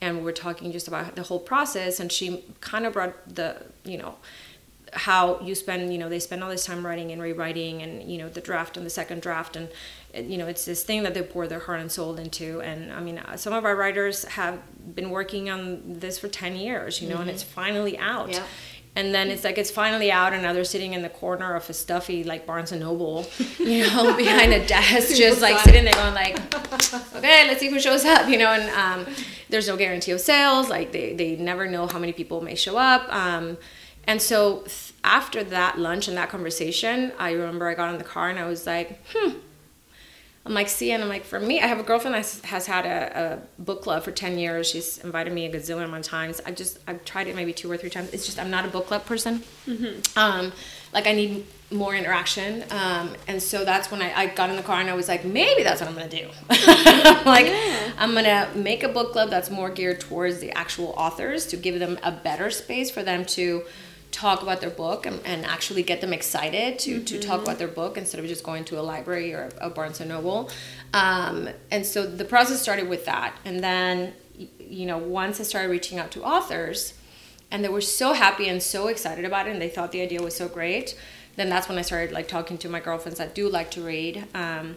and 0.00 0.18
we 0.18 0.24
were 0.24 0.32
talking 0.32 0.72
just 0.72 0.88
about 0.88 1.14
the 1.14 1.22
whole 1.22 1.38
process 1.38 2.00
and 2.00 2.10
she 2.10 2.44
kind 2.60 2.84
of 2.84 2.92
brought 2.92 3.34
the, 3.34 3.62
you 3.84 3.96
know, 3.96 4.16
how 4.92 5.40
you 5.40 5.54
spend, 5.54 5.92
you 5.92 5.98
know, 5.98 6.08
they 6.08 6.18
spend 6.18 6.44
all 6.44 6.50
this 6.50 6.66
time 6.66 6.84
writing 6.84 7.12
and 7.12 7.22
rewriting 7.22 7.82
and, 7.82 8.10
you 8.10 8.18
know, 8.18 8.28
the 8.28 8.40
draft 8.40 8.76
and 8.76 8.84
the 8.84 8.90
second 8.90 9.22
draft 9.22 9.56
and, 9.56 9.68
you 10.14 10.36
know, 10.36 10.46
it's 10.46 10.64
this 10.66 10.84
thing 10.84 11.02
that 11.04 11.14
they 11.14 11.22
pour 11.22 11.48
their 11.48 11.60
heart 11.60 11.80
and 11.80 11.90
soul 11.90 12.16
into. 12.16 12.60
And 12.60 12.92
I 12.92 13.00
mean, 13.00 13.18
uh, 13.18 13.36
some 13.36 13.54
of 13.54 13.64
our 13.64 13.74
writers 13.74 14.24
have 14.24 14.60
been 14.94 15.10
working 15.10 15.48
on 15.48 15.80
this 15.86 16.18
for 16.18 16.28
10 16.28 16.56
years, 16.56 17.00
you 17.00 17.08
know, 17.08 17.18
and 17.18 17.30
it's 17.30 17.42
finally 17.42 17.98
out. 17.98 18.30
Yeah. 18.30 18.44
And 18.94 19.14
then 19.14 19.30
it's 19.30 19.42
like 19.42 19.56
it's 19.56 19.70
finally 19.70 20.12
out, 20.12 20.34
and 20.34 20.42
now 20.42 20.52
they're 20.52 20.64
sitting 20.64 20.92
in 20.92 21.00
the 21.00 21.08
corner 21.08 21.54
of 21.54 21.68
a 21.70 21.72
stuffy 21.72 22.24
like 22.24 22.46
Barnes 22.46 22.72
and 22.72 22.82
Noble, 22.82 23.26
you 23.58 23.86
know, 23.86 24.14
behind 24.18 24.52
a 24.52 24.66
desk, 24.66 25.16
just 25.16 25.40
like 25.40 25.58
sitting 25.60 25.84
there 25.84 25.94
going 25.94 26.12
like, 26.12 26.36
okay, 27.14 27.46
let's 27.48 27.60
see 27.60 27.70
who 27.70 27.80
shows 27.80 28.04
up, 28.04 28.28
you 28.28 28.36
know. 28.36 28.52
And 28.52 28.68
um, 29.06 29.14
there's 29.48 29.66
no 29.66 29.78
guarantee 29.78 30.10
of 30.10 30.20
sales. 30.20 30.68
Like 30.68 30.92
they 30.92 31.14
they 31.14 31.36
never 31.36 31.66
know 31.66 31.86
how 31.86 31.98
many 31.98 32.12
people 32.12 32.42
may 32.42 32.54
show 32.54 32.76
up. 32.76 33.10
Um, 33.10 33.56
and 34.06 34.20
so 34.20 34.60
th- 34.60 34.92
after 35.04 35.44
that 35.44 35.78
lunch 35.78 36.08
and 36.08 36.16
that 36.16 36.28
conversation, 36.28 37.12
I 37.18 37.32
remember 37.32 37.68
I 37.68 37.74
got 37.74 37.90
in 37.90 37.98
the 37.98 38.04
car 38.04 38.28
and 38.28 38.38
I 38.38 38.46
was 38.46 38.66
like, 38.66 39.00
hmm. 39.12 39.38
I'm 40.44 40.54
like, 40.54 40.68
see, 40.68 40.90
and 40.90 41.02
I'm 41.02 41.08
like, 41.08 41.24
for 41.24 41.38
me, 41.38 41.60
I 41.60 41.68
have 41.68 41.78
a 41.78 41.84
girlfriend 41.84 42.16
that 42.16 42.40
has, 42.46 42.66
had 42.66 42.84
a, 42.84 43.38
a 43.58 43.62
book 43.62 43.82
club 43.82 44.02
for 44.02 44.10
10 44.10 44.38
years. 44.38 44.68
She's 44.68 44.98
invited 44.98 45.32
me 45.32 45.46
a 45.46 45.52
gazillion 45.52 45.84
amount 45.84 46.04
of 46.04 46.10
times. 46.10 46.40
I've 46.44 46.56
just, 46.56 46.78
I've 46.88 47.04
tried 47.04 47.28
it 47.28 47.36
maybe 47.36 47.52
two 47.52 47.70
or 47.70 47.76
three 47.76 47.90
times. 47.90 48.12
It's 48.12 48.26
just, 48.26 48.40
I'm 48.40 48.50
not 48.50 48.64
a 48.64 48.68
book 48.68 48.88
club 48.88 49.06
person. 49.06 49.44
Um, 50.16 50.52
like, 50.92 51.06
I 51.06 51.12
need 51.12 51.46
more 51.70 51.94
interaction. 51.94 52.64
Um, 52.72 53.14
and 53.28 53.40
so 53.40 53.64
that's 53.64 53.92
when 53.92 54.02
I, 54.02 54.12
I 54.14 54.26
got 54.26 54.50
in 54.50 54.56
the 54.56 54.64
car 54.64 54.80
and 54.80 54.90
I 54.90 54.94
was 54.94 55.06
like, 55.06 55.24
maybe 55.24 55.62
that's 55.62 55.80
what 55.80 55.88
I'm 55.88 55.96
going 55.96 56.10
to 56.10 56.22
do. 56.22 56.28
like, 57.24 57.46
I'm 57.96 58.10
going 58.12 58.24
to 58.24 58.48
make 58.56 58.82
a 58.82 58.88
book 58.88 59.12
club 59.12 59.30
that's 59.30 59.48
more 59.48 59.70
geared 59.70 60.00
towards 60.00 60.40
the 60.40 60.50
actual 60.52 60.92
authors 60.96 61.46
to 61.46 61.56
give 61.56 61.78
them 61.78 62.00
a 62.02 62.10
better 62.10 62.50
space 62.50 62.90
for 62.90 63.04
them 63.04 63.24
to 63.26 63.62
talk 64.12 64.42
about 64.42 64.60
their 64.60 64.70
book 64.70 65.06
and, 65.06 65.20
and 65.24 65.44
actually 65.44 65.82
get 65.82 66.00
them 66.00 66.12
excited 66.12 66.78
to, 66.78 67.02
to 67.02 67.18
talk 67.18 67.42
about 67.42 67.58
their 67.58 67.66
book 67.66 67.96
instead 67.96 68.20
of 68.20 68.26
just 68.26 68.44
going 68.44 68.64
to 68.64 68.78
a 68.78 68.82
library 68.82 69.32
or 69.32 69.50
a 69.58 69.70
Barnes 69.70 70.00
and 70.00 70.10
Noble. 70.10 70.50
Um, 70.94 71.48
and 71.70 71.84
so 71.84 72.06
the 72.06 72.24
process 72.24 72.60
started 72.60 72.88
with 72.88 73.06
that. 73.06 73.34
And 73.44 73.60
then, 73.60 74.12
you 74.60 74.86
know, 74.86 74.98
once 74.98 75.40
I 75.40 75.42
started 75.42 75.70
reaching 75.70 75.98
out 75.98 76.10
to 76.12 76.22
authors 76.22 76.94
and 77.50 77.64
they 77.64 77.68
were 77.68 77.80
so 77.80 78.12
happy 78.12 78.48
and 78.48 78.62
so 78.62 78.86
excited 78.88 79.24
about 79.24 79.48
it 79.48 79.52
and 79.52 79.60
they 79.60 79.70
thought 79.70 79.92
the 79.92 80.02
idea 80.02 80.22
was 80.22 80.36
so 80.36 80.46
great, 80.46 80.96
then 81.36 81.48
that's 81.48 81.68
when 81.68 81.78
I 81.78 81.82
started 81.82 82.12
like 82.12 82.28
talking 82.28 82.58
to 82.58 82.68
my 82.68 82.80
girlfriends 82.80 83.18
that 83.18 83.34
do 83.34 83.48
like 83.48 83.70
to 83.72 83.82
read. 83.82 84.24
Um, 84.34 84.76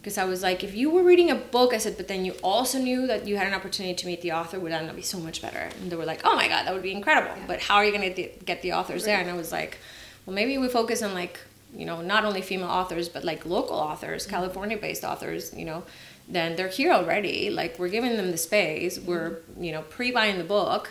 because 0.00 0.16
I 0.16 0.24
was 0.24 0.42
like, 0.42 0.64
if 0.64 0.74
you 0.74 0.88
were 0.88 1.02
reading 1.02 1.30
a 1.30 1.34
book, 1.34 1.74
I 1.74 1.78
said, 1.78 1.98
but 1.98 2.08
then 2.08 2.24
you 2.24 2.32
also 2.42 2.78
knew 2.78 3.06
that 3.06 3.28
you 3.28 3.36
had 3.36 3.46
an 3.46 3.52
opportunity 3.52 3.94
to 3.94 4.06
meet 4.06 4.22
the 4.22 4.32
author, 4.32 4.58
would 4.58 4.72
that 4.72 4.86
not 4.86 4.96
be 4.96 5.02
so 5.02 5.18
much 5.18 5.42
better? 5.42 5.68
And 5.78 5.92
they 5.92 5.96
were 5.96 6.06
like, 6.06 6.22
oh 6.24 6.34
my 6.34 6.48
god, 6.48 6.66
that 6.66 6.72
would 6.72 6.82
be 6.82 6.92
incredible. 6.92 7.34
But 7.46 7.60
how 7.60 7.76
are 7.76 7.84
you 7.84 7.92
going 7.92 8.14
to 8.14 8.28
get 8.46 8.62
the 8.62 8.72
authors 8.72 9.04
there? 9.04 9.20
And 9.20 9.28
I 9.28 9.34
was 9.34 9.52
like, 9.52 9.76
well, 10.24 10.34
maybe 10.34 10.56
we 10.56 10.68
focus 10.68 11.02
on 11.02 11.12
like, 11.12 11.38
you 11.76 11.84
know, 11.84 12.00
not 12.00 12.24
only 12.24 12.40
female 12.40 12.70
authors, 12.70 13.10
but 13.10 13.24
like 13.24 13.44
local 13.44 13.76
authors, 13.76 14.26
California-based 14.26 15.04
authors. 15.04 15.52
You 15.54 15.66
know, 15.66 15.82
then 16.26 16.56
they're 16.56 16.68
here 16.68 16.92
already. 16.92 17.50
Like 17.50 17.78
we're 17.78 17.88
giving 17.90 18.16
them 18.16 18.30
the 18.30 18.38
space. 18.38 18.98
We're 18.98 19.40
you 19.58 19.70
know 19.72 19.82
pre-buying 19.82 20.38
the 20.38 20.44
book. 20.44 20.90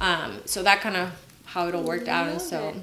Um, 0.00 0.40
so 0.46 0.62
that 0.62 0.80
kind 0.80 0.96
of 0.96 1.10
how 1.44 1.68
it 1.68 1.74
all 1.74 1.82
worked 1.82 2.08
out, 2.08 2.28
and 2.28 2.40
so. 2.40 2.74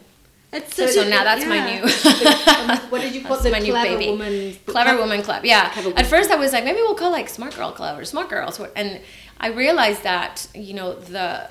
It's 0.54 0.76
So, 0.93 1.01
a- 1.01 1.10
now 1.10 1.24
that's 1.24 1.45
my 1.45 1.56
yeah. 1.58 1.80
new 1.82 2.88
what 2.89 3.01
did 3.01 3.14
you 3.16 3.22
call 3.28 3.38
the 3.39 3.49
my 3.51 3.60
new 3.60 3.72
clever 3.72 3.97
baby. 3.97 4.12
woman? 4.12 4.56
Clever 4.66 4.97
Woman 4.99 5.22
Club. 5.24 5.43
Yeah. 5.45 5.70
Clever 5.70 5.89
At 5.89 5.93
Woman 5.95 6.06
first, 6.06 6.32
I 6.32 6.36
was 6.36 6.54
like, 6.54 6.64
maybe 6.64 6.78
we'll 6.78 6.95
call 6.95 7.12
like 7.12 7.28
Smart 7.30 7.56
Girl 7.56 7.72
Club 7.72 7.99
or 7.99 8.06
Smart 8.06 8.30
Girls, 8.30 8.60
and 8.76 8.99
I 9.39 9.47
realized 9.47 10.04
that 10.04 10.47
you 10.54 10.74
know 10.74 10.93
the 10.99 11.49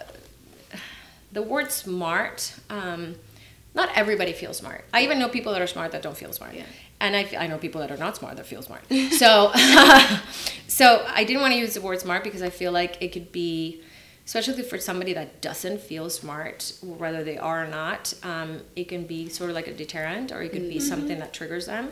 the 1.32 1.42
word 1.42 1.70
smart. 1.72 2.54
Um, 2.70 3.16
not 3.74 3.88
everybody 3.96 4.32
feels 4.34 4.58
smart. 4.58 4.84
I 4.92 5.02
even 5.02 5.18
know 5.18 5.28
people 5.30 5.52
that 5.52 5.62
are 5.62 5.66
smart 5.66 5.92
that 5.92 6.02
don't 6.02 6.16
feel 6.16 6.32
smart. 6.32 6.54
Yeah. 6.54 6.64
And 7.00 7.16
I, 7.16 7.26
I 7.38 7.46
know 7.46 7.56
people 7.58 7.80
that 7.80 7.90
are 7.90 7.96
not 7.96 8.16
smart 8.16 8.36
that 8.36 8.46
feel 8.46 8.60
smart. 8.62 8.82
So, 8.90 9.50
so 10.68 11.04
I 11.08 11.24
didn't 11.24 11.40
want 11.40 11.54
to 11.54 11.58
use 11.58 11.74
the 11.74 11.80
word 11.80 12.00
smart 12.00 12.22
because 12.22 12.42
I 12.42 12.50
feel 12.50 12.70
like 12.72 13.00
it 13.00 13.12
could 13.12 13.32
be, 13.32 13.82
especially 14.24 14.62
for 14.62 14.78
somebody 14.78 15.12
that 15.14 15.40
doesn't 15.40 15.80
feel 15.80 16.08
smart, 16.08 16.72
whether 16.82 17.24
they 17.24 17.38
are 17.38 17.64
or 17.64 17.68
not, 17.68 18.14
um, 18.22 18.60
it 18.76 18.88
can 18.88 19.04
be 19.04 19.28
sort 19.28 19.50
of 19.50 19.56
like 19.56 19.66
a 19.66 19.74
deterrent 19.74 20.30
or 20.30 20.42
it 20.42 20.52
could 20.52 20.68
be 20.68 20.76
mm-hmm. 20.76 20.88
something 20.88 21.18
that 21.18 21.32
triggers 21.32 21.66
them. 21.66 21.90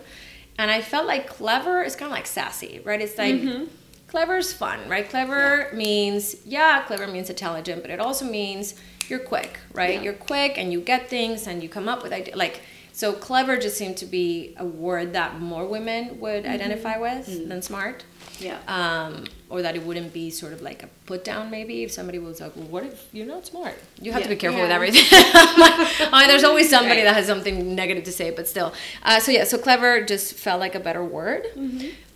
And 0.59 0.71
I 0.71 0.81
felt 0.81 1.07
like 1.07 1.27
clever 1.27 1.83
is 1.83 1.97
kind 1.97 2.11
of 2.11 2.17
like 2.17 2.27
sassy, 2.27 2.81
right? 2.85 3.01
It's 3.01 3.19
like 3.19 3.35
mm-hmm. 3.35 3.65
clever 4.07 4.37
is 4.37 4.53
fun, 4.53 4.89
right? 4.89 5.09
Clever 5.09 5.71
means, 5.73 6.37
yeah, 6.45 6.83
clever 6.83 7.07
means 7.07 7.31
intelligent, 7.31 7.83
but 7.83 7.91
it 7.91 7.99
also 7.99 8.25
means 8.25 8.75
you're 9.09 9.19
quick, 9.19 9.59
right? 9.73 9.95
Yeah. 9.95 10.03
You're 10.03 10.13
quick 10.13 10.57
and 10.57 10.73
you 10.73 10.81
get 10.81 11.11
things 11.11 11.47
and 11.47 11.63
you 11.63 11.69
come 11.69 11.89
up 11.89 12.03
with 12.03 12.13
ideas. 12.13 12.37
Like, 12.37 12.61
so 12.93 13.13
clever 13.13 13.57
just 13.57 13.77
seemed 13.77 13.97
to 13.99 14.07
be 14.07 14.55
a 14.57 14.65
word 14.65 15.15
that 15.15 15.41
more 15.41 15.67
women 15.67 16.21
would 16.21 16.45
mm-hmm. 16.45 16.53
identify 16.53 16.99
with 16.99 17.27
mm. 17.27 17.49
than 17.49 17.63
smart. 17.63 18.05
Yeah. 18.39 18.59
Um, 18.69 19.27
or 19.51 19.61
that 19.63 19.77
it 19.77 19.85
wouldn't 19.85 20.13
be 20.13 20.31
sort 20.31 20.53
of 20.53 20.63
like 20.63 20.83
a 20.83 20.89
put 21.07 21.25
down 21.25 21.51
maybe 21.51 21.83
if 21.83 21.93
somebody 21.93 22.19
was 22.19 22.41
like, 22.41 22.57
well, 22.57 22.67
what 22.67 22.85
if 22.85 23.07
you're 23.13 23.27
not 23.27 23.45
smart? 23.47 23.75
You 24.01 24.13
have 24.13 24.23
to 24.23 24.29
be 24.29 24.37
careful 24.37 24.61
with 24.61 24.71
Yeah. 24.71 24.77
everything. 24.77 25.05
I 25.13 26.19
mean, 26.21 26.29
there's 26.29 26.45
always 26.45 26.71
somebody 26.71 27.03
that 27.03 27.15
has 27.15 27.27
something 27.27 27.75
negative 27.75 28.05
to 28.05 28.13
say, 28.13 28.31
but 28.31 28.49
still. 28.49 28.73
Uh, 29.03 29.21
so 29.21 29.31
yeah, 29.33 29.45
so 29.45 29.59
clever 29.59 30.01
just 30.03 30.35
felt 30.35 30.59
like 30.61 30.75
a 30.75 30.81
better 30.81 31.05
word. 31.05 31.47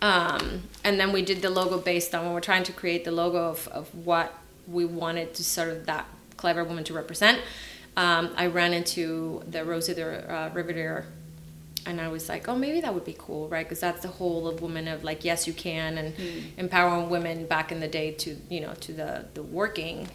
Um, 0.01 0.63
and 0.83 0.99
then 0.99 1.11
we 1.11 1.21
did 1.21 1.41
the 1.41 1.49
logo 1.49 1.77
based 1.79 2.13
on 2.15 2.23
when 2.25 2.33
we're 2.33 2.41
trying 2.41 2.63
to 2.63 2.71
create 2.73 3.05
the 3.05 3.11
logo 3.11 3.37
of, 3.49 3.67
of 3.69 3.93
what 3.93 4.33
we 4.67 4.85
wanted 4.85 5.33
to 5.35 5.43
sort 5.43 5.69
of 5.69 5.85
that 5.85 6.07
clever 6.37 6.63
woman 6.63 6.83
to 6.85 6.93
represent. 6.93 7.39
Um, 7.97 8.31
I 8.35 8.47
ran 8.47 8.73
into 8.73 9.41
the 9.47 9.63
Rosie 9.63 9.93
the 9.93 10.29
uh, 10.33 10.49
Riveter 10.53 11.05
and 11.85 12.01
I 12.01 12.07
was 12.07 12.27
like, 12.29 12.47
oh, 12.47 12.55
maybe 12.55 12.81
that 12.81 12.93
would 12.93 13.05
be 13.05 13.15
cool, 13.17 13.47
right? 13.47 13.65
Because 13.65 13.79
that's 13.79 14.01
the 14.01 14.07
whole 14.07 14.47
of 14.47 14.61
women 14.61 14.87
of 14.87 15.03
like, 15.03 15.23
yes, 15.23 15.45
you 15.47 15.53
can, 15.53 15.97
and 15.97 16.13
empowering 16.57 17.09
women 17.09 17.45
back 17.45 17.71
in 17.71 17.79
the 17.79 17.87
day 17.87 18.11
to, 18.11 18.35
you 18.49 18.61
know, 18.61 18.73
to 18.81 18.93
the 18.93 19.25
the 19.33 19.43
working 19.43 20.07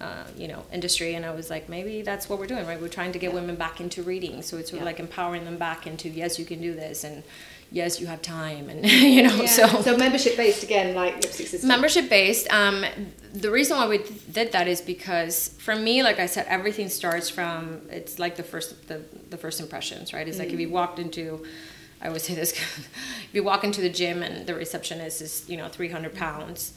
uh, 0.00 0.24
you 0.36 0.46
know 0.46 0.64
industry. 0.72 1.14
And 1.14 1.26
i 1.26 1.32
was 1.32 1.50
like 1.50 1.68
maybe 1.68 2.02
that's 2.02 2.28
what 2.28 2.38
we're 2.38 2.46
doing 2.46 2.64
right? 2.66 2.80
We're 2.80 2.88
trying 2.88 3.12
to 3.12 3.18
get 3.18 3.32
women 3.34 3.56
back 3.56 3.80
into 3.80 4.02
reading. 4.02 4.42
So 4.42 4.56
it's 4.58 4.70
sort 4.70 4.80
of 4.80 4.84
Yeah. 4.86 4.92
like 4.92 5.00
empowering 5.00 5.44
them 5.44 5.56
back 5.58 5.86
into 5.86 6.08
yes 6.08 6.38
you 6.38 6.44
can 6.44 6.60
do 6.60 6.72
this 6.74 7.02
and 7.04 7.22
yes 7.70 8.00
you 8.00 8.06
have 8.06 8.22
time 8.22 8.68
and 8.70 8.84
you 9.16 9.22
know 9.22 9.46
so. 9.46 9.66
So 9.82 9.96
membership 9.96 10.36
based 10.36 10.62
again, 10.62 10.94
like 10.94 11.14
lipstick 11.16 11.48
sister. 11.48 11.66
membership 11.66 12.08
based 12.08 12.50
um, 12.52 12.84
the 13.34 13.50
reason 13.50 13.76
why 13.76 13.86
we 13.86 13.98
did 14.32 14.52
that 14.52 14.66
is 14.68 14.80
because 14.80 15.48
for 15.58 15.76
me 15.76 16.02
like 16.02 16.18
i 16.18 16.26
said 16.26 16.46
everything 16.48 16.88
starts 16.88 17.28
from 17.28 17.82
it's 17.90 18.18
like 18.18 18.36
the 18.36 18.42
first 18.42 18.88
the, 18.88 19.02
the 19.30 19.36
first 19.36 19.60
impressions 19.60 20.12
right? 20.12 20.26
It's 20.26 20.38
like 20.38 20.52
if 20.52 20.58
you 20.58 20.70
walked 20.70 20.98
into 20.98 21.44
i 22.00 22.06
always 22.08 22.22
say 22.22 22.34
this 22.34 22.52
if 22.52 23.28
you 23.32 23.42
walk 23.42 23.64
into 23.64 23.80
the 23.80 23.90
gym 23.90 24.22
and 24.22 24.46
the 24.46 24.54
receptionist 24.54 25.20
is 25.20 25.44
you 25.48 25.56
know 25.56 25.68
300 25.68 26.14
pounds 26.14 26.72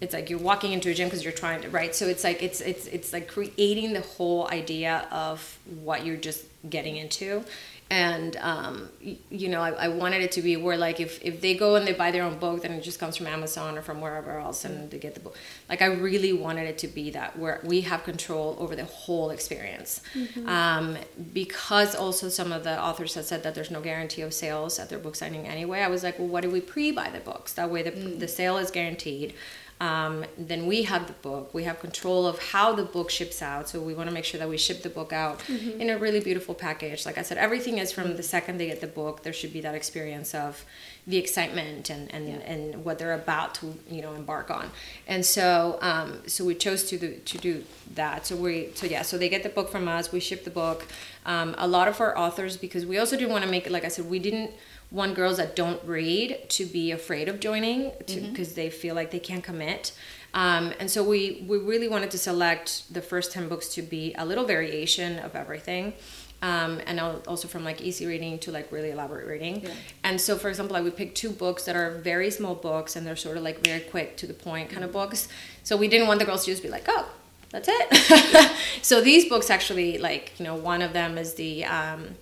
it's 0.00 0.14
like 0.14 0.30
you're 0.30 0.38
walking 0.38 0.72
into 0.72 0.90
a 0.90 0.94
gym 0.94 1.08
because 1.08 1.22
you're 1.22 1.32
trying 1.32 1.60
to 1.62 1.68
right? 1.68 1.94
So 1.94 2.06
it's 2.06 2.24
like 2.24 2.42
it's 2.42 2.60
it's 2.60 2.86
it's 2.86 3.12
like 3.12 3.28
creating 3.28 3.92
the 3.92 4.00
whole 4.00 4.48
idea 4.48 5.06
of 5.10 5.58
what 5.82 6.06
you're 6.06 6.16
just 6.16 6.44
getting 6.68 6.96
into. 6.96 7.44
And 7.92 8.36
um, 8.36 8.88
you 9.00 9.48
know 9.48 9.60
I, 9.60 9.70
I 9.70 9.88
wanted 9.88 10.22
it 10.22 10.30
to 10.32 10.42
be 10.42 10.56
where 10.56 10.76
like 10.76 11.00
if, 11.00 11.20
if 11.24 11.40
they 11.40 11.56
go 11.56 11.74
and 11.74 11.84
they 11.84 11.92
buy 11.92 12.12
their 12.12 12.22
own 12.22 12.38
book 12.38 12.62
then 12.62 12.70
it 12.70 12.82
just 12.82 13.00
comes 13.00 13.16
from 13.16 13.26
amazon 13.26 13.76
or 13.76 13.82
from 13.82 14.00
wherever 14.00 14.38
else 14.38 14.64
and 14.64 14.88
they 14.92 14.98
get 14.98 15.14
the 15.14 15.20
book. 15.20 15.36
Like 15.68 15.82
i 15.82 15.86
really 15.86 16.32
wanted 16.32 16.68
it 16.68 16.78
to 16.78 16.86
be 16.88 17.10
that 17.10 17.36
where 17.36 17.60
we 17.64 17.80
have 17.80 18.04
control 18.04 18.56
over 18.60 18.76
the 18.76 18.84
whole 18.84 19.30
experience. 19.30 20.02
Um, 20.46 20.98
because 21.34 21.96
also 21.96 22.28
some 22.28 22.52
of 22.52 22.62
the 22.62 22.80
authors 22.80 23.14
have 23.14 23.24
said 23.24 23.42
that 23.42 23.56
there's 23.56 23.72
no 23.72 23.80
guarantee 23.80 24.22
of 24.22 24.32
sales 24.32 24.78
at 24.78 24.88
their 24.88 25.00
book 25.00 25.16
signing 25.16 25.48
anyway. 25.48 25.80
I 25.80 25.88
was 25.88 26.04
like 26.04 26.16
well 26.16 26.28
what 26.28 26.42
do 26.42 26.50
we 26.50 26.60
pre-buy 26.60 27.10
the 27.10 27.20
books? 27.20 27.54
That 27.54 27.70
way 27.70 27.82
the, 27.82 27.90
the 27.90 28.28
sale 28.28 28.56
is 28.56 28.70
guaranteed 28.70 29.34
um, 29.80 30.26
then 30.36 30.66
we 30.66 30.82
have 30.82 31.06
the 31.06 31.14
book. 31.14 31.54
We 31.54 31.64
have 31.64 31.80
control 31.80 32.26
of 32.26 32.38
how 32.38 32.74
the 32.74 32.82
book 32.82 33.08
ships 33.10 33.40
out. 33.40 33.66
So 33.70 33.80
we 33.80 33.94
want 33.94 34.10
to 34.10 34.14
make 34.14 34.26
sure 34.26 34.38
that 34.38 34.48
we 34.48 34.58
ship 34.58 34.82
the 34.82 34.90
book 34.90 35.10
out 35.10 35.40
in 35.48 35.88
a 35.88 35.96
really 35.96 36.20
beautiful 36.20 36.54
package. 36.54 37.06
Like 37.06 37.16
I 37.16 37.22
said, 37.22 37.38
everything 37.38 37.78
is 37.78 37.90
from 37.90 38.16
the 38.16 38.22
second 38.22 38.58
they 38.58 38.66
get 38.66 38.82
the 38.82 38.86
book. 38.86 39.22
There 39.22 39.32
should 39.32 39.54
be 39.54 39.62
that 39.62 39.74
experience 39.74 40.34
of 40.34 40.64
the 41.06 41.16
excitement 41.16 41.88
and 41.88 42.12
and, 42.12 42.28
and 42.42 42.84
what 42.84 42.98
they're 42.98 43.14
about 43.14 43.54
to 43.56 43.74
you 43.90 44.02
know 44.02 44.12
embark 44.12 44.50
on. 44.50 44.70
And 45.06 45.24
so 45.24 45.78
um, 45.80 46.20
so 46.26 46.44
we 46.44 46.54
chose 46.54 46.84
to 46.90 46.98
do, 46.98 47.14
to 47.16 47.38
do 47.38 47.64
that. 47.94 48.26
So 48.26 48.36
we 48.36 48.72
so 48.74 48.86
yeah. 48.86 49.00
So 49.00 49.16
they 49.16 49.30
get 49.30 49.42
the 49.42 49.48
book 49.48 49.70
from 49.70 49.88
us. 49.88 50.12
We 50.12 50.20
ship 50.20 50.44
the 50.44 50.50
book. 50.50 50.86
Um, 51.24 51.54
a 51.56 51.66
lot 51.66 51.88
of 51.88 52.00
our 52.02 52.16
authors 52.18 52.58
because 52.58 52.84
we 52.84 52.98
also 52.98 53.16
didn't 53.16 53.32
want 53.32 53.44
to 53.44 53.50
make 53.50 53.66
it 53.66 53.72
like 53.72 53.84
I 53.84 53.88
said 53.88 54.10
we 54.10 54.18
didn't 54.18 54.52
want 54.90 55.14
girls 55.14 55.36
that 55.36 55.54
don't 55.54 55.82
read 55.84 56.48
to 56.48 56.66
be 56.66 56.90
afraid 56.90 57.28
of 57.28 57.38
joining 57.40 57.92
because 58.06 58.54
they 58.54 58.70
feel 58.70 58.94
like 58.94 59.10
they 59.10 59.20
can't 59.20 59.44
commit. 59.44 59.92
Um, 60.34 60.72
and 60.78 60.90
so 60.90 61.02
we, 61.02 61.44
we 61.46 61.58
really 61.58 61.88
wanted 61.88 62.10
to 62.12 62.18
select 62.18 62.92
the 62.92 63.02
first 63.02 63.32
10 63.32 63.48
books 63.48 63.68
to 63.74 63.82
be 63.82 64.14
a 64.16 64.24
little 64.24 64.44
variation 64.44 65.18
of 65.18 65.34
everything. 65.34 65.94
Um, 66.42 66.80
and 66.86 66.98
also 67.00 67.48
from 67.48 67.64
like 67.64 67.82
easy 67.82 68.06
reading 68.06 68.38
to 68.40 68.50
like 68.50 68.72
really 68.72 68.90
elaborate 68.90 69.26
reading. 69.26 69.66
And 70.02 70.18
so, 70.18 70.38
for 70.38 70.48
example, 70.48 70.74
I 70.74 70.80
would 70.80 70.96
pick 70.96 71.14
two 71.14 71.30
books 71.30 71.64
that 71.64 71.76
are 71.76 71.98
very 71.98 72.30
small 72.30 72.54
books 72.54 72.96
and 72.96 73.06
they're 73.06 73.16
sort 73.16 73.36
of 73.36 73.42
like 73.42 73.62
very 73.62 73.80
quick 73.80 74.16
to 74.18 74.26
the 74.26 74.32
point 74.32 74.70
kind 74.70 74.82
of 74.82 74.90
books. 74.90 75.28
So 75.64 75.76
we 75.76 75.86
didn't 75.86 76.08
want 76.08 76.18
the 76.18 76.24
girls 76.24 76.46
to 76.46 76.50
just 76.50 76.62
be 76.62 76.70
like, 76.70 76.86
oh, 76.88 77.10
that's 77.50 77.68
it. 77.70 78.50
so 78.82 79.02
these 79.02 79.28
books 79.28 79.50
actually, 79.50 79.98
like, 79.98 80.32
you 80.38 80.44
know, 80.44 80.54
one 80.54 80.80
of 80.80 80.94
them 80.94 81.18
is 81.18 81.34
the, 81.34 81.66
um, 81.66 82.16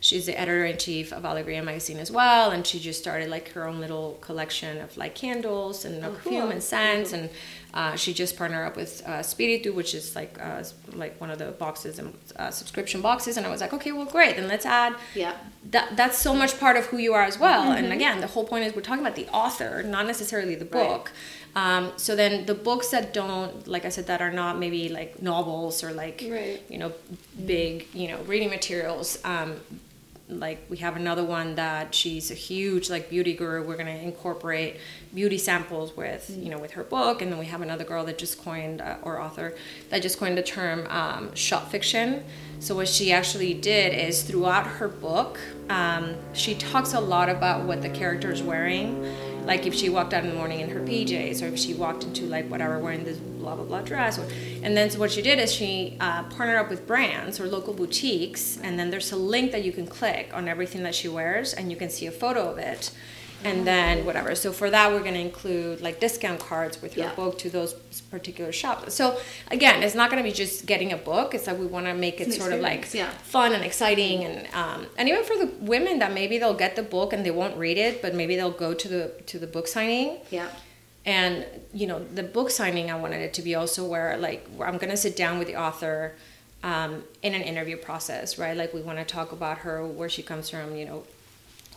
she's 0.00 0.26
the 0.26 0.38
editor 0.38 0.64
in 0.64 0.76
chief 0.78 1.12
of 1.12 1.24
Alegria 1.24 1.62
magazine 1.64 1.98
as 1.98 2.10
well, 2.10 2.50
and 2.50 2.66
she 2.66 2.78
just 2.78 3.00
started 3.00 3.28
like 3.28 3.50
her 3.52 3.66
own 3.66 3.80
little 3.80 4.18
collection 4.20 4.78
of 4.78 4.96
like 4.96 5.14
candles 5.14 5.84
and 5.84 6.04
uh, 6.04 6.10
perfume 6.10 6.50
and 6.50 6.62
scents, 6.62 7.12
and 7.12 7.30
uh, 7.74 7.94
she 7.96 8.14
just 8.14 8.36
partnered 8.36 8.66
up 8.66 8.76
with 8.76 9.02
uh, 9.06 9.22
Spiritu, 9.22 9.72
which 9.72 9.94
is 9.94 10.14
like 10.16 10.38
uh, 10.40 10.62
like 10.94 11.20
one 11.20 11.30
of 11.30 11.38
the 11.38 11.50
boxes 11.52 11.98
and 11.98 12.14
uh, 12.36 12.50
subscription 12.50 13.00
boxes, 13.00 13.36
and 13.36 13.46
I 13.46 13.50
was 13.50 13.60
like, 13.60 13.72
okay, 13.74 13.92
well, 13.92 14.06
great, 14.06 14.36
then 14.36 14.48
let's 14.48 14.64
add 14.66 14.94
Yeah. 15.14 15.34
that 15.70 15.96
that's 15.96 16.18
so 16.18 16.34
much 16.34 16.58
part 16.58 16.76
of 16.76 16.86
who 16.86 16.96
you 16.98 17.12
are 17.14 17.22
as 17.24 17.38
well. 17.38 17.72
And 17.72 17.92
again, 17.92 18.20
the 18.20 18.26
whole 18.28 18.44
point 18.44 18.64
is 18.64 18.74
we're 18.74 18.82
talking 18.82 19.04
about 19.04 19.16
the 19.16 19.28
author, 19.28 19.82
not 19.82 20.06
necessarily 20.06 20.54
the 20.54 20.64
book. 20.64 21.12
Um, 21.56 21.92
so 21.96 22.14
then 22.14 22.46
the 22.46 22.54
books 22.54 22.88
that 22.88 23.12
don't, 23.12 23.66
like 23.66 23.84
I 23.84 23.88
said, 23.88 24.06
that 24.06 24.20
are 24.20 24.30
not 24.30 24.58
maybe 24.58 24.88
like 24.88 25.20
novels 25.20 25.82
or 25.82 25.92
like 25.92 26.24
Right. 26.30 26.62
you 26.68 26.78
know 26.78 26.92
big 27.46 27.86
you 27.92 28.08
know 28.08 28.18
reading 28.22 28.50
materials. 28.50 29.18
Um, 29.24 29.56
like 30.28 30.58
we 30.68 30.76
have 30.78 30.96
another 30.96 31.24
one 31.24 31.54
that 31.54 31.94
she's 31.94 32.30
a 32.30 32.34
huge 32.34 32.90
like 32.90 33.08
beauty 33.08 33.34
guru. 33.34 33.66
We're 33.66 33.76
going 33.76 33.86
to 33.86 34.02
incorporate 34.02 34.76
beauty 35.14 35.38
samples 35.38 35.96
with 35.96 36.30
you 36.30 36.50
know 36.50 36.58
with 36.58 36.72
her 36.72 36.84
book. 36.84 37.22
And 37.22 37.32
then 37.32 37.38
we 37.38 37.46
have 37.46 37.62
another 37.62 37.84
girl 37.84 38.04
that 38.04 38.18
just 38.18 38.42
coined 38.42 38.80
uh, 38.80 38.96
or 39.02 39.20
author 39.20 39.54
that 39.90 40.02
just 40.02 40.18
coined 40.18 40.36
the 40.36 40.42
term 40.42 40.86
um, 40.88 41.34
shop 41.34 41.70
fiction. 41.70 42.24
So 42.60 42.74
what 42.74 42.88
she 42.88 43.12
actually 43.12 43.54
did 43.54 43.94
is 43.94 44.22
throughout 44.22 44.66
her 44.66 44.88
book 44.88 45.38
um, 45.70 46.16
she 46.32 46.54
talks 46.54 46.94
a 46.94 47.00
lot 47.00 47.28
about 47.28 47.64
what 47.64 47.82
the 47.82 47.90
character 47.90 48.30
is 48.32 48.42
wearing 48.42 49.04
like 49.48 49.66
if 49.66 49.74
she 49.74 49.88
walked 49.88 50.12
out 50.12 50.22
in 50.24 50.28
the 50.28 50.36
morning 50.36 50.60
in 50.60 50.68
her 50.68 50.80
PJs, 50.80 51.42
or 51.42 51.46
if 51.46 51.58
she 51.58 51.72
walked 51.72 52.04
into 52.04 52.26
like 52.26 52.46
whatever 52.50 52.78
wearing 52.78 53.04
this 53.04 53.16
blah 53.16 53.56
blah 53.56 53.64
blah 53.64 53.80
dress, 53.80 54.18
and 54.62 54.76
then 54.76 54.90
so 54.90 54.98
what 54.98 55.10
she 55.10 55.22
did 55.22 55.38
is 55.38 55.50
she 55.50 55.96
uh, 56.00 56.22
partnered 56.24 56.58
up 56.58 56.68
with 56.68 56.86
brands 56.86 57.40
or 57.40 57.46
local 57.46 57.72
boutiques, 57.72 58.58
and 58.62 58.78
then 58.78 58.90
there's 58.90 59.10
a 59.10 59.16
link 59.16 59.50
that 59.52 59.64
you 59.64 59.72
can 59.72 59.86
click 59.86 60.30
on 60.34 60.48
everything 60.48 60.82
that 60.82 60.94
she 60.94 61.08
wears, 61.08 61.54
and 61.54 61.70
you 61.70 61.78
can 61.78 61.88
see 61.88 62.06
a 62.06 62.12
photo 62.12 62.50
of 62.50 62.58
it, 62.58 62.90
and 63.44 63.66
then 63.66 64.04
whatever. 64.04 64.34
So 64.34 64.52
for 64.52 64.68
that, 64.70 64.90
we're 64.92 65.00
going 65.00 65.14
to 65.14 65.20
include 65.20 65.80
like 65.80 66.00
discount 66.00 66.40
cards 66.40 66.82
with 66.82 66.96
your 66.96 67.06
Yeah. 67.06 67.14
book 67.14 67.38
to 67.38 67.48
those 67.50 67.72
particular 68.10 68.50
shops. 68.52 68.94
So 68.94 69.18
again, 69.50 69.82
it's 69.82 69.94
not 69.94 70.10
going 70.10 70.22
to 70.22 70.28
be 70.28 70.34
just 70.34 70.66
getting 70.66 70.92
a 70.92 70.96
book. 70.96 71.34
It's 71.34 71.46
like 71.46 71.58
we 71.58 71.66
want 71.66 71.86
to 71.86 71.94
make 71.94 72.20
it 72.20 72.32
sort 72.32 72.52
of 72.52 72.60
like 72.60 72.92
yeah. 72.92 73.10
fun 73.22 73.52
and 73.52 73.62
exciting 73.64 74.24
and 74.24 74.48
um, 74.54 74.86
and 74.96 75.08
even 75.08 75.22
for 75.24 75.36
the 75.36 75.46
women 75.60 75.98
that 76.00 76.12
maybe 76.12 76.38
they'll 76.38 76.54
get 76.54 76.74
the 76.74 76.82
book 76.82 77.12
and 77.12 77.24
they 77.24 77.30
won't 77.30 77.56
read 77.56 77.78
it 77.78 78.02
but 78.02 78.14
maybe 78.14 78.34
they'll 78.36 78.50
go 78.50 78.74
to 78.74 78.88
the 78.88 79.12
to 79.26 79.38
the 79.38 79.46
book 79.46 79.68
signing 79.68 80.18
Yeah. 80.30 80.48
and 81.06 81.44
you 81.72 81.86
know 81.86 81.98
the 82.04 82.22
book 82.22 82.50
signing 82.50 82.90
i 82.90 82.96
wanted 82.98 83.20
it 83.20 83.32
to 83.34 83.42
be 83.42 83.54
also 83.54 83.84
where 83.86 84.16
like 84.16 84.46
where 84.56 84.66
i'm 84.68 84.78
going 84.78 84.90
to 84.90 84.96
sit 84.96 85.16
down 85.16 85.38
with 85.38 85.48
the 85.48 85.56
author 85.56 86.14
um, 86.62 87.04
in 87.22 87.34
an 87.34 87.42
interview 87.42 87.76
process 87.76 88.38
right 88.38 88.56
like 88.56 88.72
we 88.74 88.80
want 88.80 88.98
to 88.98 89.04
talk 89.04 89.32
about 89.32 89.58
her 89.58 89.86
where 89.86 90.08
she 90.08 90.22
comes 90.22 90.50
from 90.50 90.74
you 90.76 90.84
know 90.84 91.04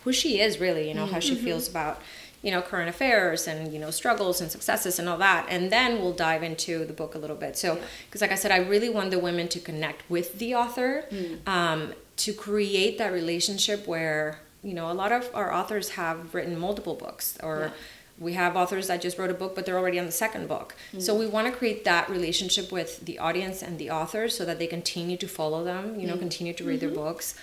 who 0.04 0.12
she 0.12 0.40
is 0.40 0.60
really 0.60 0.88
you 0.88 0.94
know 0.94 1.06
how 1.06 1.20
she 1.20 1.36
mm-hmm. 1.36 1.46
feels 1.46 1.68
about 1.68 2.02
you 2.42 2.52
know 2.52 2.62
current 2.62 2.90
affairs 2.90 3.48
and 3.48 3.72
you 3.72 3.80
know 3.80 3.92
struggles 3.92 4.42
and 4.42 4.52
successes 4.52 5.00
and 5.00 5.08
all 5.08 5.18
that. 5.18 5.46
And 5.50 5.72
then 5.72 6.00
we'll 6.00 6.14
dive 6.14 6.44
into 6.44 6.86
the 6.86 6.94
book 6.94 7.16
a 7.16 7.18
little 7.18 7.36
bit. 7.36 7.58
So 7.58 7.80
because 8.06 8.22
like 8.22 8.32
i 8.32 8.36
said 8.36 8.52
i 8.52 8.58
really 8.58 8.90
want 8.90 9.12
the 9.12 9.20
women 9.20 9.48
to 9.50 9.60
connect 9.60 10.10
with 10.10 10.40
the 10.40 10.56
author 10.56 11.06
mm. 11.12 11.48
um, 11.48 11.94
to 12.18 12.34
create 12.34 12.98
that 12.98 13.12
relationship 13.12 13.88
where 13.88 14.40
you 14.64 14.74
know 14.74 14.92
a 14.92 14.94
lot 14.94 15.12
of 15.12 15.30
our 15.34 15.54
authors 15.54 15.90
have 15.90 16.34
written 16.34 16.58
multiple 16.60 16.96
books 16.96 17.38
or 17.44 17.72
we 18.20 18.34
have 18.34 18.56
authors 18.56 18.86
that 18.88 19.02
just 19.02 19.18
wrote 19.18 19.32
a 19.32 19.34
book 19.34 19.56
but 19.56 19.66
they're 19.66 19.80
already 19.80 20.00
on 20.00 20.06
the 20.06 20.12
second 20.12 20.48
book. 20.48 20.76
Mm. 20.94 21.02
So 21.02 21.16
we 21.16 21.28
want 21.28 21.48
to 21.48 21.54
create 21.54 21.86
that 21.86 22.10
relationship 22.10 22.72
with 22.72 23.06
the 23.06 23.20
audience 23.20 23.62
and 23.62 23.78
the 23.80 23.90
authors 23.90 24.36
so 24.36 24.46
that 24.46 24.60
they 24.60 24.68
continue 24.68 25.18
to 25.18 25.28
follow 25.28 25.64
them 25.64 26.00
you 26.00 26.08
know 26.08 26.16
mm. 26.16 26.20
continue 26.20 26.54
to 26.54 26.64
read 26.64 26.80
their 26.80 26.90
mm-hmm. 26.90 27.00
books 27.00 27.36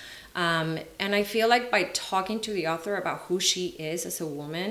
um, 0.45 0.69
and 1.03 1.11
i 1.21 1.23
feel 1.35 1.49
like 1.55 1.65
by 1.77 1.83
talking 2.11 2.39
to 2.47 2.51
the 2.59 2.65
author 2.73 2.95
about 3.03 3.19
who 3.27 3.37
she 3.51 3.65
is 3.93 4.01
as 4.11 4.17
a 4.21 4.27
woman 4.41 4.71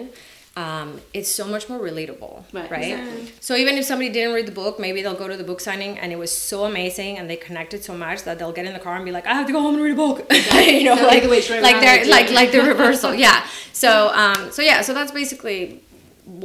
um, 0.65 0.89
it's 1.13 1.29
so 1.39 1.45
much 1.53 1.65
more 1.69 1.77
relatable 1.89 2.35
Right. 2.57 2.71
right, 2.75 2.91
Exactly. 2.93 3.31
so 3.47 3.51
even 3.61 3.73
if 3.79 3.85
somebody 3.85 4.09
didn't 4.17 4.33
read 4.37 4.47
the 4.51 4.57
book 4.63 4.75
maybe 4.85 4.99
they'll 5.03 5.21
go 5.25 5.27
to 5.33 5.37
the 5.41 5.43
book 5.51 5.59
signing 5.67 5.93
and 6.01 6.11
it 6.15 6.19
was 6.25 6.31
so 6.31 6.57
amazing 6.71 7.11
and 7.19 7.29
they 7.31 7.35
connected 7.47 7.79
so 7.89 7.93
much 8.05 8.19
that 8.27 8.35
they'll 8.39 8.57
get 8.59 8.65
in 8.69 8.73
the 8.73 8.83
car 8.87 8.95
and 8.95 9.05
be 9.05 9.11
like 9.19 9.27
i 9.27 9.33
have 9.39 9.45
to 9.45 9.53
go 9.57 9.61
home 9.65 9.75
and 9.75 9.83
read 9.87 9.95
a 9.99 10.01
book. 10.05 10.17
You 10.77 10.85
know 10.89 10.95
like 11.13 11.23
the 11.23 11.29
like 11.69 11.77
they're 11.83 12.05
like 12.17 12.29
like 12.39 12.51
the 12.57 12.61
reversal. 12.73 13.11
Yeah. 13.25 13.39
So 13.83 13.89
um 14.23 14.39
so 14.55 14.61
yeah 14.69 14.79
so 14.87 14.91
that's 14.97 15.11
basically 15.21 15.59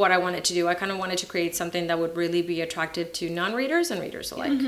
what 0.00 0.10
i 0.16 0.18
wanted 0.26 0.42
to 0.48 0.52
do. 0.58 0.62
I 0.72 0.74
kind 0.82 0.92
of 0.92 0.98
wanted 1.04 1.18
to 1.24 1.26
create 1.32 1.52
something 1.60 1.84
that 1.88 1.98
would 2.02 2.14
really 2.22 2.42
be 2.52 2.58
attractive 2.66 3.06
to 3.18 3.24
non-readers 3.40 3.86
and 3.92 3.98
readers 4.06 4.28
alike. 4.34 4.60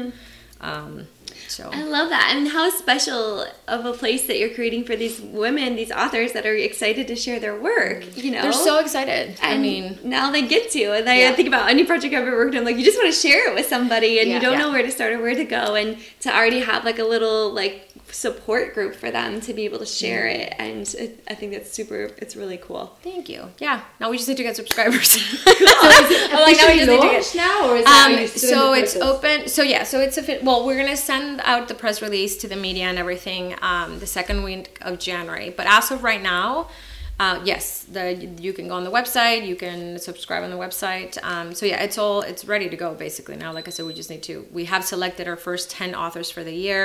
Um 0.70 1.06
so 1.48 1.70
I 1.72 1.82
love 1.82 2.08
that. 2.10 2.32
And 2.34 2.48
how 2.48 2.70
special 2.70 3.46
of 3.68 3.84
a 3.86 3.92
place 3.92 4.26
that 4.26 4.38
you're 4.38 4.50
creating 4.54 4.84
for 4.84 4.96
these 4.96 5.20
women, 5.20 5.76
these 5.76 5.92
authors 5.92 6.32
that 6.32 6.44
are 6.46 6.54
excited 6.54 7.06
to 7.08 7.16
share 7.16 7.38
their 7.40 7.58
work. 7.58 8.04
You 8.16 8.30
know, 8.32 8.42
they're 8.42 8.52
so 8.52 8.78
excited 8.78 9.38
i 9.42 9.56
mean 9.58 9.98
now 10.04 10.30
they 10.30 10.42
get 10.46 10.70
to. 10.72 10.84
And 10.94 11.08
I 11.08 11.18
Yeah. 11.20 11.32
think 11.34 11.48
about 11.48 11.68
any 11.70 11.84
project 11.84 12.14
I've 12.14 12.26
ever 12.26 12.36
worked 12.36 12.56
on, 12.56 12.64
like 12.64 12.76
you 12.78 12.84
just 12.84 12.98
want 12.98 13.12
to 13.14 13.18
share 13.18 13.48
it 13.50 13.54
with 13.54 13.66
somebody, 13.66 14.18
and 14.20 14.28
Yeah. 14.28 14.34
you 14.36 14.40
don't 14.40 14.52
Yeah. 14.54 14.58
know 14.66 14.70
where 14.72 14.82
to 14.82 14.90
start 14.90 15.12
or 15.12 15.20
where 15.20 15.34
to 15.34 15.44
go, 15.44 15.74
and 15.74 15.96
to 16.20 16.34
already 16.34 16.60
have 16.60 16.84
like 16.84 16.98
a 16.98 17.04
little 17.04 17.50
like 17.52 17.88
support 18.10 18.74
group 18.74 18.94
for 18.94 19.10
them 19.10 19.40
to 19.40 19.52
be 19.52 19.64
able 19.64 19.78
to 19.78 19.86
share 19.86 20.24
Mm-hmm. 20.26 20.40
it, 20.40 20.54
and 20.58 20.94
it, 21.04 21.10
I 21.28 21.34
think 21.34 21.52
that's 21.52 21.72
super. 21.72 22.10
It's 22.18 22.36
really 22.36 22.58
cool. 22.66 22.84
thank 23.02 23.28
you 23.28 23.40
yeah 23.58 23.80
now 24.00 24.10
we 24.10 24.16
just 24.16 24.28
need 24.28 24.36
to 24.42 24.46
get 24.48 24.56
subscribers 24.56 25.10
So 25.10 25.18
is 25.50 26.10
it 26.16 26.32
I'm 26.32 26.42
like, 26.48 26.56
now 26.58 26.68
we 26.68 26.80
officially 26.82 26.86
just 26.86 26.88
need 26.88 27.00
to 27.00 27.10
get- 27.10 27.34
now, 27.36 27.58
or 27.70 27.76
is 27.80 27.84
that 27.84 28.06
Um, 28.12 28.18
in 28.18 28.28
so 28.28 28.72
it's 28.80 28.96
open. 28.96 29.48
So 29.48 29.62
yeah, 29.62 29.82
so 29.84 29.96
it's 30.00 30.16
a 30.16 30.22
fit. 30.22 30.38
Well, 30.46 30.60
we're 30.66 30.76
gonna 30.82 30.96
send 30.96 31.23
out 31.52 31.68
the 31.68 31.74
press 31.74 32.00
release 32.06 32.36
to 32.42 32.46
the 32.48 32.56
media 32.56 32.84
and 32.84 32.98
everything 32.98 33.44
um, 33.70 33.98
the 34.00 34.06
second 34.06 34.38
week 34.48 34.78
of 34.88 34.92
January. 34.98 35.50
But 35.58 35.66
as 35.78 35.90
of 35.90 35.98
right 36.10 36.22
now, 36.22 36.46
Uh, 37.20 37.38
yes, 37.44 37.64
the 37.96 38.04
you 38.46 38.52
can 38.58 38.66
go 38.70 38.74
on 38.80 38.84
the 38.88 38.94
website. 39.00 39.40
You 39.50 39.56
can 39.64 39.80
subscribe 40.08 40.42
on 40.46 40.50
the 40.50 40.62
website. 40.66 41.12
Um, 41.32 41.54
so 41.58 41.62
yeah, 41.70 41.86
it's 41.86 41.96
all 42.02 42.18
it's 42.30 42.44
ready 42.54 42.68
to 42.74 42.76
go 42.84 42.88
basically 43.06 43.36
now. 43.44 43.50
Like 43.58 43.68
I 43.68 43.72
said, 43.74 43.86
we 43.86 43.94
just 44.02 44.10
need 44.10 44.24
to. 44.30 44.34
We 44.58 44.64
have 44.72 44.82
selected 44.94 45.24
our 45.28 45.36
first 45.48 45.64
ten 45.78 45.90
authors 45.94 46.28
for 46.34 46.42
the 46.42 46.56
year. 46.66 46.82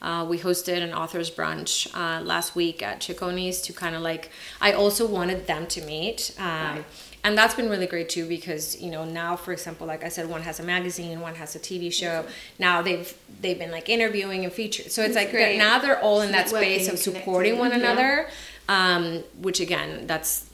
Uh, 0.00 0.24
we 0.30 0.36
hosted 0.38 0.80
an 0.88 0.92
authors 1.02 1.30
brunch 1.38 1.70
uh, 2.02 2.18
last 2.32 2.48
week 2.56 2.78
at 2.82 2.96
Cecconi's 3.04 3.60
to 3.66 3.72
kind 3.82 3.94
of 3.96 4.00
like. 4.10 4.24
I 4.68 4.70
also 4.72 5.04
wanted 5.18 5.40
them 5.46 5.66
to 5.74 5.80
meet. 5.94 6.18
Um, 6.38 6.46
Right. 6.76 6.84
And 7.24 7.36
that's 7.36 7.54
been 7.54 7.68
really 7.68 7.86
great 7.86 8.08
too 8.08 8.26
because 8.26 8.80
you 8.80 8.90
know 8.90 9.04
now 9.04 9.36
for 9.36 9.52
example 9.52 9.86
like 9.86 10.04
i 10.04 10.08
said 10.08 10.28
one 10.28 10.42
has 10.42 10.60
a 10.60 10.62
magazine 10.62 11.20
one 11.20 11.34
has 11.34 11.54
a 11.56 11.58
tv 11.58 11.92
show. 11.92 12.24
Now 12.58 12.82
they've 12.82 13.12
they've 13.40 13.58
been 13.58 13.70
like 13.70 13.88
interviewing 13.88 14.44
and 14.44 14.52
featured 14.52 14.90
so 14.90 15.02
it's 15.02 15.14
like 15.14 15.32
they're- 15.32 15.58
now 15.58 15.78
they're 15.78 16.00
all 16.00 16.20
in 16.22 16.32
that 16.32 16.48
space 16.48 16.88
of 16.88 16.98
supporting 16.98 17.58
one 17.58 17.70
yeah. 17.70 17.78
another 17.78 18.28
um, 18.68 19.24
which 19.40 19.60
again 19.60 20.06
that's 20.06 20.46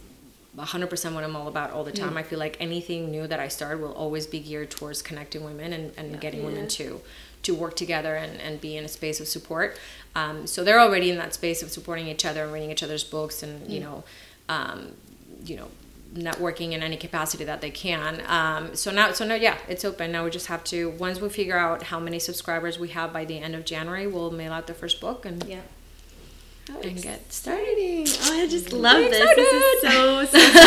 100% 0.57 1.15
what 1.15 1.25
i'm 1.25 1.35
all 1.35 1.49
about 1.49 1.73
all 1.73 1.83
the 1.83 1.91
time. 1.91 2.17
I 2.17 2.23
feel 2.23 2.39
like 2.39 2.57
anything 2.61 3.11
new 3.11 3.27
that 3.27 3.41
i 3.41 3.49
start 3.49 3.81
will 3.81 3.93
always 3.93 4.27
be 4.27 4.39
geared 4.39 4.71
towards 4.71 5.03
connecting 5.03 5.43
women 5.43 5.73
and, 5.73 5.93
and 5.97 6.21
getting 6.21 6.45
women 6.45 6.69
to 6.69 7.01
to 7.43 7.55
work 7.55 7.77
together 7.77 8.15
and, 8.17 8.41
and 8.41 8.61
be 8.61 8.77
in 8.77 8.85
a 8.85 8.89
space 8.89 9.21
of 9.21 9.29
support. 9.29 9.79
Um, 10.15 10.47
so 10.47 10.65
they're 10.65 10.81
already 10.81 11.11
in 11.11 11.19
that 11.19 11.35
space 11.35 11.63
of 11.63 11.71
supporting 11.71 12.07
each 12.09 12.25
other 12.25 12.45
and 12.45 12.53
reading 12.53 12.71
each 12.71 12.83
other's 12.83 13.05
books 13.05 13.43
and 13.43 13.71
you 13.71 13.81
know 13.81 14.05
um, 14.49 14.93
you 15.45 15.57
know 15.57 15.69
networking 16.15 16.73
in 16.73 16.83
any 16.83 16.97
capacity 16.97 17.45
that 17.45 17.61
they 17.61 17.71
can 17.71 18.23
um, 18.27 18.75
so 18.77 18.91
now 18.93 19.11
so 19.13 19.25
now 19.27 19.35
yeah 19.35 19.57
it's 19.69 19.85
open 19.85 20.13
now 20.13 20.25
we 20.25 20.31
just 20.31 20.47
have 20.47 20.63
to 20.63 20.91
once 20.91 21.21
we 21.21 21.29
figure 21.29 21.59
out 21.59 21.83
how 21.85 21.99
many 21.99 22.19
subscribers 22.19 22.79
we 22.79 22.89
have 22.91 23.13
by 23.13 23.25
the 23.25 23.39
end 23.39 23.55
of 23.55 23.65
january 23.65 24.07
we'll 24.07 24.31
mail 24.31 24.53
out 24.53 24.67
the 24.69 24.75
first 24.75 25.01
book 25.01 25.27
and 25.27 25.43
Yeah. 25.45 25.61
and 26.83 27.03
get 27.03 27.33
started 27.33 28.09
Oh, 28.23 28.41
I 28.43 28.47
just 28.49 28.73
love 28.73 28.99
this. 29.11 29.37
This 29.37 29.53
is 29.53 29.83
so, 29.83 30.25
so, 30.25 30.39
so 30.39 30.61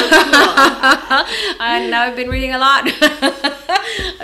and 1.59 1.89
now 1.91 2.01
I've 2.03 2.15
been 2.15 2.29
reading 2.29 2.53
a 2.53 2.57
lot. 2.59 2.83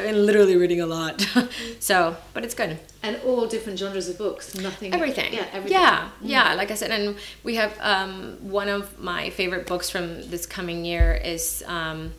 I've 0.03 0.09
been 0.13 0.25
literally 0.25 0.57
reading 0.57 0.81
a 0.81 0.85
lot. 0.85 1.25
so, 1.79 2.17
but 2.33 2.43
it's 2.43 2.53
good. 2.53 2.77
And 3.03 3.15
all 3.23 3.47
different 3.47 3.79
genres 3.79 4.09
of 4.09 4.17
books. 4.17 4.53
Nothing. 4.53 4.93
Everything. 4.93 5.31
Yeah. 5.33 5.45
Everything. 5.53 5.77
Mm. 5.77 5.81
Yeah, 5.81 6.09
yeah. 6.21 6.53
Like 6.55 6.71
I 6.71 6.75
said, 6.75 6.91
and 6.91 7.15
we 7.43 7.55
have 7.55 7.73
um, 7.79 8.37
one 8.41 8.67
of 8.67 8.99
my 8.99 9.29
favorite 9.29 9.65
books 9.65 9.89
from 9.89 10.29
this 10.29 10.45
coming 10.45 10.83
year 10.83 11.13
is 11.13 11.63
um, 11.67 12.11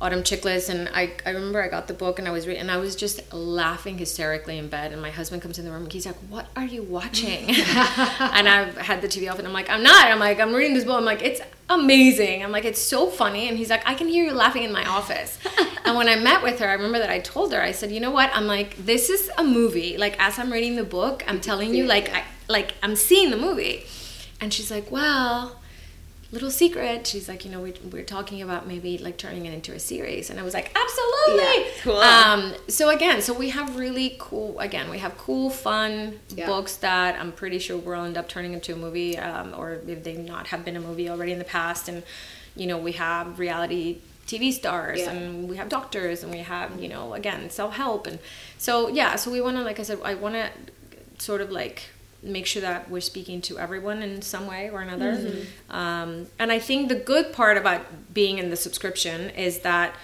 Autumn 0.00 0.22
Chiklis, 0.22 0.68
and 0.68 0.88
I, 0.94 1.12
I 1.26 1.30
remember 1.30 1.60
I 1.60 1.66
got 1.66 1.88
the 1.88 1.94
book 1.94 2.20
and 2.20 2.28
I 2.28 2.30
was 2.30 2.46
reading, 2.46 2.60
and 2.60 2.70
I 2.70 2.76
was 2.76 2.94
just 2.94 3.32
laughing 3.32 3.98
hysterically 3.98 4.56
in 4.56 4.68
bed. 4.68 4.92
And 4.92 5.02
my 5.02 5.10
husband 5.10 5.42
comes 5.42 5.58
in 5.58 5.64
the 5.64 5.72
room 5.72 5.84
and 5.84 5.92
he's 5.92 6.06
like, 6.06 6.14
"What 6.28 6.46
are 6.54 6.64
you 6.64 6.84
watching?" 6.84 7.48
and 7.48 8.48
I've 8.48 8.76
had 8.78 9.02
the 9.02 9.08
TV 9.08 9.28
off, 9.28 9.38
and 9.38 9.48
I'm 9.48 9.52
like, 9.52 9.68
"I'm 9.68 9.82
not." 9.82 10.06
I'm 10.06 10.20
like, 10.20 10.38
"I'm 10.38 10.54
reading 10.54 10.74
this 10.74 10.84
book." 10.84 10.96
I'm 10.96 11.04
like, 11.04 11.22
"It's 11.22 11.40
amazing." 11.68 12.44
I'm 12.44 12.52
like, 12.52 12.64
"It's 12.64 12.80
so 12.80 13.08
funny," 13.08 13.48
and 13.48 13.58
he's 13.58 13.70
like, 13.70 13.82
"I 13.88 13.94
can 13.94 14.06
hear 14.06 14.24
you 14.24 14.32
laughing 14.32 14.62
in 14.62 14.72
my 14.72 14.84
office." 14.84 15.36
and 15.84 15.96
when 15.96 16.08
I 16.08 16.14
met 16.14 16.44
with 16.44 16.60
her, 16.60 16.68
I 16.68 16.74
remember 16.74 17.00
that 17.00 17.10
I 17.10 17.18
told 17.18 17.52
her, 17.52 17.60
I 17.60 17.72
said, 17.72 17.90
"You 17.90 17.98
know 17.98 18.12
what? 18.12 18.30
I'm 18.32 18.46
like, 18.46 18.76
this 18.76 19.10
is 19.10 19.30
a 19.36 19.42
movie. 19.42 19.96
Like 19.98 20.14
as 20.20 20.38
I'm 20.38 20.52
reading 20.52 20.76
the 20.76 20.84
book, 20.84 21.24
I'm 21.26 21.40
telling 21.40 21.74
you, 21.74 21.86
like, 21.86 22.14
I, 22.14 22.22
like 22.48 22.74
I'm 22.84 22.94
seeing 22.94 23.30
the 23.30 23.36
movie." 23.36 23.84
And 24.40 24.54
she's 24.54 24.70
like, 24.70 24.92
"Well." 24.92 25.56
Little 26.30 26.50
secret 26.50 27.06
she's 27.06 27.26
like 27.26 27.44
you 27.44 27.50
know 27.50 27.60
we, 27.62 27.72
we're 27.90 28.02
talking 28.04 28.42
about 28.42 28.66
maybe 28.66 28.98
like 28.98 29.16
turning 29.16 29.46
it 29.46 29.54
into 29.54 29.72
a 29.72 29.78
series 29.78 30.28
and 30.28 30.38
i 30.38 30.42
was 30.42 30.52
like 30.52 30.70
absolutely 30.76 31.44
Yeah, 31.64 31.70
cool. 31.82 31.96
um, 31.98 32.54
so 32.68 32.90
again 32.90 33.22
so 33.22 33.32
we 33.32 33.48
have 33.48 33.76
really 33.78 34.14
cool 34.18 34.58
again 34.58 34.90
we 34.90 34.98
have 34.98 35.16
cool 35.16 35.48
fun 35.48 36.20
Yeah. 36.28 36.46
books 36.46 36.76
that 36.76 37.18
i'm 37.18 37.32
pretty 37.32 37.58
sure 37.58 37.78
will 37.78 38.04
end 38.04 38.18
up 38.18 38.28
turning 38.28 38.52
into 38.52 38.74
a 38.74 38.76
movie 38.76 39.16
um, 39.18 39.54
or 39.56 39.80
if 39.86 40.04
they 40.04 40.16
not 40.18 40.48
have 40.48 40.64
been 40.66 40.76
a 40.76 40.80
movie 40.80 41.08
already 41.08 41.32
in 41.32 41.38
the 41.38 41.46
past 41.46 41.88
and 41.88 42.02
you 42.54 42.66
know 42.66 42.76
we 42.76 42.92
have 42.92 43.38
reality 43.38 43.98
tv 44.26 44.52
stars 44.52 44.98
Yeah. 45.00 45.12
and 45.12 45.48
we 45.48 45.56
have 45.56 45.70
doctors 45.70 46.22
and 46.22 46.30
we 46.30 46.40
have 46.40 46.78
you 46.78 46.90
know 46.90 47.14
again 47.14 47.48
self-help 47.48 48.06
and 48.06 48.18
so 48.58 48.88
yeah 48.88 49.16
so 49.16 49.30
we 49.30 49.40
want 49.40 49.56
to 49.56 49.62
like 49.62 49.80
i 49.80 49.82
said 49.82 49.98
i 50.04 50.14
want 50.14 50.34
to 50.34 50.50
sort 51.24 51.40
of 51.40 51.50
like 51.50 51.84
make 52.22 52.46
sure 52.46 52.62
that 52.62 52.90
we're 52.90 53.00
speaking 53.00 53.40
to 53.42 53.58
everyone 53.58 54.02
in 54.02 54.22
some 54.22 54.46
way 54.46 54.70
or 54.70 54.80
another. 54.82 55.32
Um, 55.70 56.26
and 56.38 56.50
I 56.50 56.58
think 56.58 56.88
the 56.88 56.96
good 56.96 57.32
part 57.32 57.56
about 57.56 58.12
being 58.12 58.38
in 58.38 58.50
the 58.50 58.56
subscription 58.56 59.30
is 59.30 59.60
that 59.60 59.94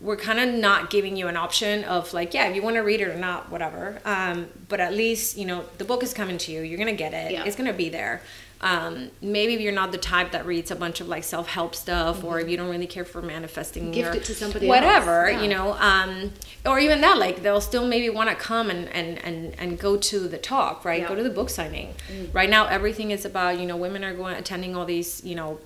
we're 0.00 0.16
kind 0.16 0.40
of 0.40 0.52
not 0.54 0.90
giving 0.90 1.16
you 1.16 1.28
an 1.28 1.36
option 1.36 1.84
of 1.84 2.12
like, 2.12 2.34
yeah, 2.34 2.46
if 2.48 2.56
you 2.56 2.62
want 2.62 2.74
to 2.76 2.80
read 2.82 3.00
it 3.00 3.08
or 3.08 3.16
not, 3.16 3.50
whatever. 3.50 4.00
Um, 4.04 4.48
but 4.68 4.80
at 4.80 4.94
least 4.94 5.36
you 5.36 5.44
know 5.44 5.64
the 5.78 5.84
book 5.84 6.02
is 6.02 6.12
coming 6.12 6.38
to 6.38 6.52
you. 6.52 6.62
You're 6.62 6.78
gonna 6.78 6.92
get 6.92 7.14
it. 7.14 7.32
Yeah. 7.32 7.44
It's 7.44 7.54
gonna 7.54 7.72
be 7.72 7.88
there. 7.88 8.22
Um, 8.62 9.10
maybe 9.20 9.60
you're 9.60 9.72
not 9.72 9.90
the 9.90 9.98
type 9.98 10.30
that 10.30 10.46
reads 10.46 10.70
a 10.70 10.76
bunch 10.76 11.00
of 11.00 11.08
like 11.08 11.24
self 11.24 11.48
help 11.48 11.74
stuff, 11.74 12.22
or 12.22 12.38
if 12.38 12.48
you 12.48 12.56
don't 12.56 12.70
really 12.70 12.86
care 12.86 13.04
for 13.04 13.20
manifesting, 13.20 13.90
Gift 13.90 14.14
or 14.14 14.16
it 14.18 14.24
to 14.26 14.34
somebody 14.34 14.68
whatever, 14.68 15.26
else. 15.26 15.34
Yeah. 15.36 15.42
you 15.42 15.48
know, 15.48 15.72
um, 15.74 16.32
or 16.64 16.78
even 16.78 17.00
that, 17.00 17.18
like 17.18 17.42
they'll 17.42 17.60
still 17.60 17.86
maybe 17.88 18.08
want 18.08 18.30
to 18.30 18.36
come 18.36 18.70
and, 18.70 18.88
and, 18.90 19.18
and, 19.24 19.58
and 19.58 19.78
go 19.80 19.96
to 19.96 20.28
the 20.28 20.38
talk, 20.38 20.84
right? 20.84 21.02
Yeah. 21.02 21.08
Go 21.08 21.16
to 21.16 21.24
the 21.24 21.30
book 21.30 21.50
signing. 21.50 21.94
Right 22.32 22.48
now, 22.48 22.66
everything 22.66 23.10
is 23.10 23.24
about, 23.24 23.58
you 23.58 23.66
know, 23.66 23.76
women 23.76 24.04
are 24.04 24.14
going, 24.14 24.36
attending 24.36 24.76
all 24.76 24.84
these, 24.84 25.24
you 25.24 25.34
know, 25.34 25.58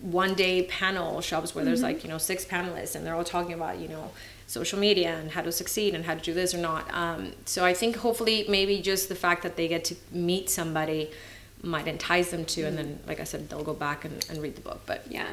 one 0.00 0.34
day 0.34 0.62
panel 0.62 1.20
shops 1.20 1.54
where 1.54 1.62
Mm-hmm. 1.62 1.68
there's 1.68 1.82
like, 1.82 2.02
you 2.02 2.08
know, 2.08 2.18
six 2.18 2.44
panelists 2.46 2.94
and 2.94 3.04
they're 3.04 3.14
all 3.14 3.24
talking 3.24 3.52
about, 3.52 3.78
you 3.78 3.88
know, 3.88 4.10
social 4.46 4.78
media 4.78 5.16
and 5.18 5.32
how 5.32 5.42
to 5.42 5.50
succeed 5.52 5.94
and 5.94 6.04
how 6.04 6.14
to 6.14 6.20
do 6.20 6.32
this 6.32 6.54
or 6.54 6.58
not. 6.58 6.86
Um, 6.94 7.32
so 7.44 7.64
I 7.64 7.74
think 7.74 7.96
hopefully 7.96 8.46
maybe 8.48 8.80
just 8.80 9.08
the 9.08 9.14
fact 9.16 9.42
that 9.42 9.56
they 9.56 9.68
get 9.68 9.84
to 9.86 9.96
meet 10.12 10.48
somebody 10.48 11.10
might 11.62 11.86
entice 11.88 12.30
them 12.30 12.44
to, 12.44 12.62
and 12.62 12.76
then, 12.78 12.98
like 13.06 13.20
I 13.20 13.24
said, 13.24 13.48
they'll 13.48 13.64
go 13.64 13.74
back 13.74 14.04
and, 14.04 14.24
and 14.30 14.40
read 14.42 14.54
the 14.56 14.60
book. 14.60 14.80
But 14.86 15.04
yeah. 15.10 15.26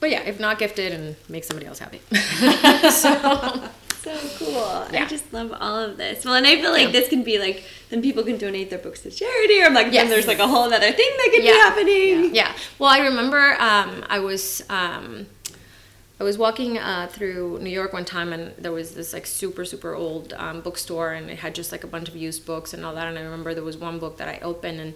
but 0.00 0.10
yeah, 0.10 0.22
if 0.22 0.38
not 0.40 0.58
gifted 0.58 0.92
and 0.92 1.16
make 1.28 1.44
somebody 1.44 1.66
else 1.66 1.78
happy. 1.78 2.00
So 4.02 4.16
cool. 4.38 4.56
I 4.64 5.04
just 5.06 5.30
love 5.30 5.52
all 5.60 5.76
of 5.78 5.98
this. 5.98 6.24
Well, 6.24 6.32
and 6.34 6.46
I 6.46 6.56
feel 6.58 6.70
like 6.70 6.86
Yeah. 6.86 6.92
this 6.92 7.08
can 7.10 7.22
be 7.22 7.38
like, 7.38 7.64
then 7.90 8.00
people 8.00 8.22
can 8.22 8.38
donate 8.38 8.70
their 8.70 8.78
books 8.78 9.00
to 9.02 9.10
charity, 9.10 9.60
or 9.60 9.66
I'm 9.66 9.74
like, 9.74 9.92
Yes. 9.92 10.04
then 10.04 10.08
there's 10.10 10.26
like 10.26 10.38
a 10.38 10.48
whole 10.48 10.72
other 10.72 10.90
thing 10.90 11.10
that 11.18 11.28
could 11.34 11.44
Yeah. 11.44 11.50
be 11.52 11.58
happening. 11.58 12.34
yeah. 12.34 12.56
Well, 12.78 12.88
I 12.88 13.00
remember 13.00 13.56
um, 13.60 14.02
I 14.08 14.18
was 14.20 14.62
um, 14.70 15.26
I 16.18 16.24
was 16.24 16.38
walking 16.38 16.78
uh, 16.78 17.08
through 17.12 17.58
New 17.60 17.68
York 17.68 17.92
one 17.92 18.06
time, 18.06 18.32
and 18.32 18.54
there 18.56 18.72
was 18.72 18.94
this 18.94 19.12
like 19.12 19.26
super 19.26 19.66
super 19.66 19.94
old 19.94 20.32
um, 20.38 20.62
bookstore, 20.62 21.12
and 21.12 21.28
it 21.30 21.40
had 21.40 21.54
just 21.54 21.70
like 21.70 21.84
a 21.84 21.86
bunch 21.86 22.08
of 22.08 22.16
used 22.16 22.46
books 22.46 22.72
and 22.72 22.86
all 22.86 22.94
that. 22.94 23.06
And 23.06 23.18
I 23.18 23.22
remember 23.22 23.52
there 23.52 23.62
was 23.64 23.76
one 23.76 23.98
book 23.98 24.16
that 24.16 24.28
I 24.28 24.38
opened, 24.40 24.80
and 24.80 24.94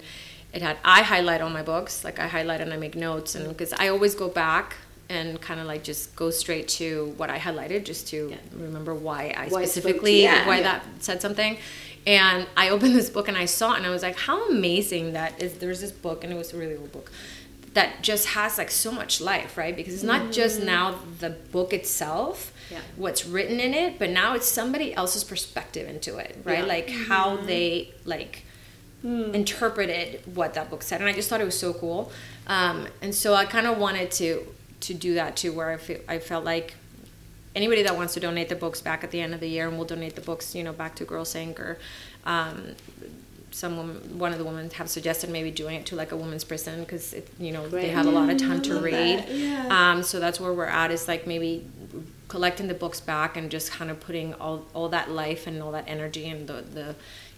it 0.54 0.62
had 0.62 0.76
I 0.84 1.02
highlight 1.02 1.40
all 1.40 1.50
my 1.50 1.62
books, 1.62 2.04
like 2.04 2.18
I 2.18 2.28
highlight 2.28 2.60
and 2.60 2.72
I 2.72 2.76
make 2.76 2.94
notes, 2.94 3.34
and 3.34 3.48
because 3.48 3.72
I 3.72 3.88
always 3.88 4.14
go 4.14 4.28
back. 4.28 4.76
And 5.10 5.38
kind 5.38 5.60
of 5.60 5.66
like 5.66 5.84
just 5.84 6.16
go 6.16 6.30
straight 6.30 6.66
to 6.80 7.12
what 7.18 7.28
I 7.28 7.38
highlighted, 7.38 7.84
just 7.84 8.08
to 8.08 8.30
Yeah. 8.30 8.36
remember 8.66 8.94
why 8.94 9.34
I 9.36 9.40
Why 9.40 9.44
it 9.44 9.48
spoke 9.50 9.60
to 9.60 9.66
specifically 9.66 10.24
why 10.24 10.56
Yeah. 10.56 10.62
that 10.62 10.84
said 11.00 11.20
something. 11.20 11.58
And 12.06 12.46
I 12.56 12.70
opened 12.70 12.96
this 12.96 13.10
book 13.10 13.28
and 13.28 13.36
I 13.36 13.44
saw 13.44 13.74
it 13.74 13.78
and 13.78 13.86
I 13.86 13.90
was 13.90 14.02
like, 14.02 14.16
how 14.16 14.48
amazing 14.48 15.12
that 15.12 15.42
is. 15.42 15.54
There's 15.54 15.82
this 15.82 15.92
book 15.92 16.24
and 16.24 16.32
it 16.32 16.36
was 16.36 16.54
a 16.54 16.56
really 16.56 16.76
old 16.76 16.90
book 16.90 17.12
that 17.74 18.02
just 18.02 18.28
has 18.28 18.56
like 18.56 18.70
so 18.70 18.90
much 18.90 19.20
life, 19.20 19.58
right? 19.58 19.76
Because 19.76 19.92
it's 19.92 20.02
not 20.02 20.22
mm-hmm. 20.22 20.30
just 20.30 20.62
now 20.62 21.00
the 21.20 21.30
book 21.30 21.74
itself, 21.74 22.52
Yeah. 22.70 22.78
what's 22.96 23.26
written 23.26 23.60
in 23.60 23.74
it, 23.74 23.98
but 23.98 24.08
now 24.08 24.34
it's 24.34 24.48
somebody 24.48 24.94
else's 24.94 25.22
perspective 25.24 25.86
into 25.86 26.16
it, 26.16 26.38
right? 26.44 26.60
Yeah. 26.60 26.64
Like 26.64 26.88
how 26.88 27.36
mm-hmm. 27.36 27.46
they 27.46 27.92
like 28.06 28.43
interpreted 29.04 30.22
what 30.34 30.54
that 30.54 30.70
book 30.70 30.82
said, 30.82 31.00
and 31.00 31.08
I 31.08 31.12
just 31.12 31.28
thought 31.28 31.40
it 31.40 31.44
was 31.44 31.58
so 31.58 31.74
cool. 31.74 32.10
Um, 32.46 32.86
and 33.02 33.14
so 33.14 33.34
I 33.34 33.44
kind 33.44 33.66
of 33.66 33.78
wanted 33.78 34.10
to 34.12 34.46
to 34.80 34.94
do 34.94 35.14
that 35.14 35.36
too, 35.36 35.52
where 35.52 35.70
I 35.70 35.76
feel 35.76 36.00
I 36.08 36.18
felt 36.18 36.44
like 36.44 36.74
anybody 37.54 37.82
that 37.82 37.96
wants 37.96 38.14
to 38.14 38.20
donate 38.20 38.48
the 38.48 38.56
books 38.56 38.80
back 38.80 39.04
at 39.04 39.10
the 39.10 39.20
end 39.20 39.34
of 39.34 39.40
the 39.40 39.48
year, 39.48 39.68
and 39.68 39.76
we'll 39.76 39.86
donate 39.86 40.14
the 40.14 40.20
books, 40.20 40.54
you 40.54 40.64
know, 40.64 40.72
back 40.72 40.94
to 40.96 41.04
Girls 41.04 41.34
Inc. 41.34 41.58
or 41.58 41.78
um, 42.24 42.74
some 43.50 43.76
woman, 43.76 44.18
one 44.18 44.32
of 44.32 44.38
the 44.38 44.44
women 44.44 44.68
have 44.70 44.90
suggested 44.90 45.30
maybe 45.30 45.50
doing 45.50 45.76
it 45.76 45.86
to 45.86 45.96
like 45.96 46.10
a 46.10 46.16
women's 46.16 46.42
prison 46.42 46.80
because 46.80 47.14
you 47.38 47.52
know 47.52 47.68
they 47.68 47.88
have 47.88 48.06
a 48.06 48.10
lot 48.10 48.28
of 48.30 48.36
time 48.38 48.60
to 48.62 48.80
read. 48.80 49.20
that, 49.20 49.30
yeah. 49.30 49.92
Um, 49.92 50.02
so 50.02 50.18
that's 50.18 50.40
where 50.40 50.52
we're 50.52 50.64
at 50.64 50.90
is 50.90 51.06
like 51.06 51.26
maybe 51.26 51.64
collecting 52.34 52.66
the 52.72 52.78
books 52.84 53.00
back 53.00 53.30
and 53.38 53.44
just 53.56 53.70
kind 53.78 53.90
of 53.92 53.96
putting 54.08 54.28
all, 54.44 54.58
all 54.76 54.88
that 54.96 55.06
life 55.22 55.42
and 55.48 55.62
all 55.62 55.72
that 55.78 55.84
energy 55.96 56.24
and 56.34 56.40
the, 56.50 56.58
the 56.78 56.88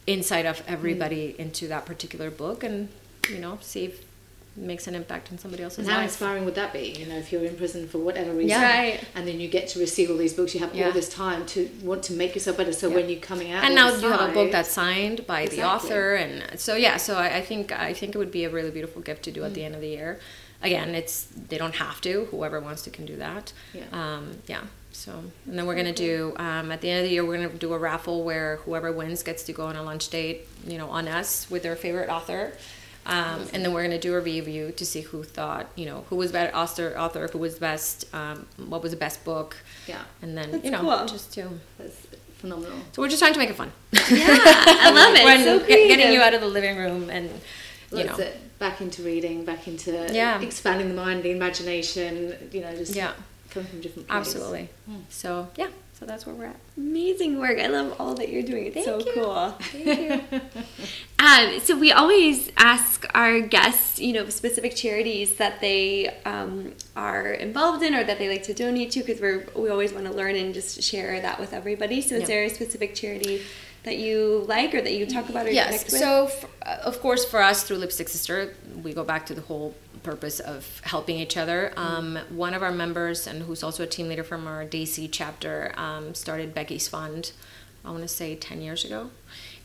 insight 0.07 0.47
of 0.53 0.57
everybody 0.67 1.25
Mm. 1.33 1.37
into 1.45 1.63
that 1.75 1.85
particular 1.93 2.29
book 2.31 2.59
and 2.69 2.89
you 3.35 3.39
know 3.45 3.55
see 3.71 3.85
if 3.91 3.95
it 4.01 4.63
makes 4.73 4.85
an 4.91 4.95
impact 5.01 5.25
in 5.33 5.37
somebody 5.45 5.63
else's 5.67 5.81
And 5.81 5.89
how 5.89 5.97
life. 5.99 6.09
inspiring 6.11 6.45
would 6.47 6.55
that 6.63 6.73
be? 6.73 6.85
You 7.01 7.05
know, 7.11 7.17
if 7.23 7.27
you're 7.31 7.45
in 7.51 7.57
prison 7.63 7.83
for 7.93 7.99
whatever 8.09 8.31
reason, 8.31 8.49
Yeah. 8.57 8.71
Right. 8.79 9.01
and 9.17 9.23
then 9.29 9.37
you 9.43 9.49
get 9.59 9.65
to 9.73 9.77
receive 9.87 10.07
all 10.11 10.17
these 10.27 10.33
books, 10.39 10.55
you 10.55 10.61
have 10.65 10.75
Yeah. 10.75 10.87
all 10.87 10.93
this 11.01 11.11
time 11.25 11.41
to 11.55 11.59
want 11.91 12.01
to 12.09 12.13
make 12.23 12.31
yourself 12.37 12.57
better. 12.61 12.73
So 12.73 12.87
Yeah. 12.89 12.97
when 12.97 13.07
you're 13.11 13.21
coming 13.33 13.49
out, 13.55 13.63
and 13.65 13.75
now 13.81 13.89
you 14.03 14.09
have 14.15 14.31
a 14.31 14.33
book 14.39 14.51
that's 14.57 14.73
signed 14.83 15.19
by 15.35 15.43
the 15.55 15.61
author 15.73 16.05
and 16.23 16.35
so 16.67 16.73
yeah 16.87 16.97
so 17.07 17.13
I, 17.25 17.29
I 17.41 17.43
think 17.49 17.65
i 17.89 17.93
think 17.99 18.09
it 18.15 18.19
would 18.23 18.35
be 18.41 18.45
a 18.49 18.51
really 18.59 18.73
beautiful 18.79 19.01
gift 19.09 19.21
to 19.29 19.33
do 19.37 19.41
Mm. 19.43 19.49
at 19.49 19.53
the 19.59 19.65
end 19.69 19.75
of 19.79 19.83
the 19.87 19.93
year 20.01 20.11
again 20.69 20.89
it's 21.01 21.15
they 21.51 21.59
don't 21.63 21.77
have 21.87 21.99
to 22.09 22.13
whoever 22.31 22.57
wants 22.69 22.81
to 22.87 22.91
can 22.97 23.05
do 23.13 23.17
that 23.27 23.45
Yeah. 23.79 23.83
um, 24.01 24.25
yeah 24.53 24.63
so 24.97 25.13
and 25.47 25.59
then 25.59 25.67
we're 25.67 25.77
gonna 25.77 25.93
do 25.93 26.35
um, 26.39 26.73
at 26.73 26.81
the 26.81 26.89
end 26.91 26.99
of 27.01 27.05
the 27.07 27.13
year 27.15 27.25
we're 27.25 27.37
gonna 27.37 27.51
do 27.67 27.73
a 27.73 27.79
raffle 27.79 28.25
where 28.25 28.57
whoever 28.65 28.91
wins 28.91 29.23
gets 29.23 29.43
to 29.45 29.53
go 29.53 29.65
on 29.67 29.77
a 29.77 29.83
lunch 29.83 30.09
date 30.09 30.39
you 30.67 30.79
know 30.79 30.89
on 30.99 31.07
us 31.07 31.29
with 31.51 31.63
their 31.63 31.77
favorite 31.77 32.09
author 32.09 32.53
Um, 33.17 33.41
and 33.53 33.59
then 33.63 33.73
we're 33.73 33.85
gonna 33.85 34.01
do 34.11 34.15
a 34.15 34.21
review 34.21 34.73
to 34.81 34.85
see 34.85 35.03
who 35.03 35.23
thought, 35.23 35.67
you 35.81 35.87
know, 35.87 35.99
who 36.09 36.17
was 36.17 36.33
better 36.33 36.53
author, 36.63 36.89
author, 36.99 37.29
who 37.33 37.39
was 37.39 37.55
the 37.55 37.61
best, 37.61 37.97
um, 38.13 38.47
what 38.73 38.83
was 38.83 38.91
the 38.91 38.97
best 39.07 39.19
book, 39.25 39.51
Yeah, 39.87 40.03
and 40.23 40.37
then 40.37 40.51
That's 40.51 40.65
you 40.65 40.71
know, 40.73 40.81
cool. 40.81 41.07
just 41.07 41.33
to. 41.35 41.43
that's 41.79 41.99
phenomenal. 42.41 42.79
So 42.93 42.97
we're 43.03 43.09
just 43.15 43.23
trying 43.23 43.33
to 43.35 43.39
make 43.39 43.51
it 43.55 43.59
fun. 43.63 43.71
Yeah, 44.11 44.27
I 44.89 44.91
love 45.01 45.15
it. 45.21 45.25
when 45.25 45.39
so 45.45 45.59
get- 45.61 45.87
getting 45.93 46.11
you 46.15 46.21
out 46.27 46.35
of 46.35 46.41
the 46.41 46.49
living 46.59 46.77
room 46.83 47.09
and 47.09 47.27
you 47.93 48.03
That's 48.03 48.19
know, 48.19 48.25
it. 48.25 48.59
Back 48.59 48.81
into 48.81 49.05
reading, 49.05 49.45
back 49.45 49.69
into 49.69 49.93
Yeah. 50.13 50.41
expanding 50.41 50.89
the 50.89 50.95
mind, 51.05 51.23
the 51.23 51.31
imagination. 51.31 52.35
You 52.51 52.61
know, 52.63 52.75
just 52.75 52.97
Yeah. 52.97 53.13
Coming 53.51 53.69
from 53.69 53.81
different 53.81 54.09
places. 54.09 54.35
absolutely. 54.35 54.69
So 55.09 55.49
yeah, 55.57 55.69
so 55.99 56.05
that's 56.07 56.27
where 56.27 56.35
we're 56.35 56.47
at. 56.47 56.57
Amazing 56.77 57.39
work. 57.39 57.59
I 57.59 57.67
love 57.69 57.97
all 58.01 58.15
that 58.15 58.29
you're 58.29 58.43
doing. 58.43 58.67
It's 58.67 58.85
so 58.85 59.01
Thank 59.01 59.07
you. 59.07 59.15
So 59.15 59.25
cool. 59.25 59.51
Thank 59.61 60.23
you. 60.33 60.41
Um, 61.19 61.59
so 61.61 61.77
we 61.77 61.91
always 61.93 62.53
ask 62.59 63.05
our 63.15 63.41
guests, 63.41 63.99
you 63.99 64.13
know, 64.13 64.29
specific 64.29 64.77
charities 64.77 65.37
that 65.37 65.61
they 65.61 66.15
um, 66.25 66.73
are 66.95 67.31
involved 67.33 67.83
in 67.83 67.95
or 67.95 68.05
that 68.05 68.19
they 68.19 68.29
like 68.29 68.43
to 68.45 68.55
donate 68.55 68.91
to, 68.93 69.01
because 69.01 69.21
we're 69.21 69.47
we 69.57 69.71
always 69.71 69.93
want 69.93 70.05
to 70.07 70.13
learn 70.13 70.37
and 70.37 70.53
just 70.55 70.83
share 70.83 71.19
that 71.21 71.41
with 71.41 71.53
everybody. 71.55 72.01
So 72.03 72.15
is 72.17 72.21
Yeah. 72.21 72.27
there 72.27 72.45
a 72.45 72.51
specific 72.51 72.95
charity 72.95 73.43
that 73.85 73.97
you 73.97 74.45
like 74.47 74.75
or 74.75 74.83
that 74.83 74.93
you 74.93 75.07
talk 75.07 75.29
about 75.31 75.47
or 75.47 75.51
yes. 75.51 75.69
connect 75.69 75.93
with? 75.93 76.01
So 76.01 76.25
f- 76.27 76.45
uh, 76.63 76.89
of 76.89 77.01
course, 77.01 77.25
for 77.25 77.43
us 77.43 77.63
through 77.65 77.79
Lipstick 77.79 78.09
Sister, 78.09 78.55
we 78.85 78.93
go 78.93 79.03
back 79.03 79.25
to 79.27 79.35
the 79.35 79.41
whole 79.43 79.75
purpose 80.07 80.39
of 80.41 80.81
helping 80.85 81.19
each 81.19 81.37
other. 81.37 81.73
Um, 81.77 82.19
one 82.31 82.55
of 82.55 82.63
our 82.63 82.73
members, 82.73 83.27
and 83.27 83.43
who's 83.43 83.63
also 83.63 83.83
a 83.83 83.87
team 83.87 84.09
leader 84.09 84.25
from 84.25 84.47
our 84.47 84.65
DC 84.65 85.09
chapter, 85.11 85.75
um, 85.77 86.15
started 86.15 86.55
Becky's 86.55 86.89
Fund. 86.89 87.33
I 87.85 87.91
want 87.91 88.03
to 88.03 88.09
say 88.09 88.37
ten 88.37 88.63
years 88.63 88.85
ago. 88.85 89.11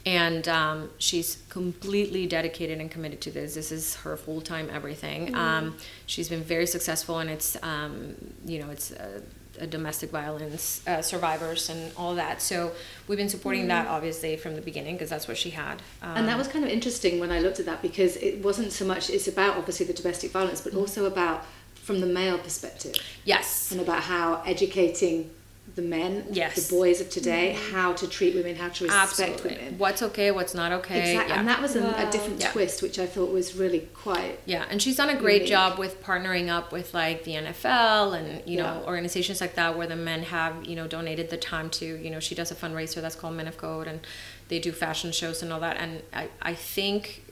And 0.04 0.48
um, 0.48 0.90
she's 0.98 1.44
completely 1.50 2.26
dedicated 2.26 2.80
and 2.80 2.90
committed 2.90 3.22
to 3.22 3.32
this. 3.32 3.54
This 3.54 3.72
is 3.72 3.96
her 3.98 4.18
full 4.18 4.42
time 4.42 4.68
everything. 4.74 5.36
Um, 5.36 5.78
she's 6.08 6.28
been 6.28 6.44
very 6.44 6.66
successful, 6.66 7.20
and 7.20 7.30
it's 7.30 7.56
um, 7.62 8.16
you 8.44 8.60
know 8.60 8.72
it's 8.72 8.92
uh, 8.92 9.22
domestic 9.70 10.10
violence 10.12 10.82
uh, 10.88 11.02
survivors 11.02 11.70
and 11.70 11.92
all 11.98 12.16
that. 12.16 12.42
So 12.42 12.72
we've 13.08 13.18
been 13.18 13.30
supporting 13.30 13.68
that 13.68 13.88
obviously 13.88 14.38
from 14.38 14.56
the 14.56 14.62
beginning 14.62 14.96
because 14.96 15.10
that's 15.10 15.28
what 15.28 15.38
she 15.38 15.52
had. 15.52 15.82
Um, 16.02 16.18
And 16.18 16.28
that 16.28 16.38
was 16.38 16.48
kind 16.48 16.64
of 16.64 16.72
interesting 16.72 17.20
when 17.20 17.32
I 17.32 17.40
looked 17.40 17.60
at 17.60 17.66
that 17.66 17.82
because 17.82 18.16
it 18.18 18.44
wasn't 18.44 18.72
so 18.72 18.86
much, 18.86 19.10
it's 19.10 19.28
about 19.28 19.58
obviously 19.58 19.86
the 19.86 19.94
domestic 19.94 20.32
violence, 20.32 20.62
but 20.62 20.74
also 20.74 21.06
about 21.06 21.46
from 21.76 22.00
the 22.00 22.08
male 22.08 22.38
perspective 22.38 22.96
yes, 23.26 23.72
and 23.72 23.82
about 23.82 24.04
how 24.04 24.42
educating 24.46 25.30
the 25.76 25.82
men, 25.82 26.26
Yes. 26.32 26.68
the 26.68 26.76
boys 26.76 27.00
of 27.00 27.10
today, 27.10 27.56
mm-hmm. 27.56 27.74
how 27.74 27.94
to 27.94 28.08
treat 28.08 28.36
women, 28.36 28.56
how 28.58 28.68
to 28.68 28.84
respect 28.84 28.94
absolutely. 28.94 29.56
women. 29.56 29.78
What's 29.78 30.02
okay, 30.02 30.30
what's 30.32 30.54
not 30.54 30.72
okay. 30.74 31.12
Exactly. 31.12 31.34
Yeah. 31.34 31.40
And 31.40 31.48
that 31.48 31.62
was 31.62 31.76
a, 31.78 31.82
Wow. 31.82 32.08
a 32.08 32.12
different 32.12 32.42
Yeah. 32.42 32.52
twist, 32.52 32.82
which 32.82 33.00
I 33.00 33.06
thought 33.06 33.32
was 33.32 33.56
really 33.56 33.88
quite. 33.94 34.40
Yeah, 34.46 34.66
and 34.70 34.82
she's 34.82 34.98
done 34.98 35.10
a 35.10 35.16
great 35.16 35.44
unique. 35.44 35.50
job 35.50 35.80
with 35.80 36.04
partnering 36.04 36.50
up 36.50 36.74
with 36.74 36.94
like 36.94 37.24
the 37.24 37.36
NFL 37.36 38.14
and 38.14 38.42
you 38.46 38.58
know 38.58 38.84
organizations 38.86 39.40
like 39.40 39.56
that 39.56 39.78
where 39.78 39.88
the 39.88 39.96
men 39.96 40.24
have 40.24 40.66
you 40.66 40.76
know 40.76 40.88
donated 40.88 41.30
the 41.30 41.38
time 41.38 41.70
to 41.70 41.86
you 41.86 42.10
know 42.10 42.20
she 42.20 42.36
does 42.36 42.52
a 42.52 42.56
fundraiser 42.56 43.02
that's 43.02 43.16
called 43.16 43.36
Men 43.36 43.48
of 43.48 43.58
Code 43.58 43.88
and 43.88 44.02
they 44.50 44.60
do 44.60 44.74
fashion 44.74 45.14
shows 45.14 45.42
and 45.42 45.54
all 45.54 45.60
that 45.62 45.78
and 45.78 46.02
I 46.12 46.28
I 46.42 46.54
think 46.54 47.24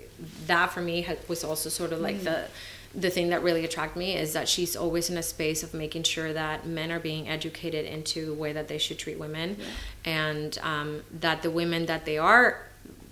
that 0.48 0.72
for 0.72 0.82
me 0.82 1.06
was 1.28 1.44
also 1.44 1.68
sort 1.70 1.92
of 1.92 2.00
like 2.00 2.18
mm. 2.18 2.24
the 2.24 2.46
the 2.94 3.10
thing 3.10 3.30
that 3.30 3.44
really 3.44 3.64
attracted 3.64 4.00
me 4.00 4.16
is 4.16 4.34
that 4.34 4.50
she's 4.50 4.76
always 4.76 5.10
in 5.10 5.18
a 5.18 5.24
space 5.24 5.62
of 5.62 5.74
making 5.74 6.04
sure 6.04 6.34
that 6.34 6.66
men 6.66 6.92
are 6.92 7.00
being 7.00 7.30
educated 7.30 7.86
into 7.86 8.26
the 8.26 8.34
way 8.34 8.52
that 8.52 8.68
they 8.68 8.78
should 8.78 8.98
treat 8.98 9.20
women 9.20 9.58
and 10.06 10.58
um, 10.64 11.04
that 11.12 11.44
the 11.44 11.52
women 11.52 11.86
that 11.86 12.06
they 12.06 12.18
are 12.18 12.66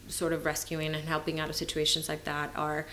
sort 0.08 0.34
of 0.34 0.46
rescuing 0.46 0.96
and 0.96 1.08
helping 1.08 1.40
out 1.40 1.50
of 1.50 1.56
situations 1.56 2.10
like 2.10 2.24
that 2.24 2.52
are 2.56 2.86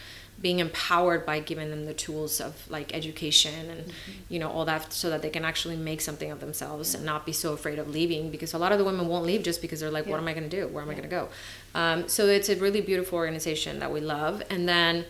being 0.43 0.59
empowered 0.59 1.25
by 1.25 1.39
giving 1.39 1.71
them 1.71 1.87
the 1.87 1.95
tools 1.95 2.41
of 2.41 2.69
like 2.69 2.93
education 2.93 3.71
and 3.71 3.93
you 4.29 4.39
know 4.39 4.51
all 4.51 4.65
that 4.65 4.93
so 4.93 5.09
that 5.09 5.23
they 5.23 5.31
can 5.31 5.45
actually 5.45 5.77
make 5.77 6.01
something 6.01 6.33
of 6.33 6.41
themselves 6.41 6.93
and 6.93 7.05
not 7.05 7.25
be 7.25 7.33
so 7.33 7.53
afraid 7.53 7.79
of 7.79 7.89
leaving 7.89 8.31
because 8.31 8.53
a 8.53 8.59
lot 8.59 8.73
of 8.73 8.79
the 8.79 8.85
women 8.85 9.07
won't 9.07 9.25
leave 9.25 9.45
just 9.45 9.63
because 9.63 9.79
they're 9.79 9.93
like 9.93 10.07
what 10.07 10.19
am 10.19 10.27
i 10.27 10.35
going 10.35 10.49
to 10.49 10.55
do? 10.55 10.67
Where 10.69 10.83
am 10.83 10.91
i 10.91 10.93
going 10.93 11.09
to 11.09 11.09
go? 11.09 11.29
Um, 11.75 12.09
so 12.09 12.27
it's 12.27 12.49
a 12.49 12.57
really 12.57 12.81
beautiful 12.81 13.17
organization 13.17 13.79
that 13.79 13.93
we 13.93 14.01
love. 14.01 14.43
And 14.51 14.69
then 14.69 15.05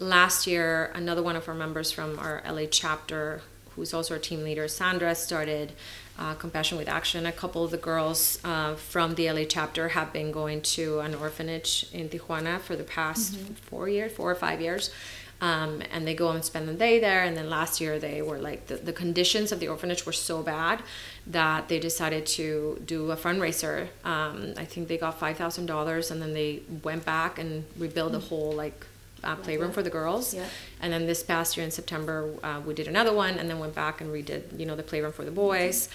last 0.00 0.46
year 0.46 0.90
another 0.94 1.22
one 1.22 1.36
of 1.36 1.48
our 1.48 1.54
members 1.54 1.92
from 1.92 2.18
our 2.18 2.42
la 2.50 2.64
chapter 2.70 3.42
who's 3.76 3.94
also 3.94 4.14
our 4.14 4.20
team 4.20 4.42
leader 4.42 4.66
sandra 4.66 5.14
started 5.14 5.72
uh, 6.20 6.34
Compassion 6.34 6.76
with 6.76 6.88
Action. 6.88 7.26
A 7.26 7.32
couple 7.32 7.64
of 7.64 7.70
the 7.70 7.78
girls 7.78 8.38
uh, 8.44 8.74
from 8.74 9.14
the 9.14 9.32
LA 9.32 9.44
chapter 9.48 9.88
have 9.88 10.12
been 10.12 10.30
going 10.30 10.60
to 10.60 11.00
an 11.00 11.14
orphanage 11.14 11.86
in 11.92 12.08
Tijuana 12.08 12.60
for 12.60 12.76
the 12.76 12.84
past 12.84 13.36
four 13.70 13.88
years, 13.88 14.12
four 14.12 14.30
or 14.30 14.34
five 14.34 14.60
years. 14.60 14.90
Um, 15.40 15.82
and 15.90 16.06
they 16.06 16.14
go 16.14 16.28
and 16.32 16.44
spend 16.44 16.68
the 16.68 16.74
day 16.74 17.00
there. 17.00 17.24
And 17.24 17.34
then 17.34 17.48
last 17.48 17.80
year, 17.80 17.98
they 17.98 18.20
were 18.20 18.38
like, 18.38 18.66
the, 18.66 18.76
the 18.76 18.92
conditions 18.92 19.52
of 19.52 19.60
the 19.60 19.68
orphanage 19.68 20.04
were 20.04 20.12
so 20.12 20.42
bad 20.42 20.82
that 21.26 21.68
they 21.68 21.78
decided 21.78 22.26
to 22.26 22.82
do 22.84 23.10
a 23.10 23.16
fundraiser. 23.16 23.88
Um, 24.04 24.52
I 24.58 24.66
think 24.66 24.88
they 24.88 24.98
got 24.98 25.18
$5,000 25.18 26.10
and 26.10 26.20
then 26.20 26.34
they 26.34 26.60
went 26.82 27.06
back 27.06 27.38
and 27.38 27.64
rebuilt 27.78 28.12
the 28.12 28.20
whole 28.20 28.52
like 28.52 28.84
uh, 29.24 29.36
playroom 29.36 29.72
for 29.72 29.82
the 29.82 29.90
girls. 29.90 30.34
Yeah. 30.34 30.46
And 30.80 30.92
then 30.92 31.06
this 31.06 31.22
past 31.22 31.56
year 31.56 31.64
in 31.64 31.70
September, 31.70 32.32
uh, 32.42 32.60
we 32.64 32.74
did 32.74 32.88
another 32.88 33.12
one, 33.12 33.38
and 33.38 33.48
then 33.48 33.58
went 33.58 33.74
back 33.74 34.00
and 34.00 34.10
redid, 34.10 34.58
you 34.58 34.66
know, 34.66 34.76
the 34.76 34.82
playroom 34.82 35.12
for 35.12 35.24
the 35.24 35.30
boys. 35.30 35.88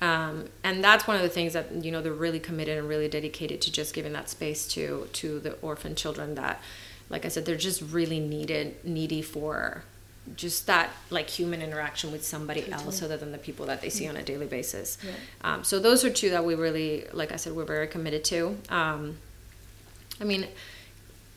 Um, 0.00 0.48
and 0.64 0.82
that's 0.82 1.06
one 1.06 1.16
of 1.16 1.22
the 1.22 1.28
things 1.28 1.52
that 1.52 1.84
you 1.84 1.92
know 1.92 2.02
they're 2.02 2.12
really 2.12 2.40
committed 2.40 2.76
and 2.76 2.88
really 2.88 3.08
dedicated 3.08 3.60
to 3.62 3.72
just 3.72 3.94
giving 3.94 4.12
that 4.14 4.28
space 4.28 4.66
to 4.68 5.08
to 5.12 5.38
the 5.38 5.52
orphan 5.62 5.94
children 5.94 6.34
that, 6.34 6.60
like 7.08 7.24
I 7.24 7.28
said, 7.28 7.46
they're 7.46 7.56
just 7.56 7.80
really 7.82 8.18
needed 8.18 8.84
needy 8.84 9.22
for 9.22 9.84
just 10.36 10.66
that 10.66 10.90
like 11.10 11.28
human 11.28 11.62
interaction 11.62 12.12
with 12.12 12.24
somebody 12.24 12.70
else 12.70 13.02
other 13.02 13.16
than 13.16 13.32
the 13.32 13.38
people 13.38 13.66
that 13.66 13.80
they 13.80 13.90
see 13.90 14.08
on 14.08 14.16
a 14.16 14.22
daily 14.22 14.46
basis. 14.46 14.98
Um, 15.42 15.64
so 15.64 15.78
those 15.78 16.04
are 16.04 16.10
two 16.10 16.30
that 16.30 16.44
we 16.44 16.54
really, 16.54 17.06
like 17.12 17.32
I 17.32 17.36
said, 17.36 17.54
we're 17.54 17.64
very 17.64 17.88
committed 17.88 18.24
to. 18.24 18.56
Um, 18.68 19.18
I 20.20 20.24
mean, 20.24 20.46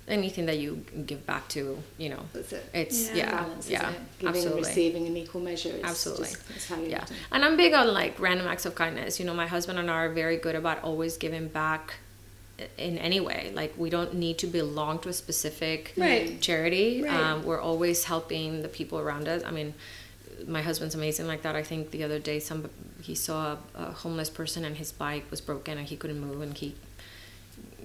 anything 0.08 0.46
that 0.46 0.60
you 0.60 0.86
give 1.06 1.26
back 1.26 1.48
to, 1.50 1.82
you 1.98 2.10
know, 2.10 2.20
That's 2.34 2.54
it. 2.54 2.64
it's 2.74 3.10
Yeah. 3.10 3.16
yeah, 3.16 3.32
balance, 3.32 3.70
yeah, 3.70 3.90
it? 3.90 3.96
Giving 4.20 4.36
absolutely. 4.36 4.58
and 4.60 4.68
receiving 4.68 5.08
in 5.08 5.18
equal 5.18 5.42
measure. 5.42 5.70
It's 5.70 5.84
Absolutely. 5.84 6.26
Just, 6.28 6.50
it's 6.56 6.68
how 6.68 6.76
you 6.80 6.90
Yeah, 6.90 7.06
and 7.32 7.44
I'm 7.44 7.58
big 7.58 7.74
on 7.74 7.92
like 7.94 8.20
random 8.20 8.48
acts 8.48 8.66
of 8.66 8.76
kindness. 8.76 9.20
You 9.20 9.26
know, 9.26 9.34
my 9.34 9.48
husband 9.48 9.80
and 9.80 9.90
I 9.90 9.96
are 10.06 10.10
very 10.14 10.38
good 10.38 10.56
about 10.56 10.84
always 10.84 11.18
giving 11.18 11.48
back 11.48 11.96
in 12.78 12.98
any 13.00 13.20
way. 13.20 13.52
Like 13.56 13.74
we 13.78 13.90
don't 13.90 14.14
need 14.14 14.38
to 14.40 14.48
belong 14.48 15.00
to 15.00 15.10
a 15.10 15.14
specific 15.14 15.94
Right. 15.98 16.40
charity. 16.40 17.02
Right. 17.04 17.12
Um, 17.14 17.44
we're 17.44 17.60
always 17.62 18.04
helping 18.06 18.62
the 18.62 18.70
people 18.70 19.00
around 19.00 19.28
us. 19.28 19.44
I 19.44 19.52
mean, 19.52 19.74
my 20.48 20.62
husband's 20.62 20.96
amazing 20.96 21.28
like 21.28 21.42
that. 21.42 21.56
I 21.56 21.64
think 21.64 21.92
the 21.92 22.04
other 22.04 22.20
day 22.20 22.40
some 22.40 22.70
he 23.02 23.16
saw 23.16 23.58
a, 23.76 23.84
a 23.86 23.92
homeless 23.92 24.30
person 24.30 24.64
and 24.66 24.78
his 24.78 24.92
bike 24.92 25.26
was 25.32 25.42
broken 25.42 25.78
and 25.78 25.88
he 25.88 25.96
couldn't 25.96 26.20
move 26.20 26.42
and 26.42 26.56
he 26.58 26.76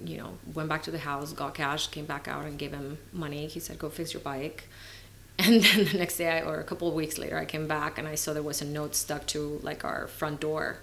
you 0.05 0.17
know, 0.17 0.37
went 0.53 0.69
back 0.69 0.83
to 0.83 0.91
the 0.91 0.99
house, 0.99 1.33
got 1.33 1.53
cash, 1.53 1.87
came 1.87 2.05
back 2.05 2.27
out 2.27 2.45
and 2.45 2.57
gave 2.57 2.71
him 2.71 2.97
money. 3.11 3.47
He 3.47 3.59
said, 3.59 3.79
"Go 3.79 3.89
fix 3.89 4.13
your 4.13 4.21
bike." 4.21 4.67
And 5.39 5.63
then 5.63 5.85
the 5.85 5.97
next 5.97 6.17
day, 6.17 6.29
I, 6.29 6.41
or 6.41 6.59
a 6.59 6.63
couple 6.63 6.87
of 6.87 6.93
weeks 6.93 7.17
later, 7.17 7.35
I 7.35 7.45
came 7.45 7.65
back 7.65 7.97
and 7.97 8.07
I 8.07 8.13
saw 8.13 8.31
there 8.31 8.43
was 8.43 8.61
a 8.61 8.65
note 8.65 8.93
stuck 8.93 9.25
to 9.27 9.59
like 9.63 9.83
our 9.83 10.07
front 10.07 10.39
door, 10.39 10.77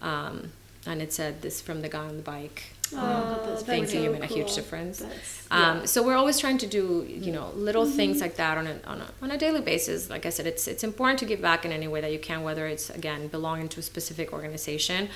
um, 0.00 0.52
and 0.86 1.02
it 1.02 1.12
said, 1.12 1.42
"This 1.42 1.60
from 1.60 1.82
the 1.82 1.88
guy 1.88 2.06
on 2.06 2.16
the 2.16 2.22
bike." 2.22 2.74
Oh, 2.94 3.56
Thank 3.64 3.82
you. 3.84 3.88
so 3.88 4.02
You 4.02 4.10
made 4.10 4.22
a 4.22 4.26
huge 4.26 4.54
difference. 4.54 5.02
Um, 5.02 5.08
yeah. 5.80 5.84
So 5.84 6.02
we're 6.02 6.16
always 6.16 6.38
trying 6.38 6.58
to 6.58 6.66
do, 6.66 7.06
you 7.08 7.32
know, 7.32 7.50
little 7.54 7.86
things 7.86 8.20
like 8.20 8.36
that 8.36 8.58
on 8.58 8.66
a, 8.66 8.80
on 8.86 9.00
a 9.00 9.08
on 9.22 9.30
a 9.30 9.38
daily 9.38 9.60
basis. 9.60 10.10
Like 10.10 10.26
I 10.26 10.30
said, 10.30 10.46
it's 10.46 10.66
it's 10.66 10.84
important 10.84 11.18
to 11.20 11.26
give 11.26 11.40
back 11.40 11.64
in 11.64 11.72
any 11.72 11.88
way 11.88 12.00
that 12.00 12.12
you 12.12 12.18
can, 12.18 12.42
whether 12.42 12.66
it's 12.66 12.90
again 12.90 13.28
belonging 13.28 13.68
to 13.70 13.80
a 13.80 13.82
specific 13.82 14.32
organization. 14.32 15.08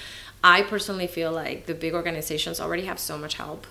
I 0.44 0.62
personally 0.62 1.06
feel 1.06 1.32
like 1.32 1.66
the 1.66 1.74
big 1.74 1.94
organizations 1.94 2.60
already 2.60 2.84
have 2.84 2.98
so 2.98 3.18
much 3.18 3.34
help 3.34 3.66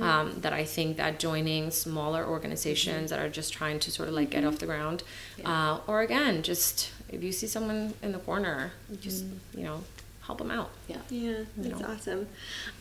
um, 0.00 0.40
that 0.40 0.52
I 0.52 0.64
think 0.64 0.96
that 0.96 1.20
joining 1.20 1.70
smaller 1.70 2.24
organizations 2.24 3.10
that 3.10 3.18
are 3.20 3.28
just 3.28 3.52
trying 3.52 3.78
to 3.80 3.90
sort 3.90 4.08
of 4.08 4.14
like 4.14 4.30
get 4.30 4.44
off 4.44 4.58
the 4.58 4.66
ground, 4.66 5.02
uh, 5.44 5.78
or 5.86 6.00
again, 6.00 6.42
just 6.42 6.90
if 7.08 7.22
you 7.22 7.30
see 7.32 7.46
someone 7.46 7.94
in 8.02 8.12
the 8.12 8.18
corner, 8.18 8.72
just 9.00 9.24
you 9.54 9.62
know 9.64 9.84
help 10.26 10.38
them 10.38 10.50
out. 10.50 10.70
yeah. 10.88 10.96
Yeah, 11.08 11.44
that's 11.56 11.80
know. 11.80 11.86
awesome. 11.88 12.28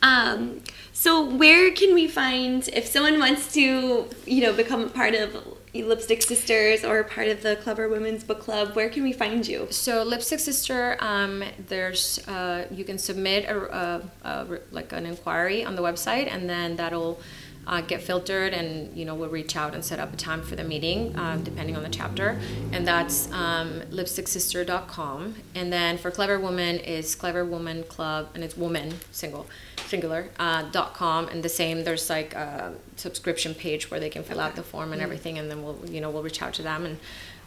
Um, 0.01 0.61
so 0.93 1.23
where 1.23 1.71
can 1.71 1.93
we 1.93 2.07
find 2.07 2.67
if 2.69 2.87
someone 2.87 3.19
wants 3.19 3.53
to, 3.53 4.09
you 4.25 4.41
know, 4.41 4.51
become 4.51 4.81
a 4.81 4.89
part 4.89 5.13
of 5.13 5.57
Lipstick 5.73 6.23
Sisters 6.23 6.83
or 6.83 7.03
part 7.03 7.27
of 7.27 7.43
the 7.43 7.55
Clever 7.57 7.87
Women's 7.87 8.23
Book 8.23 8.39
Club? 8.39 8.75
Where 8.75 8.89
can 8.89 9.03
we 9.03 9.13
find 9.13 9.47
you? 9.47 9.67
So 9.69 10.01
Lipstick 10.03 10.39
Sister, 10.39 10.97
um, 10.99 11.43
there's 11.67 12.25
uh, 12.27 12.65
you 12.71 12.83
can 12.83 12.97
submit 12.97 13.45
a, 13.45 13.57
a, 13.57 14.01
a, 14.23 14.59
like 14.71 14.91
an 14.91 15.05
inquiry 15.05 15.63
on 15.63 15.75
the 15.75 15.83
website, 15.83 16.31
and 16.33 16.49
then 16.49 16.77
that'll 16.77 17.19
uh, 17.67 17.81
get 17.81 18.01
filtered, 18.01 18.53
and 18.53 18.95
you 18.95 19.05
know 19.05 19.15
we'll 19.15 19.29
reach 19.29 19.55
out 19.55 19.73
and 19.73 19.83
set 19.83 19.99
up 19.99 20.13
a 20.13 20.17
time 20.17 20.41
for 20.41 20.55
the 20.55 20.63
meeting, 20.63 21.15
uh, 21.15 21.37
depending 21.43 21.75
on 21.75 21.83
the 21.83 21.89
chapter. 21.89 22.39
And 22.71 22.87
that's 22.87 23.31
um, 23.31 23.81
lipsticksister.com. 23.91 25.35
And 25.53 25.73
then 25.73 25.97
for 25.97 26.11
Clever 26.11 26.39
Woman 26.39 26.77
is 26.77 27.15
Clever 27.15 27.45
Woman 27.45 27.83
Club, 27.83 28.29
and 28.33 28.43
it's 28.43 28.57
woman 28.57 28.95
single 29.11 29.47
singular 29.87 30.29
uh, 30.39 30.63
dot 30.71 30.93
com. 30.93 31.27
And 31.27 31.43
the 31.43 31.49
same, 31.49 31.83
there's 31.83 32.09
like 32.09 32.33
a 32.33 32.73
subscription 32.95 33.53
page 33.53 33.89
where 33.91 33.99
they 33.99 34.09
can 34.09 34.23
fill 34.23 34.39
out 34.39 34.55
the 34.55 34.63
form 34.63 34.93
and 34.93 35.01
everything, 35.01 35.37
and 35.37 35.49
then 35.49 35.63
we'll 35.63 35.79
you 35.89 36.01
know 36.01 36.09
we'll 36.09 36.23
reach 36.23 36.41
out 36.41 36.53
to 36.55 36.61
them 36.61 36.85
and 36.85 36.97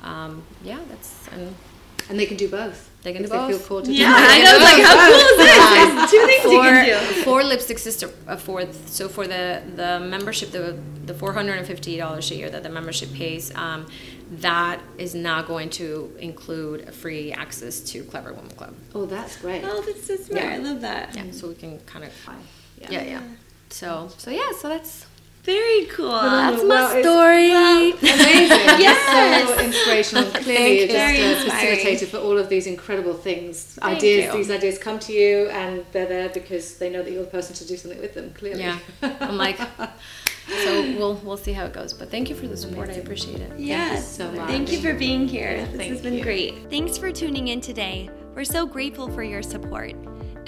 um, 0.03 0.43
yeah, 0.63 0.81
that's 0.89 1.29
and 1.29 1.55
And 2.09 2.19
they 2.19 2.27
can 2.27 2.37
do 2.37 2.49
both. 2.49 2.88
They 3.03 3.13
can 3.13 3.25
if 3.25 3.31
do 3.31 3.37
They 3.39 3.49
feel 3.49 3.59
cool 3.59 3.67
called 3.69 3.85
to 3.87 3.93
Yeah, 3.93 4.09
do 4.09 4.15
both. 4.15 4.31
I 4.31 4.39
know. 4.45 4.59
Like, 4.69 4.83
how 4.89 4.97
cool 5.07 5.25
is 5.31 5.37
this? 5.45 5.65
There's 5.75 6.11
two 6.11 6.27
things 6.27 6.45
you 6.53 6.61
can 6.61 7.15
do. 7.17 7.23
for 7.23 7.43
lipstick 7.45 7.79
sister 7.79 8.11
uh, 8.27 8.37
for 8.37 8.67
so 8.87 9.09
for 9.09 9.27
the 9.27 9.63
the 9.77 10.01
membership 10.01 10.51
the 10.51 10.77
the 11.07 11.15
four 11.15 11.33
hundred 11.33 11.59
and 11.59 11.67
fifty 11.67 11.97
dollars 11.97 12.31
a 12.31 12.35
year 12.35 12.51
that 12.51 12.63
the 12.65 12.69
membership 12.69 13.13
pays 13.13 13.55
um, 13.55 13.87
that 14.31 14.81
is 14.99 15.15
not 15.15 15.47
going 15.47 15.71
to 15.71 16.15
include 16.19 16.93
free 16.93 17.33
access 17.33 17.81
to 17.81 18.03
Clever 18.05 18.33
Woman 18.33 18.51
Club. 18.51 18.75
Oh, 18.95 19.07
that's 19.07 19.37
great. 19.41 19.63
Oh, 19.65 19.81
that's 19.87 20.07
so 20.07 20.17
smart. 20.17 20.43
Yeah. 20.43 20.55
I 20.55 20.59
love 20.59 20.81
that. 20.83 21.15
Yeah, 21.17 21.31
so 21.31 21.49
we 21.49 21.55
can 21.55 21.79
kind 21.81 22.05
of 22.05 22.13
Yeah. 22.81 22.91
yeah 22.91 23.03
yeah. 23.05 23.23
So 23.71 24.11
so 24.19 24.31
yeah, 24.31 24.51
so 24.61 24.69
that's 24.69 25.07
Very 25.45 25.87
cool. 25.87 26.11
That's 26.11 26.63
my 26.65 27.01
story. 27.01 27.51
Amazing. 27.53 28.81
Yes. 28.81 29.49
So 29.49 29.65
inspirational. 29.65 30.31
Clearly, 30.31 30.79
you're 30.79 30.89
just 30.89 30.97
uh, 30.97 31.01
a 31.01 31.45
inspiring. 31.45 31.79
facilitator 31.79 32.07
for 32.09 32.19
all 32.19 32.37
of 32.37 32.49
these 32.49 32.67
incredible 32.67 33.15
things. 33.15 33.63
Thank 33.81 33.99
ideas, 33.99 34.27
you. 34.27 34.33
these 34.39 34.51
ideas 34.51 34.79
come 34.79 34.99
to 35.01 35.13
you, 35.13 35.49
and 35.49 35.85
they're 35.93 36.07
there 36.07 36.29
because 36.29 36.79
they 36.79 36.91
know 36.91 37.03
that 37.03 37.11
you're 37.11 37.25
the 37.25 37.31
person 37.31 37.55
to 37.57 37.67
do 37.67 37.77
something 37.77 38.01
with 38.01 38.15
them. 38.15 38.33
Clearly. 38.35 38.63
yeah. 38.63 38.79
I'm 39.21 39.37
like 39.37 39.59
so 40.65 40.83
we'll 40.99 41.15
we'll 41.25 41.37
see 41.37 41.53
how 41.53 41.65
it 41.65 41.73
goes. 41.73 41.93
But 41.93 42.11
thank 42.11 42.29
you 42.29 42.37
for 42.37 42.47
the 42.47 42.57
support. 42.57 42.91
I 42.91 42.95
appreciate 42.95 43.41
it. 43.41 43.59
Yes. 43.59 44.17
so 44.17 44.31
much. 44.33 44.49
Thank 44.49 44.73
you 44.73 44.81
for 44.81 44.95
being 44.95 45.29
here. 45.29 45.67
this 45.73 45.89
has 45.89 46.01
been 46.01 46.15
you. 46.15 46.23
great. 46.23 46.71
Thanks 46.71 46.99
for 46.99 47.13
tuning 47.13 47.49
in 47.49 47.61
today. 47.61 48.11
We're 48.35 48.45
so 48.45 48.67
grateful 48.67 49.11
for 49.11 49.23
your 49.23 49.43
support. 49.43 49.95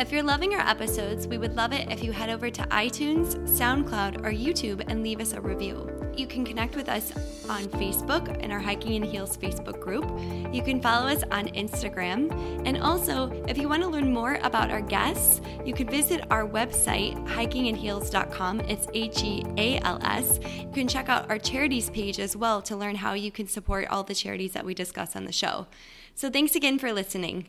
If 0.00 0.10
you're 0.10 0.22
loving 0.22 0.54
our 0.54 0.66
episodes, 0.66 1.28
we 1.28 1.36
would 1.36 1.54
love 1.56 1.74
it 1.74 1.92
if 1.92 2.02
you 2.02 2.10
head 2.10 2.30
over 2.30 2.48
to 2.48 2.62
iTunes, 2.68 3.36
SoundCloud, 3.46 4.24
or 4.24 4.32
YouTube 4.32 4.82
and 4.88 5.02
leave 5.02 5.20
us 5.20 5.34
a 5.34 5.40
review. 5.42 5.90
You 6.16 6.26
can 6.26 6.42
connect 6.42 6.74
with 6.74 6.88
us 6.88 7.12
on 7.50 7.64
Facebook 7.64 8.38
in 8.38 8.50
our 8.50 8.58
Hiking 8.58 8.94
in 8.94 9.02
Heals 9.02 9.36
Facebook 9.36 9.78
group. 9.78 10.06
You 10.54 10.62
can 10.62 10.80
follow 10.80 11.06
us 11.06 11.22
on 11.30 11.48
Instagram. 11.48 12.32
And 12.66 12.78
also, 12.78 13.30
if 13.46 13.58
you 13.58 13.68
want 13.68 13.82
to 13.82 13.90
learn 13.90 14.10
more 14.10 14.36
about 14.42 14.70
our 14.70 14.80
guests, 14.80 15.42
you 15.66 15.74
can 15.74 15.86
visit 15.86 16.24
our 16.30 16.48
website, 16.48 17.14
hikinginheals.com. 17.28 18.60
It's 18.60 18.88
H 18.94 19.22
E 19.22 19.44
A 19.58 19.80
L 19.80 19.98
S. 20.02 20.40
You 20.60 20.70
can 20.72 20.88
check 20.88 21.10
out 21.10 21.28
our 21.28 21.38
charities 21.38 21.90
page 21.90 22.18
as 22.18 22.34
well 22.34 22.62
to 22.62 22.74
learn 22.74 22.94
how 22.94 23.12
you 23.12 23.30
can 23.30 23.46
support 23.46 23.86
all 23.88 24.02
the 24.02 24.14
charities 24.14 24.54
that 24.54 24.64
we 24.64 24.72
discuss 24.72 25.14
on 25.14 25.26
the 25.26 25.32
show. 25.32 25.66
So, 26.14 26.30
thanks 26.30 26.54
again 26.54 26.78
for 26.78 26.90
listening. 26.90 27.48